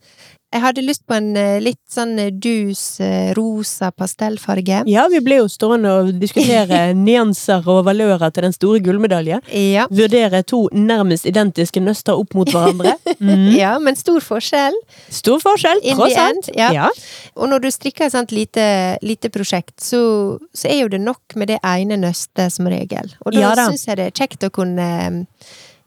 Jeg 0.52 0.62
hadde 0.66 0.82
lyst 0.84 1.06
på 1.08 1.16
en 1.16 1.30
eh, 1.40 1.62
litt 1.64 1.80
sånn 1.92 2.18
eh, 2.20 2.32
dus 2.36 3.00
eh, 3.00 3.30
rosa 3.38 3.88
pastellfarge. 3.96 4.82
Ja, 4.92 5.06
vi 5.12 5.22
ble 5.24 5.38
jo 5.42 5.46
stående 5.52 5.94
og 6.02 6.10
diskutere 6.20 6.90
nyanser 6.98 7.64
og 7.72 7.86
valører 7.88 8.34
til 8.36 8.44
den 8.50 8.56
store 8.56 8.82
gullmedaljen. 8.84 9.40
Ja. 9.56 9.86
Vurdere 9.92 10.42
to 10.44 10.66
nærmest 10.76 11.26
identiske 11.30 11.80
nøster 11.84 12.20
opp 12.20 12.36
mot 12.38 12.52
hverandre. 12.52 12.98
Mm. 13.22 13.52
ja, 13.54 13.76
men 13.78 13.94
stor 13.96 14.18
forskjell. 14.26 14.74
Stor 15.14 15.38
forskjell, 15.44 15.82
tross 15.94 16.16
alt. 16.18 16.48
ja. 16.58 16.72
Ja. 16.74 16.88
Og 17.38 17.52
når 17.52 17.62
du 17.62 17.68
strikker 17.72 18.08
et 18.08 18.16
sånt 18.16 18.32
lite, 18.34 18.64
lite 19.06 19.30
prosjekt, 19.30 19.76
så, 19.84 20.00
så 20.58 20.72
er 20.72 20.80
jo 20.82 20.90
det 20.90 21.04
nok 21.04 21.36
med 21.38 21.52
det 21.54 21.60
ene 21.62 22.00
nøstet 22.02 22.50
som 22.56 22.66
regel. 22.72 23.12
Og 23.22 23.36
da, 23.36 23.44
Ja 23.44 23.52
da. 23.60 23.68
syns 23.70 23.86
jeg 23.86 24.00
det 24.02 24.08
er 24.10 24.16
kjekt 24.24 24.48
å 24.48 24.50
kunne 24.58 24.88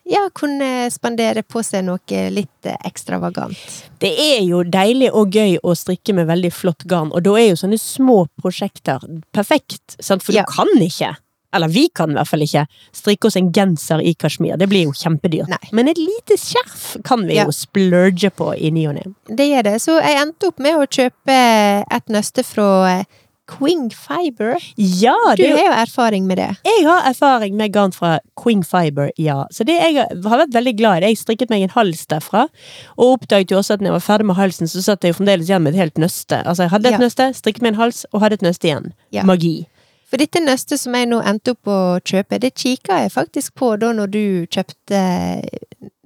ja, 0.05 0.29
kunne 0.37 0.91
spandere 0.93 1.43
på 1.43 1.63
seg 1.65 1.85
noe 1.87 2.23
litt 2.31 2.69
eh, 2.69 2.77
ekstravagant. 2.85 3.57
Det 4.03 4.11
er 4.13 4.43
jo 4.45 4.63
deilig 4.69 5.11
og 5.17 5.31
gøy 5.33 5.57
å 5.65 5.75
strikke 5.79 6.15
med 6.15 6.29
veldig 6.29 6.53
flott 6.53 6.85
garn, 6.91 7.13
og 7.15 7.23
da 7.25 7.37
er 7.41 7.51
jo 7.53 7.61
sånne 7.63 7.81
små 7.81 8.25
prosjekter 8.41 9.01
perfekt, 9.33 9.97
sant? 10.01 10.23
for 10.23 10.33
Ja. 10.37 10.45
du 10.45 10.53
kan 10.53 10.69
ikke 10.81 11.17
eller 11.55 11.69
vi 11.71 11.85
kan 11.95 12.11
i 12.11 12.15
hvert 12.19 12.27
fall 12.27 12.43
ikke 12.43 12.65
strikke 12.91 13.29
oss 13.29 13.37
en 13.39 13.53
genser 13.55 14.01
i 14.03 14.15
kasjmir, 14.19 14.57
det 14.59 14.67
blir 14.69 14.89
jo 14.89 14.91
kjempedyrt. 14.99 15.47
Nei. 15.53 15.69
Men 15.71 15.87
et 15.93 16.01
lite 16.03 16.35
skjerf 16.35 16.97
kan 17.07 17.23
vi 17.29 17.37
Ja. 17.37 17.45
jo 17.45 17.53
splurge 17.55 18.31
på 18.35 18.49
i 18.59 18.73
ny 18.75 18.89
og 18.89 18.95
ne. 18.97 19.05
Det 19.31 19.47
gjør 19.53 19.63
det. 19.63 19.75
Så 19.81 20.01
jeg 20.03 20.19
endte 20.19 20.49
opp 20.49 20.59
med 20.59 20.75
å 20.75 20.87
kjøpe 20.91 21.85
et 21.89 22.07
nøste 22.09 22.43
fra 22.43 22.99
eh, 22.99 23.05
Quing 23.47 23.91
Fiber. 23.93 24.57
Ja, 24.77 25.15
Du 25.37 25.43
det 25.43 25.51
er 25.51 25.57
har 25.59 25.65
jo 25.67 25.73
erfaring 25.83 26.27
med 26.27 26.39
det. 26.39 26.49
Jeg 26.65 26.87
har 26.87 27.05
erfaring 27.11 27.57
med 27.57 27.73
garn 27.73 27.93
fra 27.93 28.19
Queen 28.43 28.63
Fiber, 28.65 29.11
ja. 29.21 29.45
Så 29.53 29.65
det 29.69 29.77
jeg 29.77 29.97
har 30.01 30.39
vært 30.41 30.55
veldig 30.55 30.77
glad 30.79 31.03
i. 31.03 31.11
Jeg 31.13 31.19
strikket 31.21 31.51
meg 31.53 31.63
en 31.67 31.75
hals 31.77 32.07
derfra, 32.07 32.47
og 32.97 33.19
oppdaget 33.19 33.51
jo 33.53 33.59
også 33.61 33.75
at 33.75 33.81
når 33.85 33.93
jeg 33.93 33.99
var 33.99 34.07
ferdig 34.09 34.27
med 34.27 34.37
halsen, 34.41 34.67
så 34.69 34.83
satt 34.83 35.05
jeg 35.05 35.13
jo 35.13 35.19
fremdeles 35.21 35.49
igjen 35.51 35.63
med 35.63 35.75
et 35.75 35.81
helt 35.85 35.99
nøste. 36.01 36.41
Altså, 36.47 36.63
jeg 36.65 36.71
hadde 36.71 36.89
et 36.89 36.93
Ja. 36.99 36.99
nøste, 37.05 37.29
strikket 37.35 37.63
meg 37.63 37.75
en 37.75 37.81
hals, 37.83 38.07
og 38.13 38.21
hadde 38.25 38.35
et 38.41 38.43
nøste 38.43 38.65
igjen. 38.69 38.93
Ja. 39.13 39.23
Magi. 39.25 39.67
For 40.09 40.17
dette 40.17 40.39
nøstet 40.41 40.79
som 40.79 40.95
jeg 40.95 41.09
nå 41.11 41.21
endte 41.27 41.51
opp 41.57 41.67
å 41.67 41.99
kjøpe, 42.01 42.39
det 42.41 42.55
kikka 42.55 43.01
jeg 43.03 43.11
faktisk 43.13 43.55
på 43.59 43.73
da 43.81 43.93
når 43.93 44.11
du 44.11 44.47
kjøpte 44.47 45.01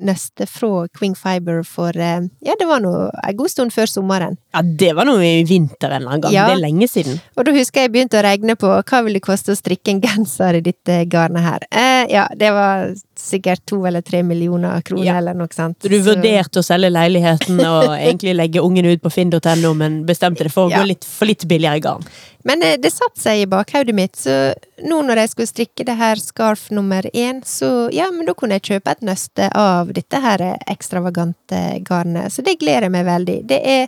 nøste 0.00 0.46
fra 0.48 0.86
Queen 0.96 1.14
Fiber 1.18 1.62
for 1.66 1.96
eh, 1.96 2.20
Ja, 2.44 2.54
det 2.58 2.66
var 2.68 2.80
nå 2.84 2.92
en 3.10 3.36
god 3.38 3.50
stund 3.52 3.72
før 3.74 3.86
sommeren. 3.90 4.36
Ja, 4.54 4.62
det 4.62 4.92
var 4.96 5.04
noe 5.08 5.22
i 5.24 5.44
vinter 5.48 5.90
en 5.96 6.06
gang. 6.08 6.32
Ja. 6.32 6.46
Det 6.48 6.56
er 6.58 6.62
lenge 6.62 6.88
siden. 6.88 7.20
Og 7.36 7.44
da 7.48 7.52
husker 7.56 7.84
jeg 7.86 7.92
begynte 7.94 8.18
å 8.20 8.24
regne 8.26 8.56
på 8.58 8.70
hva 8.70 9.02
vil 9.06 9.18
det 9.18 9.22
koste 9.26 9.52
å 9.54 9.58
strikke 9.58 9.92
en 9.94 10.00
genser 10.04 10.58
i 10.58 10.62
dette 10.64 11.00
garnet 11.10 11.42
her. 11.44 11.66
Eh, 11.70 12.06
ja, 12.14 12.26
det 12.36 12.52
var 12.54 12.92
sikkert 13.18 13.64
to 13.66 13.80
eller 13.88 14.00
tre 14.06 14.22
millioner 14.22 14.80
kroner 14.86 15.04
Ja. 15.04 15.16
eller 15.18 15.34
noe 15.34 15.50
sånt. 15.54 15.80
Så 15.82 15.90
du 15.90 15.98
vurderte 16.06 16.60
å 16.62 16.66
selge 16.66 16.90
leiligheten 16.94 17.58
og 17.66 17.90
egentlig 17.98 18.36
legge 18.38 18.62
ungen 18.62 18.86
ut 18.86 19.02
på 19.02 19.10
finn.no, 19.10 19.74
men 19.74 20.04
bestemte 20.06 20.44
det 20.46 20.52
for 20.54 20.68
å 20.68 20.70
Ja. 20.72 20.82
gå 20.82 20.92
litt, 20.94 21.04
for 21.04 21.26
litt 21.26 21.44
billigere 21.50 21.80
garn. 21.82 22.04
Men 22.48 22.62
det, 22.64 22.70
det 22.80 22.90
satte 22.94 23.20
seg 23.20 23.42
i 23.42 23.48
bakhodet 23.50 23.92
mitt, 23.96 24.16
så 24.16 24.54
nå 24.88 25.02
når 25.04 25.20
jeg 25.22 25.32
skulle 25.34 25.50
strikke 25.50 25.84
det 25.84 25.98
her 26.00 26.20
skarf 26.22 26.68
nummer 26.72 27.04
én, 27.12 27.42
så 27.44 27.88
ja, 27.92 28.06
men 28.14 28.24
da 28.28 28.32
kunne 28.38 28.56
jeg 28.56 28.64
kjøpe 28.70 28.94
et 28.96 29.04
nøste 29.04 29.50
av 29.58 29.92
dette 29.92 30.20
her 30.24 30.44
ekstravagante 30.64 31.60
garnet. 31.84 32.32
Så 32.32 32.44
det 32.46 32.56
gleder 32.62 32.88
jeg 32.88 32.94
meg 32.96 33.04
veldig. 33.08 33.38
Det 33.52 33.60
er 33.60 33.86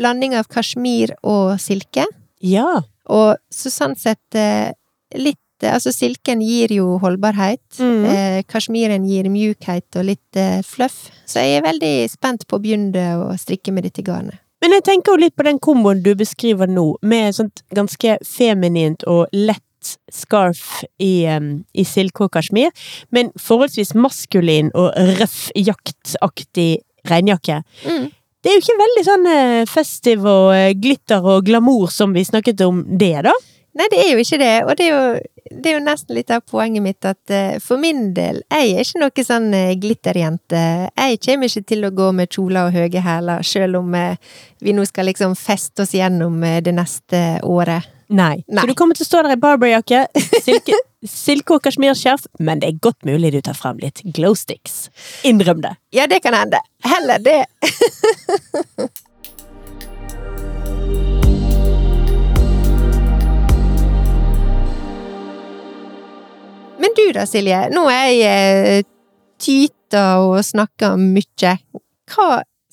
blanding 0.00 0.36
av 0.38 0.46
kasjmir 0.48 1.16
og 1.26 1.56
silke, 1.60 2.06
Ja. 2.40 2.82
og 3.10 3.36
så 3.52 3.68
sånn 3.74 3.98
sett 3.98 4.38
eh, 4.38 4.70
litt 5.18 5.36
eh, 5.36 5.74
Altså, 5.74 5.90
silken 5.92 6.40
gir 6.40 6.72
jo 6.72 6.94
holdbarhet. 7.02 7.60
Mm. 7.76 8.04
Eh, 8.08 8.36
Kasjmiren 8.48 9.04
gir 9.04 9.26
mjukhet 9.28 9.98
og 10.00 10.06
litt 10.08 10.38
eh, 10.40 10.62
fluff. 10.64 11.10
Så 11.28 11.42
jeg 11.44 11.58
er 11.58 11.66
veldig 11.66 11.90
spent 12.08 12.46
på 12.48 12.56
å 12.56 12.62
begynne 12.64 13.02
å 13.20 13.34
strikke 13.36 13.74
med 13.76 13.84
dette 13.84 14.00
garnet. 14.06 14.38
Men 14.60 14.76
jeg 14.76 14.86
tenker 14.86 15.14
jo 15.14 15.22
litt 15.24 15.36
på 15.38 15.46
den 15.46 15.58
komboen 15.62 16.02
du 16.04 16.12
beskriver 16.18 16.68
nå, 16.70 16.92
med 17.02 17.36
sånt 17.36 17.64
ganske 17.76 18.18
feminint 18.26 19.04
og 19.08 19.32
lett 19.32 19.64
scarf 20.12 20.82
i, 21.00 21.24
um, 21.32 21.62
i 21.72 21.86
silke 21.88 22.26
og 22.26 22.34
kasjmir, 22.36 22.72
men 23.14 23.30
forholdsvis 23.40 23.94
maskulin 23.96 24.68
og 24.76 24.92
røff 25.20 25.46
jaktaktig 25.56 26.82
regnjakke. 27.08 27.62
Mm. 27.88 28.10
Det 28.40 28.50
er 28.50 28.56
jo 28.56 28.62
ikke 28.62 28.80
veldig 28.80 29.04
sånn 29.04 29.26
eh, 29.28 29.62
festiv 29.68 30.24
og 30.28 30.50
eh, 30.56 30.74
glitter 30.76 31.24
og 31.28 31.44
glamour 31.44 31.90
som 31.92 32.14
vi 32.16 32.24
snakket 32.24 32.62
om 32.64 32.84
det, 33.00 33.18
da. 33.26 33.34
Nei, 33.80 33.86
det 33.88 34.00
er 34.02 34.10
jo 34.12 34.20
ikke 34.20 34.38
det, 34.40 34.54
og 34.66 34.74
det 34.76 34.86
er 34.86 34.90
jo, 34.90 35.52
det 35.56 35.70
er 35.70 35.76
jo 35.78 35.84
nesten 35.86 36.16
litt 36.18 36.32
av 36.34 36.42
poenget 36.44 36.84
mitt 36.84 37.06
at 37.08 37.32
uh, 37.32 37.54
for 37.64 37.80
min 37.80 38.10
del, 38.16 38.42
jeg 38.52 38.74
er 38.74 38.84
ikke 38.84 39.00
noe 39.00 39.24
sånn 39.24 39.46
uh, 39.56 39.70
glitterjente. 39.80 40.64
Jeg 40.90 41.20
kommer 41.24 41.48
ikke 41.48 41.68
til 41.72 41.88
å 41.88 41.92
gå 41.96 42.10
med 42.18 42.28
kjoler 42.28 42.68
og 42.68 42.76
høye 42.76 43.04
hæler, 43.06 43.46
selv 43.46 43.80
om 43.80 43.96
uh, 43.96 44.36
vi 44.60 44.76
nå 44.76 44.84
skal 44.84 45.08
liksom 45.08 45.32
feste 45.38 45.86
oss 45.86 45.96
gjennom 45.96 46.44
det 46.60 46.76
neste 46.76 47.22
året. 47.48 47.88
Nei. 48.10 48.42
Nei. 48.50 48.66
Så 48.66 48.68
du 48.68 48.76
kommer 48.76 48.98
til 48.98 49.06
å 49.06 49.08
stå 49.08 49.24
der 49.24 49.38
i 49.38 49.40
barberjakke, 49.40 50.04
silke, 50.44 50.76
silke 51.08 51.56
og 51.56 51.64
kasjmirskjerf, 51.64 52.28
men 52.42 52.60
det 52.60 52.74
er 52.74 52.80
godt 52.84 53.08
mulig 53.08 53.32
du 53.32 53.40
tar 53.46 53.56
frem 53.56 53.80
litt 53.80 54.04
glow 54.12 54.36
sticks. 54.36 54.90
Innrøm 55.24 55.64
det. 55.64 55.78
Ja, 55.96 56.10
det 56.10 56.20
kan 56.26 56.36
hende. 56.36 56.60
Heller 56.84 57.22
det. 57.24 57.44
Men 66.80 66.94
du 66.96 67.04
da, 67.16 67.26
Silje. 67.28 67.66
Nå 67.74 67.84
er 67.92 68.06
jeg 68.16 68.78
eh, 68.80 68.86
tyta 69.40 70.04
og 70.24 70.38
snakker 70.46 70.96
mye. 71.00 71.56
Hva 72.10 72.30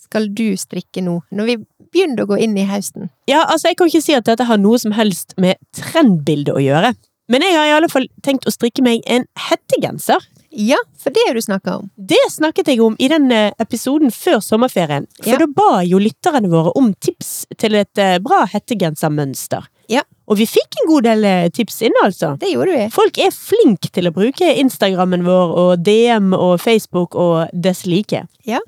skal 0.07 0.29
du 0.35 0.53
strikke 0.59 1.03
nå, 1.03 1.19
når 1.35 1.49
vi 1.51 1.57
begynner 1.91 2.23
å 2.23 2.29
gå 2.31 2.37
inn 2.45 2.55
i 2.59 2.65
høsten? 2.69 3.09
Ja, 3.29 3.43
altså, 3.45 3.69
jeg 3.71 3.77
kan 3.79 3.91
ikke 3.91 4.03
si 4.05 4.15
at 4.15 4.27
dette 4.29 4.47
har 4.47 4.59
noe 4.61 4.79
som 4.79 4.95
helst 4.95 5.35
med 5.41 5.59
trendbildet 5.75 6.55
å 6.55 6.63
gjøre. 6.63 6.93
Men 7.27 7.43
jeg 7.43 7.57
har 7.57 7.67
i 7.67 7.75
alle 7.75 7.89
fall 7.91 8.07
tenkt 8.23 8.47
å 8.47 8.53
strikke 8.55 8.83
meg 8.85 9.01
en 9.11 9.25
hettegenser. 9.49 10.23
Ja, 10.57 10.77
for 10.97 11.11
det 11.13 11.25
har 11.27 11.35
du 11.35 11.41
snakka 11.43 11.73
om. 11.81 11.89
Det 11.99 12.21
snakket 12.31 12.69
jeg 12.71 12.79
om 12.81 12.95
i 13.03 13.09
den 13.11 13.27
eh, 13.35 13.51
episoden 13.59 14.13
før 14.15 14.39
sommerferien. 14.41 15.09
For 15.19 15.33
Ja. 15.35 15.41
da 15.43 15.47
ba 15.51 15.81
jo 15.83 15.99
lytterne 15.99 16.47
våre 16.49 16.71
om 16.79 16.93
tips 17.03 17.33
til 17.59 17.75
et 17.75 17.99
eh, 17.99 18.15
bra 18.23 18.45
hettegensermønster. 18.53 19.67
Ja. 19.91 20.05
Og 20.27 20.39
vi 20.41 20.47
fikk 20.49 20.81
en 20.81 20.89
god 20.89 21.07
del 21.07 21.25
eh, 21.27 21.47
tips 21.55 21.81
inn, 21.87 21.95
altså. 22.03 22.33
Det 22.41 22.51
gjorde 22.51 22.75
vi. 22.75 22.85
Folk 22.91 23.19
er 23.23 23.31
flinke 23.31 23.91
til 23.95 24.09
å 24.09 24.13
bruke 24.15 24.51
Instagrammen 24.59 25.23
vår 25.27 25.53
og 25.61 25.85
DM 25.87 26.33
og 26.35 26.59
Facebook 26.59 27.15
og 27.15 27.53
dess 27.53 27.85
like. 27.87 28.25
Ja. 28.47 28.59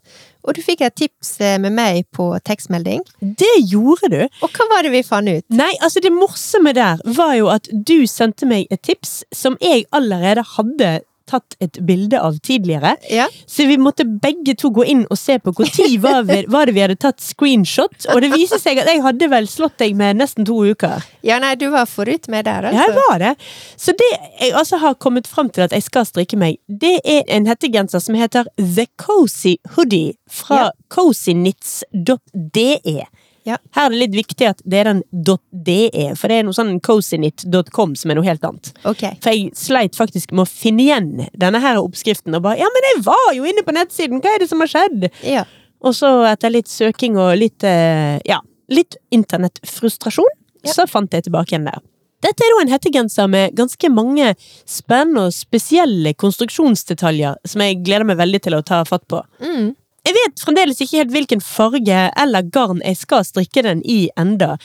Og 0.47 0.55
du 0.55 0.61
fikk 0.63 0.85
et 0.87 0.95
tips 0.95 1.33
eh, 1.43 1.57
med 1.59 1.75
meg 1.75 2.05
på 2.15 2.31
tekstmelding. 2.47 3.03
Det 3.19 3.51
gjorde 3.67 4.11
du! 4.13 4.21
Og 4.45 4.55
hva 4.55 4.69
var 4.71 4.87
det 4.87 4.93
vi 4.95 5.03
fant 5.03 5.27
ut? 5.27 5.45
Nei, 5.51 5.71
altså 5.83 5.99
det 6.03 6.13
morsomme 6.15 6.71
der 6.77 7.03
var 7.17 7.35
jo 7.35 7.51
at 7.51 7.67
du 7.69 8.07
sendte 8.07 8.47
meg 8.47 8.71
et 8.71 8.81
tips 8.87 9.19
som 9.35 9.59
jeg 9.63 9.83
allerede 9.95 10.45
hadde 10.55 10.93
tatt 11.29 11.55
et 11.63 11.77
bilde 11.85 12.17
av 12.19 12.37
tidligere. 12.45 12.95
Ja. 13.13 13.27
Så 13.45 13.65
vi 13.69 13.77
måtte 13.81 14.05
begge 14.09 14.55
to 14.57 14.69
gå 14.73 14.83
inn 14.89 15.03
og 15.09 15.17
se 15.21 15.37
på 15.39 15.53
når 15.53 15.99
var, 16.03 16.23
vi- 16.27 16.45
var 16.55 16.65
det 16.69 16.73
vi 16.75 16.81
hadde 16.83 16.97
tatt 16.99 17.21
screenshot. 17.21 18.07
Og 18.13 18.21
det 18.25 18.31
viser 18.33 18.57
seg 18.61 18.77
at 18.81 18.87
jeg 18.89 19.03
hadde 19.05 19.29
vel 19.31 19.47
slått 19.51 19.77
deg 19.81 19.95
med 19.99 20.17
nesten 20.19 20.45
to 20.49 20.57
uker. 20.65 21.03
ja, 21.25 21.37
nei, 21.43 21.53
du 21.59 21.67
var 21.73 21.85
forut 21.89 22.27
med 22.33 22.45
der, 22.49 22.63
Ja, 22.69 22.71
jeg 22.71 22.79
altså. 22.89 23.03
var 23.09 23.17
det. 23.19 23.33
Så 23.77 23.91
det 23.99 24.09
jeg 24.41 24.53
altså 24.57 24.77
har 24.81 24.93
kommet 24.95 25.27
fram 25.27 25.49
til 25.53 25.63
at 25.67 25.71
jeg 25.75 25.83
skal 25.85 26.05
strikke 26.09 26.37
meg, 26.39 26.57
det 26.67 26.95
er 27.05 27.23
en 27.27 27.45
hettegenser 27.49 27.99
som 28.01 28.15
heter 28.17 28.43
The 28.57 28.85
Cozy 28.97 29.57
Hoodie 29.75 30.13
fra 30.29 30.71
cozyknits.de. 30.89 33.03
Ja. 33.47 33.57
Her 33.75 33.85
er 33.87 33.93
det 33.93 33.99
litt 34.01 34.15
viktig 34.17 34.47
at 34.49 34.61
det 34.65 34.81
er 34.81 34.89
den 34.89 35.03
.de, 35.13 35.77
for 36.19 36.27
det 36.31 36.39
er 36.39 36.43
noe 36.47 36.55
sånn 36.57 36.79
cozyknit.com 36.85 37.95
som 37.99 38.11
er 38.11 38.19
noe 38.19 38.27
helt 38.27 38.43
annet. 38.45 38.71
Okay. 38.87 39.15
For 39.23 39.31
jeg 39.35 39.51
sleit 39.57 39.95
faktisk 39.97 40.33
med 40.33 40.43
å 40.45 40.49
finne 40.49 40.83
igjen 40.85 41.11
denne 41.39 41.61
her 41.63 41.79
oppskriften, 41.81 42.35
og 42.35 42.43
bare 42.45 42.59
ja, 42.61 42.69
men 42.75 42.89
jeg 42.91 43.03
var 43.07 43.29
jo 43.37 43.47
inne 43.49 43.63
på 43.65 43.75
nettsiden, 43.75 44.21
hva 44.23 44.35
er 44.35 44.43
det 44.43 44.49
som 44.51 44.59
har 44.63 44.71
skjedd? 44.71 45.09
Ja. 45.27 45.45
Og 45.79 45.95
så 45.95 46.09
etter 46.27 46.51
litt 46.51 46.67
søking 46.71 47.15
og 47.17 47.37
litt, 47.39 47.63
eh, 47.63 48.17
ja, 48.27 48.41
litt 48.69 48.97
internettfrustrasjon, 49.15 50.35
Ja. 50.63 50.73
så 50.75 50.83
fant 50.91 51.13
jeg 51.15 51.23
tilbake 51.23 51.53
igjen 51.55 51.65
der. 51.69 51.79
Dette 52.21 52.43
er 52.43 52.51
da 52.51 52.61
en 52.65 52.71
hettegenser 52.73 53.29
med 53.31 53.53
ganske 53.55 53.89
mange 53.89 54.33
spennende 54.67 55.29
og 55.29 55.31
spesielle 55.31 56.11
konstruksjonsdetaljer 56.19 57.37
som 57.47 57.61
jeg 57.63 57.77
gleder 57.85 58.03
meg 58.09 58.17
veldig 58.19 58.41
til 58.43 58.57
å 58.57 58.63
ta 58.65 58.81
fatt 58.83 59.05
på. 59.07 59.21
Mm. 59.39 59.69
Jeg 60.05 60.15
vet 60.15 60.39
fremdeles 60.45 60.79
ikke 60.81 60.97
helt 61.01 61.11
hvilken 61.11 61.41
farge 61.43 62.05
eller 62.17 62.41
garn 62.53 62.79
jeg 62.85 62.97
skal 63.01 63.25
strikke 63.27 63.63
den 63.65 63.81
i 63.85 64.09
enda, 64.19 64.55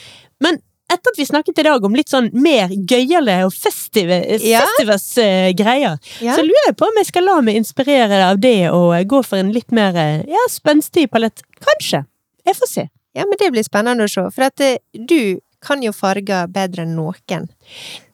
men 0.41 0.61
etter 0.93 1.11
at 1.15 1.19
vi 1.19 1.25
snakket 1.27 1.59
i 1.59 1.65
dag 1.65 1.85
om 1.89 1.95
litt 1.97 2.11
sånn 2.13 2.29
mer 2.37 2.69
gøyale 2.69 3.39
og 3.47 3.55
festive, 3.57 4.19
Ja. 4.45 4.61
festivers 4.63 5.07
uh, 5.19 5.49
greier, 5.57 5.97
Ja. 6.21 6.37
så 6.37 6.45
lurer 6.45 6.69
jeg 6.69 6.77
på 6.77 6.87
om 6.87 6.99
jeg 7.01 7.07
skal 7.09 7.25
la 7.25 7.39
meg 7.41 7.57
inspirere 7.57 8.21
av 8.29 8.39
det 8.39 8.69
og 8.71 8.93
eh, 8.95 9.05
gå 9.09 9.23
for 9.25 9.41
en 9.41 9.51
litt 9.53 9.73
mer 9.73 9.97
eh, 9.97 10.21
ja, 10.29 10.45
spenstig 10.53 11.09
palett. 11.11 11.41
Kanskje. 11.65 12.05
Jeg 12.47 12.57
får 12.61 12.69
se. 12.71 12.89
ja, 13.17 13.25
men 13.25 13.39
det 13.41 13.51
blir 13.55 13.65
spennende 13.65 14.05
å 14.05 14.13
se, 14.13 14.29
for 14.31 14.45
at 14.45 14.61
eh, 14.61 14.77
du 14.93 15.41
kan 15.65 15.81
jo 15.83 15.93
farger 15.97 16.47
bedre 16.53 16.83
enn 16.85 16.95
noen. 16.95 17.49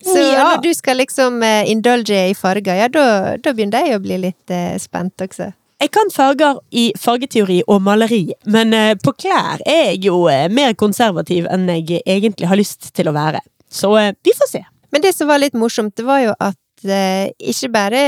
Så 0.07 0.17
Ja. 0.17 0.45
når 0.55 0.63
du 0.63 0.73
skal 0.75 0.97
liksom 1.03 1.43
eh, 1.43 1.67
indulge 1.71 2.29
i 2.31 2.35
farger, 2.39 2.77
ja, 2.79 2.89
da, 2.89 3.37
da 3.37 3.53
begynner 3.53 3.83
jeg 3.89 3.99
å 3.99 4.03
bli 4.05 4.19
litt 4.29 4.51
uh, 4.55 4.79
spent 4.79 5.19
også. 5.27 5.51
Jeg 5.81 5.91
kan 5.97 6.11
farger 6.13 6.59
i 6.77 6.91
fargeteori 7.01 7.63
og 7.73 7.81
maleri, 7.83 8.27
men 8.53 8.75
eh, 8.77 8.97
på 9.01 9.15
klær 9.17 9.63
er 9.65 9.95
jeg 9.95 10.03
jo 10.11 10.27
eh, 10.29 10.51
mer 10.53 10.75
konservativ 10.77 11.47
enn 11.49 11.71
jeg 11.73 12.03
egentlig 12.05 12.51
har 12.51 12.61
lyst 12.61 12.91
til 12.97 13.09
å 13.09 13.15
være. 13.17 13.41
Så 13.73 13.95
eh, 13.97 14.13
vi 14.25 14.35
får 14.37 14.51
se. 14.51 14.61
Men 14.93 15.05
det 15.07 15.15
som 15.17 15.31
var 15.31 15.41
litt 15.41 15.57
morsomt, 15.57 15.95
det 15.97 16.05
var 16.05 16.21
jo 16.21 16.35
at 16.37 16.85
eh, 16.85 17.31
ikke 17.39 17.73
bare 17.73 18.03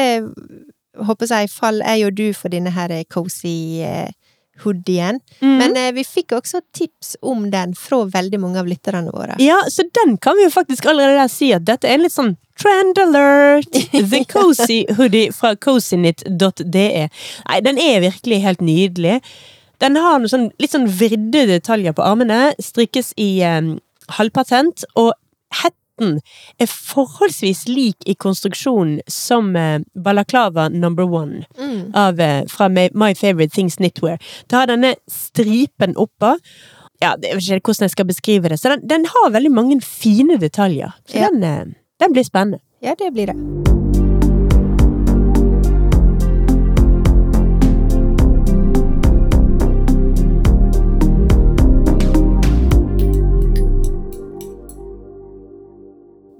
håper 1.00 1.30
jeg, 1.30 1.48
fall 1.48 1.80
er 1.80 2.02
jo 2.02 2.10
du 2.12 2.26
for 2.36 2.52
denne 2.52 2.74
her 2.74 2.92
cozy 3.08 3.80
eh, 3.80 4.12
hoodien, 4.60 5.18
Mm. 5.40 5.56
men 5.58 5.76
eh, 5.76 5.92
vi 5.96 6.04
fikk 6.04 6.32
også 6.36 6.60
tips 6.76 7.16
om 7.22 7.50
den 7.50 7.72
fra 7.74 8.04
veldig 8.06 8.38
mange 8.40 8.58
av 8.60 8.66
lytterne 8.68 9.10
våre. 9.10 9.34
Ja, 9.42 9.56
så 9.68 9.82
den 9.96 10.16
kan 10.22 10.36
vi 10.36 10.44
jo 10.44 10.50
faktisk 10.54 10.86
allerede 10.86 11.18
der 11.18 11.28
si 11.32 11.52
at 11.56 11.64
dette 11.66 11.88
er 11.88 11.94
en 11.96 12.04
litt 12.04 12.12
sånn 12.14 12.36
trend 12.60 12.98
alert. 13.02 13.72
The 14.12 14.24
Cozy 14.30 14.84
Hoodie 14.96 15.32
fra 15.32 15.54
cozynit.de. 15.56 17.08
Nei, 17.48 17.60
den 17.64 17.78
er 17.80 18.04
virkelig 18.04 18.42
helt 18.44 18.60
nydelig. 18.62 19.20
Den 19.82 19.96
har 19.98 20.20
noen 20.20 20.30
sånn, 20.30 20.50
litt 20.62 20.70
sånn 20.76 20.86
vridde 20.86 21.46
detaljer 21.48 21.96
på 21.96 22.04
armene, 22.06 22.52
strikkes 22.62 23.14
i 23.18 23.40
eh, 23.42 23.72
halvpatent, 24.18 24.84
og 24.94 25.10
hetten 25.98 26.20
er 26.58 26.66
forholdsvis 26.66 27.66
lik 27.68 27.96
i 28.06 28.14
konstruksjonen 28.14 29.00
som 29.08 29.54
eh, 29.56 29.80
Balaklava 29.94 30.68
number 30.70 31.04
one 31.04 31.44
Mm. 31.58 31.92
av, 31.94 32.20
eh, 32.20 32.44
fra 32.48 32.68
My 32.68 32.88
My 32.94 33.14
Favorite 33.14 33.52
Things 33.54 33.76
Knitwear. 33.76 34.18
Det 34.48 34.56
har 34.56 34.66
denne 34.66 34.94
stripen 35.10 35.94
oppå. 35.96 36.38
Ja, 37.00 37.16
jeg 37.22 37.34
vet 37.34 37.42
ikke 37.62 37.72
hvordan 37.72 37.88
jeg 37.88 37.90
skal 37.90 38.06
beskrive 38.06 38.48
det. 38.48 38.58
Så 38.60 38.68
den, 38.70 38.86
den 38.86 39.04
har 39.04 39.30
veldig 39.30 39.50
mange 39.50 39.80
fine 39.82 40.38
detaljer. 40.38 40.92
Så 41.08 41.14
Ja. 41.18 41.28
den, 41.30 41.42
eh, 41.44 41.64
den 42.00 42.12
blir 42.12 42.24
spennende. 42.24 42.60
Ja, 42.82 42.94
det 42.94 43.12
blir 43.12 43.26
det. 43.26 43.81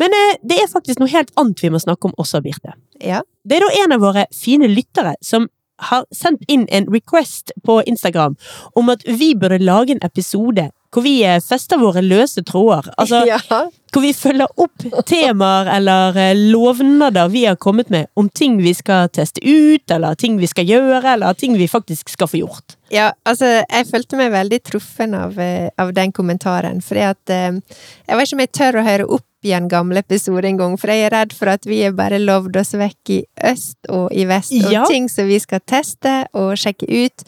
Men 0.03 0.19
eh, 0.19 0.37
det 0.43 0.59
er 0.59 0.71
faktisk 0.71 1.03
noe 1.03 1.13
helt 1.13 1.31
annet 1.39 1.63
vi 1.63 1.71
må 1.71 1.81
snakke 1.83 2.11
om 2.11 2.15
også, 2.19 2.43
Birte. 2.43 2.75
Ja. 2.99 3.23
Det 3.47 3.59
er 3.59 3.67
da 3.67 3.73
en 3.85 3.97
av 3.99 4.03
våre 4.03 4.27
fine 4.35 4.71
lyttere 4.71 5.15
som 5.23 5.47
har 5.83 6.05
sendt 6.15 6.45
inn 6.51 6.67
en 6.71 6.87
request 6.93 7.51
på 7.67 7.81
Instagram 7.91 8.37
om 8.79 8.93
at 8.93 9.03
vi 9.07 9.33
burde 9.35 9.63
lage 9.63 9.97
en 9.97 10.05
episode 10.07 10.69
hvor 10.93 11.07
vi 11.07 11.23
eh, 11.25 11.39
fester 11.41 11.81
våre 11.81 12.03
løse 12.05 12.43
tråder. 12.45 12.91
Altså, 13.01 13.23
ja. 13.31 13.39
hvor 13.49 14.05
vi 14.05 14.13
følger 14.13 14.51
opp 14.61 14.85
temaer 15.09 15.71
eller 15.79 16.19
eh, 16.21 16.43
lovnader 16.53 17.33
vi 17.33 17.47
har 17.47 17.57
kommet 17.57 17.89
med 17.91 18.11
om 18.15 18.29
ting 18.29 18.59
vi 18.61 18.75
skal 18.77 19.09
teste 19.09 19.41
ut, 19.41 19.87
eller 19.91 20.19
ting 20.21 20.37
vi 20.41 20.51
skal 20.51 20.69
gjøre, 20.69 21.01
eller 21.15 21.39
ting 21.39 21.57
vi 21.57 21.71
faktisk 21.71 22.13
skal 22.13 22.29
få 22.29 22.43
gjort. 22.43 22.77
Ja, 22.93 23.15
altså, 23.25 23.49
jeg 23.63 23.89
følte 23.89 24.21
meg 24.21 24.35
veldig 24.35 24.61
truffen 24.69 25.17
av, 25.17 25.41
av 25.81 25.97
den 25.97 26.13
kommentaren, 26.13 26.85
fordi 26.85 27.09
at 27.09 27.33
eh, 27.33 27.61
Jeg 28.07 28.19
vet 28.19 28.29
ikke 28.29 28.37
om 28.37 28.45
jeg 28.45 28.57
tør 28.61 28.81
å 28.83 28.89
høre 28.91 29.13
opp 29.17 29.29
igjen 29.45 29.69
gamle 29.69 29.99
episoder 30.05 30.45
en 30.49 30.57
gang, 30.61 30.77
for 30.81 30.93
jeg 30.93 31.07
er 31.07 31.15
redd 31.17 31.33
for 31.37 31.51
at 31.53 31.67
vi 31.67 31.83
er 31.87 31.93
bare 31.93 32.19
lovd 32.23 32.57
oss 32.61 32.73
vekk 32.79 33.11
i 33.11 33.21
øst 33.53 33.91
og 33.91 34.13
i 34.15 34.25
vest, 34.31 34.53
og 34.65 34.73
Ja. 34.73 34.85
ting 34.87 35.09
som 35.11 35.27
vi 35.27 35.39
skal 35.39 35.61
teste 35.67 36.27
og 36.33 36.55
sjekke 36.57 36.87
ut. 36.89 37.25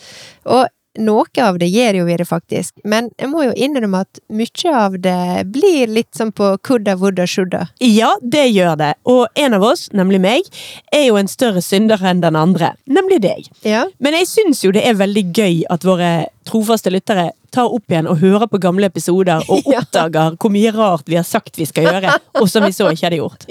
Og 0.46 0.68
noe 0.98 1.26
av 1.42 1.58
det 1.58 1.68
gjør 1.72 2.00
jo 2.00 2.06
vi 2.08 2.16
det 2.20 2.26
faktisk, 2.28 2.74
men 2.84 3.10
jeg 3.18 3.30
må 3.32 3.44
jo 3.46 3.54
innrømme 3.56 4.04
at 4.04 4.20
mye 4.28 4.74
av 4.74 4.98
det 5.02 5.44
blir 5.54 5.90
litt 5.90 6.12
sånn 6.16 6.32
på 6.36 6.54
kudda, 6.66 6.96
vudda, 7.00 7.26
sjudda. 7.26 7.66
Ja, 7.82 8.14
det 8.22 8.46
gjør 8.52 8.78
det. 8.80 8.92
Og 9.10 9.26
en 9.34 9.56
av 9.58 9.66
oss, 9.66 9.88
nemlig 9.92 10.20
meg, 10.24 10.50
er 10.94 11.08
jo 11.08 11.18
en 11.20 11.30
større 11.30 11.62
synder 11.64 12.02
enn 12.04 12.22
den 12.24 12.38
andre. 12.38 12.74
Nemlig 12.86 13.22
deg. 13.24 13.48
Ja. 13.66 13.86
Men 13.98 14.18
jeg 14.20 14.30
syns 14.30 14.64
jo 14.64 14.74
det 14.74 14.84
er 14.86 14.98
veldig 15.00 15.26
gøy 15.34 15.64
at 15.72 15.86
våre 15.86 16.12
trofaste 16.44 16.92
lyttere 16.92 17.30
tar 17.54 17.70
opp 17.72 17.90
igjen 17.90 18.08
og 18.10 18.20
hører 18.20 18.48
på 18.50 18.60
gamle 18.62 18.88
episoder 18.90 19.44
og 19.48 19.68
oppdager 19.78 20.38
hvor 20.40 20.52
mye 20.52 20.72
rart 20.74 21.08
vi 21.10 21.18
har 21.18 21.26
sagt 21.26 21.58
vi 21.60 21.68
skal 21.68 21.88
gjøre, 21.88 22.16
og 22.40 22.48
som 22.50 22.66
vi 22.66 22.74
så 22.74 22.90
ikke 22.92 23.08
hadde 23.08 23.20
gjort. 23.22 23.46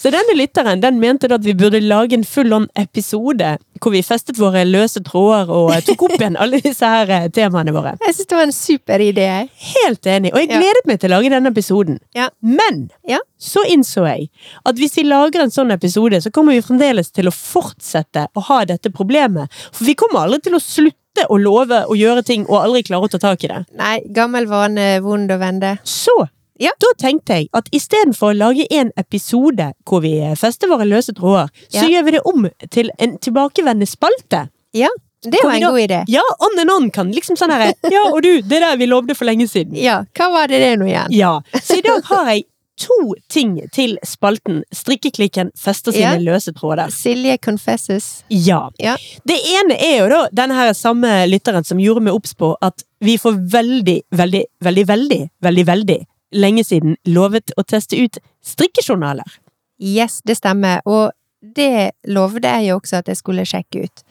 Så 0.00 0.12
denne 0.14 0.36
lytteren 0.38 0.82
den 0.82 1.00
mente 1.02 1.28
da 1.28 1.36
at 1.40 1.46
vi 1.46 1.56
burde 1.58 1.82
lage 1.82 2.16
en 2.16 2.26
full 2.26 2.54
on 2.56 2.68
episode 2.78 3.56
hvor 3.80 3.92
vi 3.94 4.02
festet 4.04 4.38
våre 4.38 4.62
løse 4.68 5.00
tråder 5.06 5.48
og 5.50 5.70
eh, 5.74 5.80
tok 5.86 6.02
opp 6.08 6.16
igjen 6.18 6.36
alle 6.40 6.60
disse 6.60 6.84
her 6.86 7.08
eh, 7.16 7.28
temaene 7.32 7.72
våre. 7.72 7.94
Jeg 8.04 8.14
synes 8.18 8.28
det 8.30 8.36
var 8.38 8.46
en 8.48 8.52
super 8.56 8.98
idé. 9.04 9.28
Helt 9.74 10.06
enig, 10.06 10.32
og 10.34 10.38
jeg 10.42 10.50
Ja. 10.50 10.58
gledet 10.60 10.86
meg 10.86 11.00
til 11.00 11.10
å 11.10 11.14
lage 11.16 11.30
denne 11.32 11.50
episoden. 11.54 11.98
Ja. 12.14 12.28
Men 12.42 12.90
Ja. 13.08 13.18
så 13.40 13.64
innså 13.68 14.04
jeg 14.06 14.28
at 14.66 14.76
hvis 14.76 14.96
vi 14.96 15.04
lager 15.08 15.40
en 15.42 15.50
sånn 15.54 15.72
episode, 15.72 16.20
så 16.20 16.30
kommer 16.30 16.52
vi 16.52 16.60
fremdeles 16.62 17.10
til 17.12 17.26
å 17.30 17.32
fortsette 17.34 18.26
å 18.36 18.42
ha 18.50 18.64
dette 18.64 18.90
problemet. 18.92 19.48
For 19.72 19.84
vi 19.88 19.94
kommer 19.94 20.26
aldri 20.26 20.42
til 20.48 20.58
å 20.58 20.60
slutte 20.62 21.26
å 21.30 21.36
love 21.40 21.84
å 21.90 21.96
gjøre 21.98 22.22
ting 22.24 22.44
og 22.48 22.60
aldri 22.64 22.82
klare 22.86 23.08
å 23.08 23.10
ta 23.10 23.18
tak 23.18 23.44
i 23.44 23.48
det. 23.48 23.64
Nei, 23.76 24.00
gammel 24.14 24.46
vane, 24.46 25.00
vond 25.02 25.30
å 25.30 25.38
vende. 25.40 25.78
Så 25.84 26.14
Ja. 26.60 26.70
da 26.80 26.90
tenkte 27.00 27.38
jeg 27.40 27.48
at 27.56 27.68
istedenfor 27.72 28.32
å 28.34 28.36
lage 28.38 28.66
en 28.70 28.92
episode 29.00 29.70
hvor 29.88 30.02
vi 30.04 30.14
fester 30.36 30.68
våre 30.70 30.84
løse 30.88 31.14
tråder, 31.16 31.48
så 31.72 31.86
gjør 31.88 32.04
vi 32.04 32.10
det 32.18 32.20
om 32.28 32.48
til 32.70 32.90
en 32.98 33.16
tilbakevendende 33.18 33.88
spalte. 33.88 34.48
Ja, 34.76 34.88
det 35.24 35.40
var 35.44 35.54
en 35.54 35.60
da- 35.60 35.70
god 35.70 35.80
idé. 35.80 36.04
Ja, 36.08 36.22
on 36.40 36.58
and 36.60 36.70
on 36.70 36.90
kan 36.90 37.10
liksom 37.12 37.36
sånn 37.36 37.50
herre 37.52 37.72
Ja, 37.92 38.06
og 38.12 38.22
du, 38.22 38.40
det 38.42 38.60
der 38.62 38.76
vi 38.80 38.86
lovde 38.86 39.16
for 39.16 39.24
lenge 39.28 39.48
siden. 39.48 39.74
Ja, 39.76 40.02
hva 40.16 40.30
var 40.32 40.48
det 40.52 40.60
det 40.62 40.76
nå 40.80 40.86
igjen? 40.88 41.12
Ja, 41.12 41.40
så 41.62 41.76
i 41.80 41.84
dag 41.84 42.04
har 42.08 42.30
jeg 42.34 42.46
to 42.80 43.14
ting 43.28 43.58
til 43.76 43.98
spalten 44.08 44.62
Strikkeklikken 44.72 45.50
fester 45.58 45.92
sine 45.92 46.14
Ja. 46.16 46.22
løse 46.32 46.54
tråder. 46.56 46.88
Silje 46.88 47.36
confesses. 47.44 48.22
Ja. 48.32 48.70
Ja. 48.80 48.94
Det 49.28 49.36
ene 49.58 49.76
er 49.76 49.98
jo 49.98 50.06
da 50.08 50.20
denne 50.32 50.56
her 50.56 50.72
samme 50.72 51.10
lytteren 51.28 51.66
som 51.68 51.76
gjorde 51.82 52.00
meg 52.06 52.14
obs 52.16 52.32
på 52.34 52.54
at 52.64 52.84
vi 53.04 53.18
får 53.20 53.36
veldig, 53.52 53.98
veldig, 54.16 54.44
veldig, 54.64 54.86
veldig, 54.88 55.20
veldig, 55.44 55.66
veldig 55.74 55.98
lenge 56.32 56.64
siden 56.64 56.96
lovet 57.06 57.52
å 57.58 57.64
teste 57.66 57.98
ut 57.98 58.18
strikkejournaler. 58.44 59.38
Yes, 59.80 60.20
det 60.26 60.36
stemmer, 60.36 60.80
og 60.86 61.10
det 61.40 61.92
lovde 62.06 62.44
jeg 62.48 62.68
jo 62.68 62.78
også 62.80 62.98
at 63.00 63.08
jeg 63.08 63.16
skulle 63.16 63.46
sjekke 63.48 63.86
ut. 63.86 64.02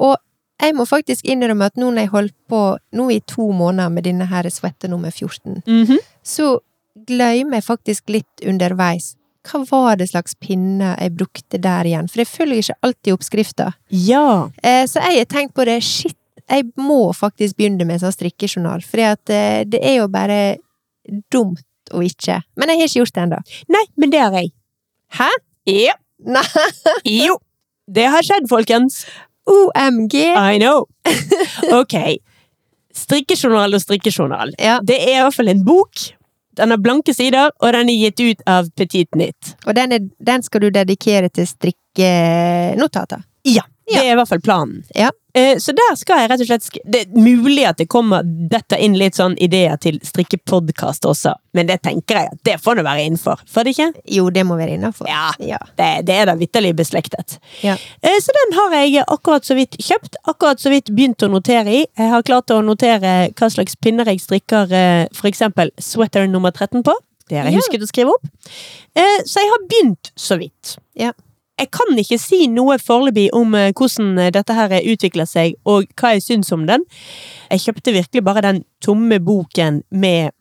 Og 0.00 0.16
jeg 0.62 0.74
må 0.78 0.86
faktisk 0.88 1.26
innrømme 1.28 1.66
at 1.68 1.76
nå 1.76 1.90
når 1.90 2.04
jeg 2.06 2.12
holdt 2.14 2.36
på 2.48 2.60
nå 2.96 3.08
i 3.12 3.20
to 3.28 3.48
måneder 3.52 3.90
med 3.92 4.06
denne 4.06 4.28
her 4.30 4.48
svette 4.50 4.88
nummer 4.88 5.10
14, 5.10 5.62
Mhm. 5.66 5.98
så 6.24 6.60
glemmer 7.06 7.58
jeg 7.60 7.64
faktisk 7.64 8.08
litt 8.08 8.44
underveis. 8.46 9.16
Hva 9.44 9.64
var 9.68 9.96
det 9.96 10.08
slags 10.10 10.34
pinner 10.38 10.96
jeg 11.00 11.16
brukte 11.16 11.60
der 11.60 11.84
igjen? 11.84 12.08
For 12.08 12.18
jeg 12.22 12.26
følger 12.30 12.58
ikke 12.62 12.78
alltid 12.82 13.12
oppskrifta. 13.12 13.72
Ja. 13.90 14.50
Eh, 14.62 14.84
så 14.86 15.00
jeg 15.02 15.18
har 15.18 15.24
tenkt 15.24 15.54
på 15.54 15.64
det, 15.64 15.82
shit, 15.82 16.16
jeg 16.48 16.70
må 16.76 17.12
faktisk 17.14 17.56
begynne 17.56 17.84
med 17.84 18.00
sånn 18.00 18.12
strikkejournal, 18.14 18.82
for 18.86 18.98
eh, 19.00 19.64
det 19.64 19.80
er 19.82 19.96
jo 19.98 20.06
bare 20.08 20.58
dumt 21.32 21.64
å 21.92 22.02
ikke. 22.06 22.40
Men 22.56 22.72
jeg 22.72 22.78
har 22.80 22.88
ikke 22.90 23.00
gjort 23.02 23.14
det 23.16 23.22
ennå. 23.26 23.40
Nei, 23.74 23.84
men 23.98 24.12
det 24.14 24.20
har 24.22 24.36
jeg. 24.38 24.52
Hæ? 25.18 25.28
Ja. 25.68 25.94
Nei, 26.22 26.44
Jo. 27.26 27.36
Det 27.92 28.04
har 28.14 28.22
skjedd, 28.24 28.46
folkens. 28.48 29.02
OMG! 29.50 30.14
I 30.38 30.58
know. 30.62 30.86
Ok. 31.82 31.96
Strikkejournal 32.94 33.74
og 33.74 33.80
strikkejournal. 33.82 34.52
Ja, 34.60 34.78
Det 34.84 34.98
er 35.00 35.16
i 35.18 35.22
hvert 35.24 35.34
fall 35.34 35.48
en 35.50 35.64
bok. 35.66 36.10
Den 36.56 36.70
har 36.74 36.80
blanke 36.84 37.14
sider, 37.16 37.48
og 37.64 37.72
den 37.72 37.88
er 37.88 37.96
gitt 37.96 38.20
ut 38.20 38.42
av 38.46 38.68
Petit 38.76 39.08
Nytt. 39.16 39.54
og 39.66 39.74
den, 39.74 39.92
er, 39.96 40.02
den 40.20 40.42
skal 40.44 40.60
du 40.60 40.68
dedikere 40.70 41.30
til 41.32 41.46
strikkenotater. 41.48 43.22
Ja, 43.48 43.64
det 43.88 43.98
er 43.98 44.12
i 44.12 44.16
hvert 44.16 44.28
fall 44.28 44.40
planen. 44.40 44.84
Ja. 44.94 45.10
Eh, 45.34 45.56
Så 45.58 45.72
der 45.72 45.94
skal 45.96 46.18
jeg 46.20 46.28
rett 46.30 46.40
og 46.40 46.46
slett 46.46 46.66
Det 46.84 47.00
er 47.06 47.18
mulig 47.18 47.64
at 47.66 47.78
det 47.78 47.86
kommer 47.88 48.22
dette 48.22 48.76
inn 48.78 48.92
litt 49.00 49.14
sånn 49.16 49.34
ideer 49.40 49.78
til 49.80 49.96
strikkepodkast 50.04 51.06
også, 51.08 51.32
men 51.54 51.66
det 51.66 51.80
tenker 51.82 52.18
jeg 52.18 52.28
at 52.32 52.42
det 52.44 52.56
får 52.60 52.76
nå 52.78 52.82
være 52.84 53.06
innenfor. 53.06 53.40
Får 53.48 53.64
det 53.64 53.72
ikke? 53.76 53.88
Jo, 54.18 54.26
det 54.30 54.44
må 54.46 54.56
være 54.60 54.76
innenfor. 54.76 55.08
Ja. 55.08 55.32
Ja. 55.40 55.58
Det, 55.78 55.88
det 56.06 56.14
er 56.20 56.26
da 56.26 56.34
vitterlig 56.36 56.74
beslektet. 56.76 57.38
Ja. 57.64 57.76
Eh, 58.02 58.18
Så 58.20 58.32
den 58.36 58.52
har 58.58 58.76
jeg 58.76 59.04
akkurat 59.08 59.44
så 59.48 59.54
vidt 59.58 59.76
kjøpt, 59.80 60.16
akkurat 60.28 60.60
så 60.60 60.70
vidt 60.70 60.90
begynt 60.92 61.22
å 61.24 61.30
notere 61.32 61.72
i. 61.82 61.86
Jeg 61.98 62.10
har 62.12 62.22
klart 62.22 62.50
å 62.52 62.60
notere 62.64 63.30
hva 63.32 63.50
slags 63.50 63.74
pinner 63.76 64.04
jeg 64.12 64.20
strikker 64.20 64.72
eh, 64.72 65.06
for 65.16 65.28
eksempel 65.32 65.72
sweater 65.80 66.28
nummer 66.28 66.50
13 66.52 66.82
på. 66.84 66.94
Det 67.28 67.38
har 67.38 67.44
jeg 67.48 67.54
Ja. 67.54 67.58
husket 67.60 67.82
å 67.82 67.88
skrive 67.88 68.12
opp. 68.12 68.26
Eh, 68.94 69.22
Så 69.24 69.40
jeg 69.40 69.48
har 69.48 69.66
begynt 69.68 70.12
så 70.16 70.36
vidt. 70.38 70.76
Ja. 70.94 71.12
Jeg 71.60 71.68
kan 71.70 71.98
ikke 72.00 72.18
si 72.18 72.46
noe 72.50 72.78
foreløpig 72.80 73.28
om 73.36 73.54
eh, 73.54 73.72
hvordan 73.76 74.18
eh, 74.18 74.30
dette 74.34 74.56
her 74.56 74.72
utvikler 74.92 75.28
seg, 75.28 75.56
og 75.68 75.90
hva 75.98 76.14
jeg 76.16 76.24
syns 76.24 76.52
om 76.54 76.66
den. 76.68 76.84
Jeg 77.50 77.66
kjøpte 77.66 77.96
virkelig 77.98 78.24
bare 78.24 78.44
den 78.48 78.62
tomme 78.82 79.20
boken 79.22 79.82
med 79.90 80.32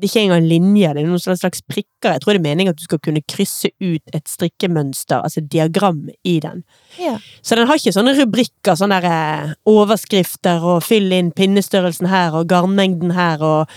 det 0.00 0.08
er 0.08 0.10
ikke 0.10 0.22
engang 0.26 0.46
linjer, 0.48 0.94
det 0.96 1.02
er 1.02 1.08
noen 1.10 1.20
slags 1.20 1.60
prikker. 1.68 2.14
Jeg 2.14 2.22
tror 2.22 2.34
det 2.34 2.40
er 2.40 2.46
meningen 2.46 2.72
at 2.72 2.80
du 2.80 2.86
skal 2.86 3.00
kunne 3.04 3.22
krysse 3.28 3.68
ut 3.80 4.14
et 4.16 4.30
strikkemønster, 4.30 5.20
altså 5.20 5.42
et 5.42 5.50
diagram, 5.52 6.06
i 6.24 6.38
den. 6.40 6.62
Ja. 7.00 7.18
Så 7.44 7.56
den 7.58 7.68
har 7.68 7.78
ikke 7.78 7.92
sånne 7.94 8.14
rubrikker, 8.16 8.78
sånne 8.78 9.00
der, 9.04 9.10
eh, 9.10 9.52
overskrifter 9.68 10.64
og 10.64 10.82
fyll 10.86 11.12
inn 11.12 11.30
pinnestørrelsen 11.36 12.08
her 12.10 12.36
og 12.38 12.48
garnmengden 12.48 13.12
her 13.16 13.42
og 13.44 13.68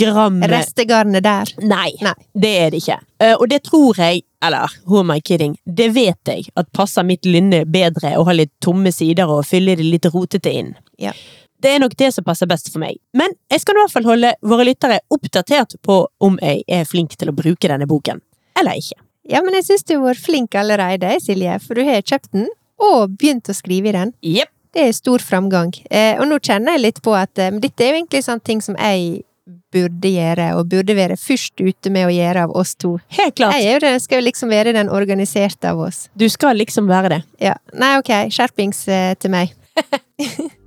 gram 0.00 0.40
Restegarnet 0.42 1.24
der. 1.24 1.52
Nei, 1.60 1.92
Nei. 2.02 2.14
det 2.34 2.54
er 2.62 2.70
det 2.72 2.82
ikke. 2.82 3.00
Eh, 3.20 3.34
og 3.34 3.48
det 3.50 3.62
tror 3.68 3.98
jeg, 3.98 4.22
eller 4.42 4.72
who 4.86 5.00
am 5.00 5.10
I 5.10 5.20
kidding, 5.20 5.56
det 5.64 5.92
vet 5.94 6.30
jeg 6.30 6.48
at 6.56 6.72
passer 6.72 7.06
mitt 7.06 7.26
lynne 7.26 7.64
bedre 7.66 8.14
å 8.16 8.24
ha 8.28 8.36
litt 8.36 8.54
tomme 8.64 8.92
sider 8.94 9.28
og 9.28 9.44
fylle 9.46 9.76
det 9.76 9.86
litt 9.86 10.08
rotete 10.14 10.52
inn. 10.54 10.74
Ja. 10.98 11.12
Det 11.62 11.74
er 11.74 11.82
nok 11.82 11.96
det 11.98 12.12
som 12.14 12.26
passer 12.26 12.48
best 12.50 12.70
for 12.72 12.82
meg. 12.82 12.98
Men 13.16 13.34
jeg 13.50 13.62
skal 13.62 13.76
i 13.76 13.82
hvert 13.82 13.94
fall 13.94 14.08
holde 14.08 14.32
våre 14.46 14.66
lyttere 14.68 15.00
oppdatert 15.14 15.74
på 15.82 16.00
om 16.24 16.38
jeg 16.42 16.62
er 16.70 16.86
flink 16.88 17.16
til 17.18 17.32
å 17.32 17.36
bruke 17.36 17.70
denne 17.70 17.88
boken, 17.90 18.22
eller 18.58 18.78
ikke. 18.78 19.00
Ja, 19.28 19.42
men 19.44 19.58
jeg 19.58 19.66
syns 19.66 19.84
du 19.84 19.98
har 19.98 20.06
vært 20.06 20.24
flink 20.24 20.54
allerede, 20.56 21.10
Silje, 21.20 21.58
for 21.60 21.76
du 21.76 21.84
har 21.84 22.00
kjøpt 22.00 22.30
den, 22.32 22.46
og 22.80 23.18
begynt 23.18 23.50
å 23.50 23.56
skrive 23.56 23.90
i 23.90 23.96
den. 23.96 24.14
Yep. 24.24 24.52
Det 24.76 24.84
er 24.84 24.94
stor 24.96 25.22
framgang. 25.24 25.72
Eh, 25.90 26.14
og 26.20 26.28
nå 26.30 26.38
kjenner 26.44 26.76
jeg 26.76 26.84
litt 26.84 27.00
på 27.04 27.14
at 27.16 27.40
eh, 27.40 27.54
dette 27.60 27.84
er 27.84 27.92
jo 27.92 27.98
egentlig 27.98 28.22
sånne 28.24 28.44
ting 28.44 28.60
som 28.64 28.76
jeg 28.78 29.24
burde 29.72 30.12
gjøre, 30.12 30.48
og 30.56 30.68
burde 30.72 30.96
være 30.96 31.16
først 31.20 31.60
ute 31.60 31.92
med 31.92 32.08
å 32.08 32.12
gjøre 32.12 32.44
av 32.46 32.54
oss 32.56 32.74
to. 32.80 32.94
Helt 33.18 33.36
klart. 33.36 33.56
Jeg 33.60 33.82
den, 33.84 33.98
skal 34.00 34.20
jo 34.20 34.28
liksom 34.28 34.52
være 34.52 34.74
den 34.76 34.92
organiserte 34.92 35.72
av 35.72 35.80
oss. 35.88 36.06
Du 36.16 36.28
skal 36.32 36.60
liksom 36.60 36.88
være 36.88 37.16
det. 37.16 37.20
Ja. 37.50 37.56
Nei, 37.76 37.94
ok, 38.00 38.12
skjerpings 38.32 38.84
eh, 38.92 39.12
til 39.20 39.34
meg. 39.34 39.52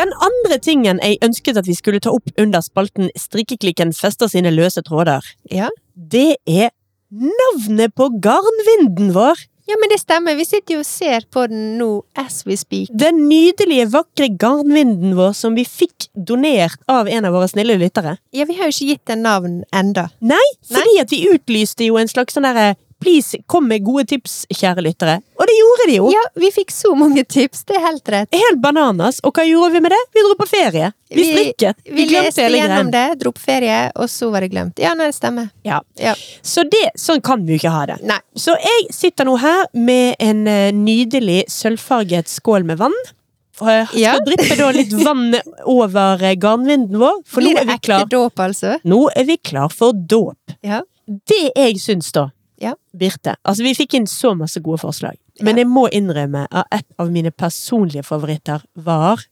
Den 0.00 0.12
andre 0.24 0.56
tingen 0.62 1.00
jeg 1.04 1.18
ønsket 1.26 1.58
at 1.60 1.68
vi 1.68 1.74
skulle 1.76 2.00
ta 2.00 2.12
opp 2.16 2.30
under 2.40 2.62
spalten 2.64 3.10
Strikkeklikken 3.18 3.92
fester 3.96 4.30
sine 4.32 4.52
løse 4.54 4.82
tråder, 4.86 5.20
Ja. 5.50 5.68
det 5.94 6.36
er 6.46 6.70
navnet 7.10 7.94
på 7.94 8.08
garnvinden 8.22 9.12
vår! 9.12 9.36
ja, 9.70 9.76
men 9.78 9.88
det 9.92 10.00
stemmer. 10.00 10.34
Vi 10.34 10.44
sitter 10.44 10.74
jo 10.74 10.78
og 10.82 10.86
ser 10.88 11.22
på 11.30 11.44
den 11.46 11.76
nå 11.78 12.02
as 12.18 12.40
we 12.46 12.56
speak. 12.58 12.88
Den 12.90 13.28
nydelige, 13.28 13.86
vakre 13.92 14.26
garnvinden 14.34 15.14
vår 15.14 15.30
som 15.38 15.54
vi 15.54 15.62
fikk 15.64 16.08
donert 16.16 16.80
av 16.90 17.06
en 17.06 17.24
av 17.28 17.32
våre 17.36 17.46
snille 17.46 17.76
lyttere. 17.78 18.16
Ja, 18.34 18.46
vi 18.48 18.56
har 18.58 18.66
jo 18.66 18.74
ikke 18.74 18.88
gitt 18.96 19.04
den 19.06 19.22
navn 19.22 19.60
enda. 19.70 20.08
Nei, 20.20 20.42
fordi 20.66 20.96
at 21.04 21.10
vi 21.14 21.20
utlyste 21.30 21.86
jo 21.86 22.00
en 22.02 22.10
slags 22.10 22.34
sånn 22.34 22.48
derre 22.48 22.72
Please, 23.00 23.38
kom 23.48 23.64
med 23.68 23.80
gode 23.86 24.04
tips, 24.10 24.42
kjære 24.52 24.82
lyttere. 24.84 25.14
Og 25.40 25.46
det 25.48 25.54
gjorde 25.56 25.84
de 25.88 25.94
jo! 25.96 26.08
Ja, 26.12 26.20
vi 26.36 26.50
fikk 26.52 26.70
så 26.74 26.90
mange 26.98 27.22
tips, 27.24 27.62
det 27.64 27.76
er 27.78 27.84
helt 27.86 28.08
rett. 28.12 28.28
Helt 28.36 28.58
bananas. 28.60 29.22
Og 29.24 29.32
hva 29.38 29.46
gjorde 29.48 29.72
vi 29.72 29.80
med 29.80 29.94
det? 29.94 30.00
Vi 30.14 30.24
dro 30.26 30.34
på 30.36 30.46
ferie. 30.50 30.90
Vi 31.08 31.22
Vi- 31.22 31.30
strikket. 31.32 31.76
Vi, 31.86 31.94
Vi 31.96 32.04
leste 32.12 32.44
gjennom 32.44 32.90
greien. 32.90 32.90
det, 32.92 33.18
dro 33.22 33.32
på 33.32 33.40
ferie, 33.40 33.78
og 33.96 34.08
så 34.12 34.28
var 34.30 34.40
det 34.44 34.50
glemt. 34.52 34.78
Ja, 34.78 34.92
nei, 34.94 35.06
det 35.08 35.14
stemmer. 35.16 35.48
Ja. 35.64 35.80
Ja. 35.96 36.14
Så 36.42 36.62
det, 36.68 36.90
sånn 37.00 37.22
kan 37.24 37.46
vi 37.46 37.54
jo 37.56 37.58
ikke 37.62 37.72
ha 37.72 37.86
det. 37.86 37.96
Nei. 38.04 38.18
Så 38.36 38.54
jeg 38.60 38.92
sitter 38.92 39.24
nå 39.24 39.38
her 39.40 39.64
med 39.72 40.16
en 40.20 40.46
eh, 40.46 40.70
nydelig 40.72 41.44
sølvfarget 41.48 42.28
skål 42.28 42.64
med 42.68 42.78
vann. 42.78 42.94
Jeg 43.60 43.86
skal 43.88 44.00
Ja. 44.00 44.12
dryppe 44.24 44.56
da 44.56 44.70
litt 44.72 44.92
vann 45.04 45.34
over 45.68 46.22
eh, 46.22 46.34
garnvinden 46.36 46.96
vår, 47.00 47.22
for 47.26 47.40
nå 47.44 47.56
er 47.56 47.64
vi 47.68 47.78
klar. 47.78 48.04
dåp, 48.08 48.34
altså? 48.40 48.76
Nå 48.84 49.08
er 49.16 49.24
vi 49.24 49.36
klar 49.36 49.68
for 49.72 49.92
dåp. 49.92 50.36
Ja. 50.62 50.82
Det 51.08 51.50
jeg 51.56 51.80
syns, 51.82 52.12
da, 52.12 52.28
Ja. 52.60 52.74
Birte 52.96 53.36
Altså, 53.44 53.62
vi 53.64 53.74
fikk 53.74 53.94
inn 53.94 54.06
så 54.06 54.34
masse 54.36 54.60
gode 54.60 54.78
forslag, 54.82 55.16
men 55.40 55.56
Ja. 55.56 55.62
jeg 55.64 55.66
må 55.68 55.88
innrømme 55.90 56.46
at 56.50 56.66
et 56.72 56.86
av 56.98 57.10
mine 57.10 57.30
personlige 57.30 58.02
favoritter 58.04 58.62
var 58.76 59.22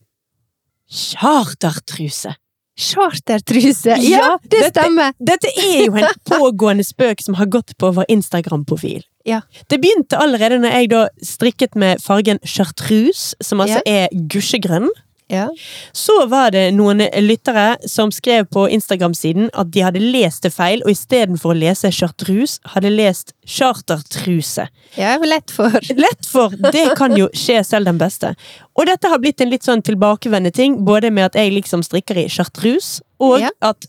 chartertruse. 0.91 2.35
Chartertruse! 2.79 3.87
Ja, 3.87 4.19
Ja, 4.19 4.39
det 4.43 4.51
dette- 4.63 4.81
stemmer! 4.83 5.13
Dette 5.19 5.49
er 5.59 5.87
jo 5.87 5.95
en 5.97 6.07
pågående 6.31 6.85
spøk 6.87 7.21
som 7.21 7.35
har 7.35 7.47
gått 7.47 7.75
på 7.79 7.91
vår 7.93 8.05
Instagram-profil. 8.09 9.03
Ja. 9.27 9.41
Det 9.69 9.81
begynte 9.83 10.17
allerede 10.17 10.61
når 10.63 10.71
jeg 10.77 10.91
da 10.91 11.09
strikket 11.23 11.75
med 11.77 12.01
fargen 12.01 12.39
chartreuse, 12.47 13.35
som 13.43 13.59
altså 13.61 13.83
er 13.85 14.09
gusjegrønn. 14.31 14.89
Ja. 15.29 15.51
Så 15.93 16.15
var 16.27 16.51
det 16.55 16.71
noen 16.73 17.03
lyttere 17.21 17.77
som 17.89 18.09
skrev 18.15 18.47
på 18.49 18.63
Instagram-siden 18.73 19.51
at 19.53 19.71
de 19.75 19.83
hadde 19.85 20.01
lest 20.01 20.43
det 20.47 20.55
feil, 20.55 20.81
og 20.87 20.91
istedenfor 20.95 21.53
å 21.53 21.59
lese 21.59 21.91
chartrus, 21.93 22.55
hadde 22.73 22.89
lest 22.95 23.35
chartertruse. 23.47 24.69
ja, 24.97 25.19
lett 25.19 25.51
for. 25.51 25.71
Lett 25.97 26.27
for, 26.27 26.49
det 26.73 26.95
kan 26.97 27.17
jo 27.17 27.29
skje 27.37 27.61
selv 27.65 27.87
den 27.91 27.99
beste. 28.01 28.35
Og 28.79 28.87
dette 28.89 29.09
har 29.13 29.21
blitt 29.21 29.41
en 29.45 29.51
litt 29.53 29.67
sånn 29.67 29.83
tilbakevendende 29.85 30.55
ting, 30.55 30.79
både 30.85 31.11
med 31.13 31.29
at 31.31 31.35
jeg 31.37 31.53
liksom 31.53 31.83
strikker 31.85 32.17
i 32.25 32.29
chartrus, 32.33 33.01
og 33.21 33.41
Ja. 33.41 33.51
at 33.61 33.87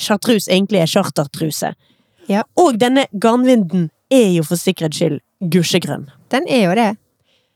chartrus 0.00 0.48
egentlig 0.48 0.80
er 0.82 0.86
chartertruse. 0.90 1.74
Ja. 2.28 2.42
Og 2.56 2.78
denne 2.80 3.06
garnvinden 3.12 3.90
er 4.10 4.30
jo 4.34 4.42
for 4.42 4.56
sikkerhets 4.56 4.98
skyld 4.98 5.20
gusjegrønn. 5.52 6.08
Den 6.30 6.46
er 6.48 6.66
jo 6.68 6.74
det. 6.74 6.90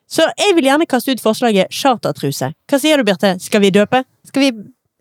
Så 0.06 0.26
jeg 0.38 0.54
vil 0.56 0.68
gjerne 0.68 0.86
kaste 0.88 1.14
ut 1.14 1.22
forslaget 1.22 1.72
chartertruse. 1.74 2.52
Hva 2.70 2.78
sier 2.80 3.00
du, 3.00 3.06
Birte? 3.06 3.34
Skal 3.42 3.62
vi 3.64 3.72
døpe? 3.74 4.04
Skal 4.28 4.44
vi 4.44 4.50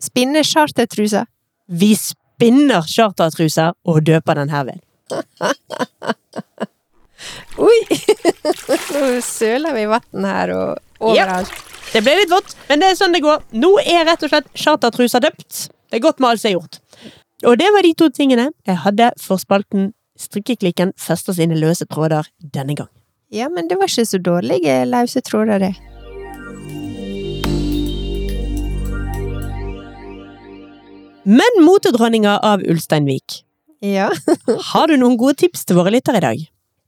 spinne 0.02 0.42
chartertruse? 0.46 1.22
Vi 1.66 1.92
spinner 1.98 2.86
chartertruse 2.90 3.70
og 3.86 4.02
døper 4.06 4.42
den 4.42 4.50
herved. 4.54 4.82
Oi! 7.56 7.78
Nå 8.92 9.04
søler 9.24 9.72
vi 9.76 9.86
vann 9.88 10.26
her 10.28 10.52
og 10.56 11.10
overalt. 11.12 11.54
Det 11.92 12.02
ble 12.04 12.16
litt 12.18 12.32
vått, 12.32 12.56
men 12.68 12.82
det 12.82 12.90
er 12.90 12.98
sånn 12.98 13.14
det 13.14 13.22
går. 13.24 13.44
Nå 13.56 13.70
er 13.80 14.04
rett 14.08 14.26
og 14.26 14.32
slett 14.32 14.50
chartertrusa 14.58 15.22
døpt. 15.22 15.68
Det 15.86 16.00
er 16.00 16.04
godt 16.04 16.18
med 16.20 16.32
alt 16.32 16.42
som 16.42 16.50
er 16.50 16.56
gjort. 16.58 16.80
Og 17.46 17.54
det 17.60 17.68
var 17.72 17.86
de 17.86 17.94
to 17.94 18.10
tingene 18.10 18.50
jeg 18.66 18.82
hadde 18.82 19.12
for 19.22 19.40
spalten 19.40 19.92
Strikkeklikken 20.16 20.94
fester 20.96 21.34
sine 21.36 21.58
løse 21.60 21.84
tråder 21.84 22.24
denne 22.40 22.72
gang. 22.72 22.88
Ja, 23.28 23.48
men 23.48 23.68
det 23.68 23.76
var 23.76 23.90
ikke 23.90 24.06
så 24.06 24.18
dårlige 24.22 24.74
løse 24.86 25.20
tråder, 25.20 25.58
det. 25.58 25.74
Men 31.24 31.64
motedronninga 31.64 32.38
av 32.38 32.62
Ulsteinvik, 32.62 33.42
Ja. 33.80 34.10
har 34.72 34.86
du 34.88 34.96
noen 34.96 35.16
gode 35.18 35.34
tips 35.42 35.64
til 35.66 35.76
våre 35.76 35.90
lyttere 35.90 36.20
i 36.22 36.26
dag? 36.26 36.44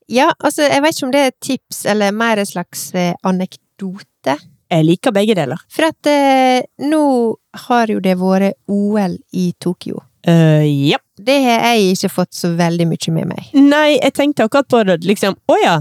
ja, 0.08 0.30
altså, 0.38 0.62
jeg 0.62 0.80
vet 0.80 0.94
ikke 0.96 1.06
om 1.06 1.10
det 1.12 1.22
er 1.26 1.32
tips 1.44 1.82
eller 1.92 2.14
mer 2.16 2.40
en 2.40 2.46
slags 2.48 2.94
eh, 2.96 3.10
anekdote. 3.28 4.38
Jeg 4.72 4.84
liker 4.86 5.12
begge 5.12 5.34
deler. 5.36 5.60
For 5.68 5.84
at 5.90 6.08
eh, 6.08 6.62
nå 6.80 7.00
har 7.66 7.92
jo 7.92 8.00
det 8.00 8.14
vært 8.16 8.56
OL 8.72 9.18
i 9.36 9.50
Tokyo. 9.60 10.00
Uh, 10.28 10.64
ja. 10.64 10.96
Det 11.20 11.36
har 11.44 11.60
jeg 11.74 11.92
ikke 11.92 12.08
fått 12.14 12.32
så 12.36 12.54
veldig 12.56 12.86
mye 12.88 13.12
med 13.18 13.28
meg. 13.34 13.52
Nei, 13.52 13.98
jeg 13.98 14.14
tenkte 14.16 14.46
akkurat 14.48 14.68
på 14.72 14.80
det, 14.88 14.96
liksom, 15.04 15.36
å 15.44 15.58
ja, 15.60 15.76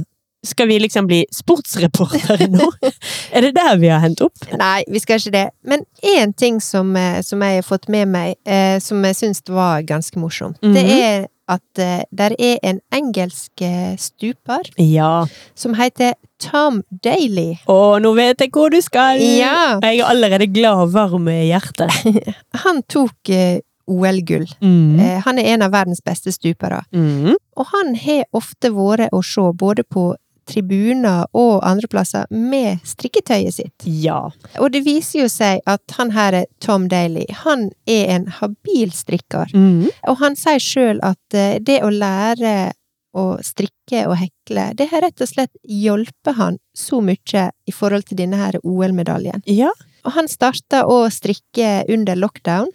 skal 0.45 0.67
vi 0.69 0.79
liksom 0.79 1.07
bli 1.09 1.23
sportsreportere 1.33 2.47
nå? 2.51 2.67
er 3.35 3.41
det 3.47 3.53
der 3.57 3.77
vi 3.81 3.89
har 3.91 3.99
hendt 4.03 4.21
opp? 4.25 4.38
Nei, 4.57 4.83
vi 4.88 4.99
skal 5.03 5.19
ikke 5.19 5.33
det. 5.33 5.45
Men 5.67 5.83
én 6.05 6.33
ting 6.38 6.59
som, 6.63 6.93
eh, 6.95 7.21
som 7.25 7.41
jeg 7.43 7.61
har 7.61 7.65
fått 7.67 7.89
med 7.89 8.07
meg, 8.13 8.35
eh, 8.45 8.77
som 8.83 9.03
jeg 9.03 9.17
syns 9.17 9.41
var 9.49 9.81
ganske 9.88 10.19
morsomt, 10.21 10.59
det 10.61 10.85
Mhm. 10.85 11.01
er 11.01 11.27
at 11.49 11.79
eh, 11.79 12.03
der 12.11 12.35
er 12.39 12.57
en 12.63 12.81
engelsk 12.91 13.61
eh, 13.61 13.95
stuper 13.97 14.67
Ja. 14.77 15.25
som 15.55 15.73
heter 15.73 16.13
Tom 16.39 16.83
Daly. 16.91 17.59
Å, 17.67 17.99
nå 18.03 18.13
vet 18.15 18.39
jeg 18.43 18.51
hvor 18.51 18.69
du 18.69 18.81
skal! 18.81 19.17
Ja. 19.19 19.79
Jeg 19.81 19.99
er 20.01 20.05
allerede 20.11 20.47
glad 20.53 20.83
og 20.88 20.91
varm 20.93 21.27
i 21.31 21.47
hjertet. 21.49 22.35
Han 22.65 22.83
tok 22.83 23.29
eh, 23.29 23.59
OL-gull. 23.88 24.43
Mm. 24.59 24.99
Eh, 24.99 25.19
han 25.23 25.39
er 25.39 25.53
en 25.53 25.61
av 25.63 25.71
verdens 25.71 26.01
beste 26.03 26.33
stupere. 26.35 26.81
Mm. 26.91 27.38
Og 27.55 27.65
han 27.71 27.93
har 27.95 28.25
ofte 28.35 28.67
vært 28.75 29.13
å 29.15 29.21
se 29.23 29.45
både 29.55 29.85
på 29.88 30.09
tribuner 30.47 31.27
og 31.37 31.59
andre 31.67 31.89
plasser 31.91 32.25
med 32.31 32.81
strikketøyet 32.87 33.57
sitt. 33.57 33.87
Ja. 33.87 34.27
Og 34.61 34.71
det 34.73 34.83
viser 34.87 35.25
jo 35.25 35.29
seg 35.31 35.61
at 35.69 35.97
han 35.97 36.13
her, 36.15 36.43
Tom 36.63 36.87
Daly, 36.91 37.25
han 37.43 37.69
er 37.89 38.15
en 38.15 38.27
habil 38.39 38.93
strikker. 38.95 39.53
Mm. 39.53 39.87
Og 40.07 40.19
han 40.23 40.37
sier 40.39 40.63
sjøl 40.63 41.03
at 41.05 41.37
eh, 41.37 41.59
det 41.63 41.81
å 41.83 41.91
lære 41.93 42.73
å 43.17 43.27
strikke 43.41 44.03
og 44.05 44.17
hekle, 44.19 44.71
det 44.77 44.89
har 44.91 45.01
rett 45.05 45.21
og 45.23 45.29
slett 45.29 45.53
hjulpet 45.63 46.37
han 46.37 46.59
så 46.77 46.99
mye 47.01 47.47
i 47.65 47.73
forhold 47.73 48.07
til 48.09 48.19
denne 48.19 48.39
her 48.39 48.59
OL-medaljen. 48.63 49.41
Ja. 49.49 49.71
Og 50.05 50.13
han 50.15 50.29
starta 50.31 50.85
å 50.87 51.07
strikke 51.11 51.81
under 51.91 52.19
lockdown. 52.19 52.69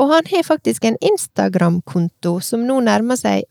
Og 0.00 0.08
han 0.08 0.28
har 0.30 0.46
faktisk 0.46 0.86
en 0.88 0.96
Instagram-konto 1.04 2.38
som 2.44 2.64
nå 2.66 2.78
nærmer 2.84 3.18
seg 3.20 3.44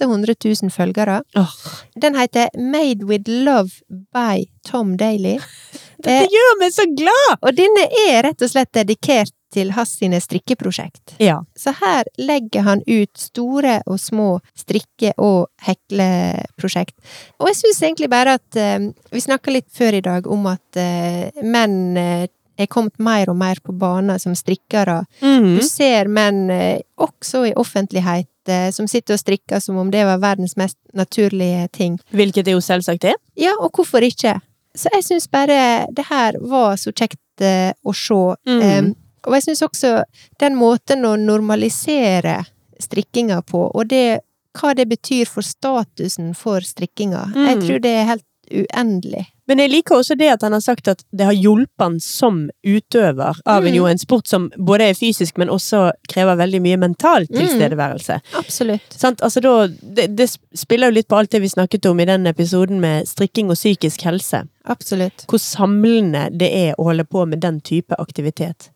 800 0.00 0.34
000 0.62 0.70
følgere. 0.74 1.22
Oh. 1.38 1.54
Den 1.94 2.14
heter 2.18 2.48
Made 2.58 3.04
with 3.04 3.30
Love 3.30 3.70
by 4.12 4.46
Tom 4.66 4.96
Daly. 4.96 5.38
dette 6.04 6.28
gjør 6.32 6.58
meg 6.60 6.74
så 6.74 6.86
glad! 6.96 7.38
Og 7.40 7.56
denne 7.56 7.88
er 8.08 8.22
rett 8.28 8.44
og 8.44 8.50
slett 8.50 8.72
dedikert 8.74 9.32
til 9.54 9.70
hans 9.76 9.92
sine 10.00 10.18
strikkeprosjekt. 10.22 11.14
Ja. 11.22 11.38
Så 11.56 11.74
her 11.78 12.08
legger 12.18 12.66
han 12.66 12.82
ut 12.86 13.12
store 13.18 13.78
og 13.86 14.00
små 14.02 14.28
strikke- 14.58 15.14
og 15.22 15.46
hekleprosjekt. 15.62 16.96
Og 17.38 17.52
jeg 17.52 17.60
syns 17.62 17.82
egentlig 17.86 18.10
bare 18.10 18.38
at 18.40 18.58
eh, 18.58 18.90
Vi 19.14 19.22
snakka 19.22 19.54
litt 19.54 19.70
før 19.70 20.00
i 20.00 20.02
dag 20.02 20.26
om 20.26 20.48
at 20.50 20.80
eh, 20.80 21.30
menn 21.46 21.96
eh, 22.00 22.26
er 22.54 22.70
kommet 22.70 22.98
mer 23.02 23.30
og 23.30 23.38
mer 23.38 23.58
på 23.62 23.74
banen 23.78 24.18
som 24.22 24.34
strikkere. 24.38 25.02
Mm. 25.22 25.56
Du 25.58 25.62
ser 25.66 26.10
menn 26.10 26.48
eh, 26.50 26.82
også 26.98 27.46
i 27.50 27.54
offentlighet 27.58 28.26
eh, 28.26 28.33
som 28.72 28.86
sitter 28.88 29.14
og 29.14 29.20
strikker 29.20 29.60
som 29.60 29.76
om 29.80 29.90
det 29.90 30.04
var 30.04 30.18
verdens 30.18 30.56
mest 30.56 30.76
naturlige 30.94 31.68
ting. 31.72 31.98
Hvilket 32.10 32.44
det 32.44 32.52
jo 32.52 32.60
selvsagt 32.60 33.04
er. 33.04 33.14
Ja, 33.36 33.52
og 33.60 33.70
hvorfor 33.72 34.02
ikke? 34.04 34.40
Så 34.76 34.88
jeg 34.92 35.04
syns 35.04 35.28
bare 35.30 35.86
det 35.94 36.04
her 36.10 36.36
var 36.40 36.76
så 36.76 36.90
kjekt 36.92 37.18
eh, 37.40 37.72
å 37.86 37.92
se. 37.94 38.20
Mm. 38.46 38.62
Um, 38.62 38.94
og 39.26 39.34
jeg 39.38 39.42
syns 39.46 39.62
også 39.62 39.92
den 40.40 40.56
måten 40.58 41.04
å 41.06 41.14
normalisere 41.16 42.44
strikkinga 42.80 43.42
på, 43.46 43.70
og 43.70 43.86
det, 43.88 44.20
hva 44.58 44.74
det 44.74 44.88
betyr 44.90 45.26
for 45.30 45.42
statusen 45.46 46.34
for 46.34 46.60
strikkinga, 46.60 47.30
jeg 47.34 47.56
Mm. 47.56 47.62
tror 47.66 47.78
det 47.80 47.90
er 47.90 48.04
helt 48.04 48.24
uendelig. 48.50 49.26
Men 49.46 49.58
jeg 49.60 49.70
liker 49.70 49.96
også 49.98 50.14
det 50.16 50.28
at 50.32 50.42
han 50.42 50.52
har 50.56 50.60
sagt 50.64 50.88
at 50.88 51.02
det 51.12 51.26
har 51.28 51.34
hjulpet 51.36 51.82
han 51.84 51.98
som 52.00 52.50
utøver 52.64 53.40
av 53.44 53.66
en, 53.66 53.72
Mm. 53.72 53.76
jo 53.76 53.84
en 53.86 53.98
sport 53.98 54.26
som 54.28 54.50
både 54.56 54.88
er 54.90 54.94
fysisk, 54.94 55.36
men 55.38 55.48
også 55.52 55.90
krever 56.08 56.36
veldig 56.36 56.60
mye 56.62 56.76
mental 56.80 57.26
Mm. 57.28 57.36
tilstedeværelse. 57.40 58.20
Absolutt. 58.38 58.92
Sant? 58.96 59.20
Altså 59.22 59.40
da, 59.44 59.66
det, 59.68 60.16
det 60.16 60.30
spiller 60.54 60.88
jo 60.88 60.94
litt 60.94 61.08
på 61.08 61.16
alt 61.18 61.30
det 61.30 61.42
vi 61.42 61.48
snakket 61.48 61.86
om 61.90 62.00
i 62.00 62.04
den 62.08 62.26
episoden 62.26 62.80
med 62.80 63.06
strikking 63.06 63.50
og 63.50 63.56
psykisk 63.56 64.02
helse. 64.02 64.44
Absolutt. 64.64 65.26
Hvor 65.28 65.38
samlende 65.38 66.30
det 66.38 66.50
er 66.52 66.74
å 66.78 66.84
holde 66.88 67.04
på 67.04 67.26
med 67.28 67.40
den 67.44 67.60
type 67.60 67.94
aktivitet. 67.98 68.70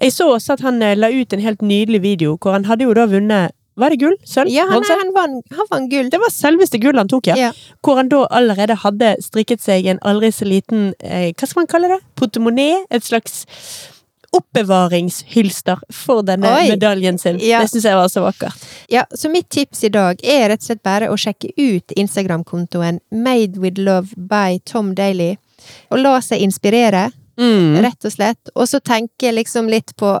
Jeg 0.00 0.12
så 0.12 0.28
også 0.36 0.52
at 0.52 0.60
han 0.60 0.82
eh, 0.82 0.94
la 0.94 1.08
ut 1.08 1.32
en 1.32 1.40
helt 1.40 1.62
nydelig 1.62 2.02
video 2.02 2.36
hvor 2.36 2.52
han 2.52 2.64
hadde 2.66 2.84
jo 2.84 2.94
da 2.94 3.06
vunnet 3.06 3.52
Var 3.76 3.90
det 3.90 3.96
gull? 3.98 4.14
Sølv? 4.24 4.48
Ja, 4.54 4.64
han, 4.70 4.84
han, 4.86 5.08
vann, 5.14 5.40
han 5.56 5.66
vann 5.70 5.88
gull. 5.90 6.10
Det 6.10 6.20
var 6.22 6.30
selveste 6.30 6.78
gull 6.78 6.96
han 7.00 7.08
tok, 7.10 7.26
ja. 7.32 7.34
Ja. 7.36 7.52
Hvor 7.82 7.96
han 7.98 8.08
da 8.12 8.20
allerede 8.30 8.76
hadde 8.84 9.16
strikket 9.24 9.60
seg 9.64 9.86
en 9.90 9.98
aldri 10.06 10.30
så 10.32 10.46
liten 10.46 10.92
eh, 11.00 11.32
Hva 11.34 11.48
skal 11.50 11.64
man 11.64 11.70
kalle 11.72 11.90
det? 11.96 11.98
Portemonnaie? 12.14 12.84
Et 12.94 13.02
slags 13.04 13.42
oppbevaringshylster 14.34 15.78
for 15.94 16.22
denne 16.26 16.50
Oi. 16.50 16.68
medaljen 16.72 17.18
sin. 17.18 17.38
Ja. 17.42 17.60
Det 17.62 17.70
syns 17.70 17.84
jeg 17.86 17.98
var 17.98 18.08
så 18.10 18.22
vakkert. 18.24 18.64
Ja, 18.90 19.04
så 19.14 19.30
mitt 19.30 19.48
tips 19.54 19.84
i 19.86 19.90
dag 19.94 20.22
er 20.24 20.48
rett 20.50 20.62
og 20.64 20.68
slett 20.68 20.82
bare 20.86 21.10
å 21.12 21.18
sjekke 21.18 21.52
ut 21.58 21.94
Instagram-kontoen 21.98 22.98
Made 23.14 23.60
with 23.62 23.78
Love 23.78 24.14
by 24.16 24.58
Tom 24.66 24.94
Daly. 24.98 25.34
Og 25.90 25.98
la 26.02 26.16
seg 26.22 26.42
inspirere, 26.44 27.10
Mm. 27.36 27.80
rett 27.82 28.04
og 28.04 28.12
slett. 28.12 28.50
Og 28.54 28.68
så 28.70 28.78
tenke 28.80 29.32
liksom 29.34 29.66
litt 29.68 29.96
på 29.96 30.20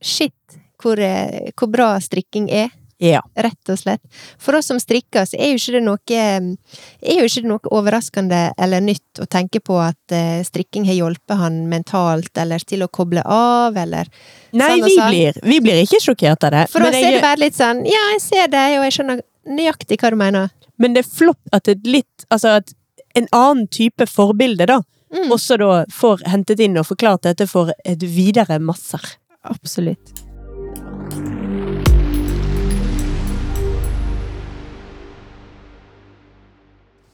shit, 0.00 0.32
hvor, 0.80 0.98
eh, 0.98 1.50
hvor 1.56 1.68
bra 1.68 1.98
strikking 2.00 2.48
er. 2.50 2.70
Ja. 3.02 3.20
Rett 3.36 3.68
og 3.72 3.78
slett. 3.78 4.00
For 4.38 4.54
oss 4.56 4.66
som 4.70 4.78
strikker, 4.78 5.26
så 5.26 5.34
er 5.38 5.50
jo 5.52 5.58
ikke 5.58 5.72
det 5.74 5.82
noe 5.82 5.98
er 6.14 7.18
jo 7.18 7.24
ikke 7.26 7.42
det 7.42 7.50
noe 7.50 7.72
overraskende 7.74 8.52
eller 8.58 8.80
nytt 8.84 9.20
å 9.20 9.26
tenke 9.26 9.60
på 9.60 9.76
at 9.82 10.14
eh, 10.14 10.42
strikking 10.46 10.86
har 10.86 10.94
hjulpet 10.94 11.36
han 11.40 11.68
mentalt, 11.68 12.30
eller 12.38 12.58
til 12.64 12.84
å 12.86 12.88
koble 12.88 13.22
av, 13.26 13.76
eller 13.76 14.08
Nei, 14.54 14.68
Sånn 14.78 14.84
vi 14.86 14.96
sånn. 14.96 15.10
blir, 15.10 15.40
vi 15.42 15.60
blir 15.60 15.82
ikke 15.82 16.00
sjokkert 16.04 16.44
av 16.46 16.54
det. 16.54 16.64
For 16.70 16.82
oss 16.86 16.94
jeg- 16.94 17.04
er 17.04 17.10
det 17.18 17.22
bare 17.22 17.42
litt 17.42 17.54
sånn 17.58 17.84
ja, 17.84 18.04
jeg 18.14 18.20
ser 18.20 18.48
deg, 18.48 18.78
og 18.78 18.84
jeg 18.86 18.92
skjønner 18.98 19.20
nøyaktig 19.46 19.98
hva 20.00 20.10
du 20.10 20.16
mener. 20.16 20.50
men 20.78 20.94
det 20.94 21.04
er 21.04 21.10
flott 21.10 21.38
at 21.52 21.68
et 21.68 21.84
litt 21.86 22.24
Altså 22.30 22.56
at 22.56 22.72
en 23.14 23.26
annen 23.32 23.66
type 23.68 24.06
forbilde, 24.08 24.66
da, 24.66 24.80
Mm. 25.14 25.30
også 25.30 25.56
da 25.58 25.84
får 25.92 26.24
hentet 26.26 26.58
inn 26.58 26.76
og 26.76 26.86
forklart 26.86 27.22
dette 27.22 27.46
for 27.48 27.70
et 27.84 28.00
videre 28.00 28.58
masser. 28.58 28.98
Absolutt. 29.44 30.23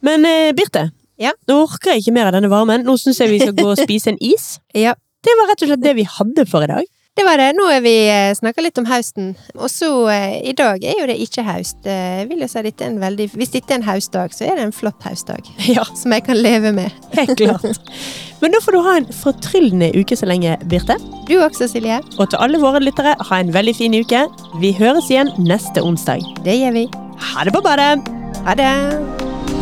Men 0.07 0.25
eh, 0.25 0.53
Birte, 0.57 0.91
Ja. 1.21 1.33
nå 1.49 1.59
orker 1.67 1.93
jeg 1.95 2.05
ikke 2.07 2.15
mer 2.17 2.31
av 2.31 2.33
denne 2.39 2.49
varmen. 2.53 2.85
Nå 2.87 2.95
syns 3.01 3.19
jeg 3.21 3.29
vi 3.35 3.41
skal 3.43 3.53
gå 3.59 3.69
og 3.75 3.79
spise 3.83 4.15
en 4.15 4.19
is. 4.25 4.55
Ja, 4.87 4.95
Det 5.25 5.35
var 5.37 5.51
rett 5.53 5.63
og 5.67 5.69
slett 5.69 5.83
det 5.85 5.93
vi 5.99 6.07
hadde 6.09 6.47
for 6.49 6.65
i 6.65 6.71
dag. 6.71 6.87
det 7.19 7.25
var 7.27 7.37
det. 7.37 7.51
Nå 7.59 7.67
har 7.69 7.83
vi 7.85 7.93
snakka 8.39 8.63
litt 8.65 8.79
om 8.81 8.87
høsten. 8.89 9.35
Og 9.59 9.69
så 9.69 9.91
eh, 10.09 10.39
i 10.49 10.55
dag 10.57 10.81
er 10.81 10.95
jo 11.03 11.07
det 11.11 11.19
ikke 11.21 11.45
høst. 11.45 11.85
Eh, 11.85 12.23
vil 12.31 12.41
jo 12.41 12.49
si 12.49 12.63
dette 12.65 12.87
er 12.87 12.95
en 12.95 13.01
veldig 13.03 13.27
Hvis 13.37 13.53
dette 13.53 13.75
er 13.75 13.83
en 13.83 13.85
høstdag, 13.85 14.33
så 14.33 14.47
er 14.49 14.57
det 14.57 14.65
en 14.65 14.73
flott 14.73 15.05
høstdag. 15.05 15.45
Ja, 15.77 15.85
Som 15.99 16.13
jeg 16.17 16.25
kan 16.25 16.41
leve 16.41 16.73
med. 16.73 16.89
helt 17.19 17.37
klart. 17.37 17.69
Men 18.41 18.57
da 18.57 18.63
får 18.65 18.73
du 18.73 18.81
ha 18.87 18.97
en 18.97 19.11
fortryllende 19.13 19.91
uke 20.01 20.17
så 20.17 20.25
lenge, 20.31 20.57
Birte. 20.73 20.97
Du 21.29 21.37
også, 21.45 21.69
Silje. 21.69 22.01
Og 22.17 22.31
til 22.33 22.41
alle 22.41 22.63
våre 22.63 22.81
lyttere, 22.81 23.13
ha 23.29 23.41
en 23.45 23.53
veldig 23.53 23.77
fin 23.77 23.93
uke. 24.01 24.25
Vi 24.65 24.73
høres 24.81 25.11
igjen 25.13 25.35
neste 25.45 25.85
onsdag. 25.85 26.25
Det 26.49 26.57
gjør 26.63 26.79
vi. 26.81 26.87
Ha 27.35 27.45
det 27.45 27.53
på 27.53 27.61
badet! 27.69 28.09
Ha 28.49 28.57
det! 28.57 29.60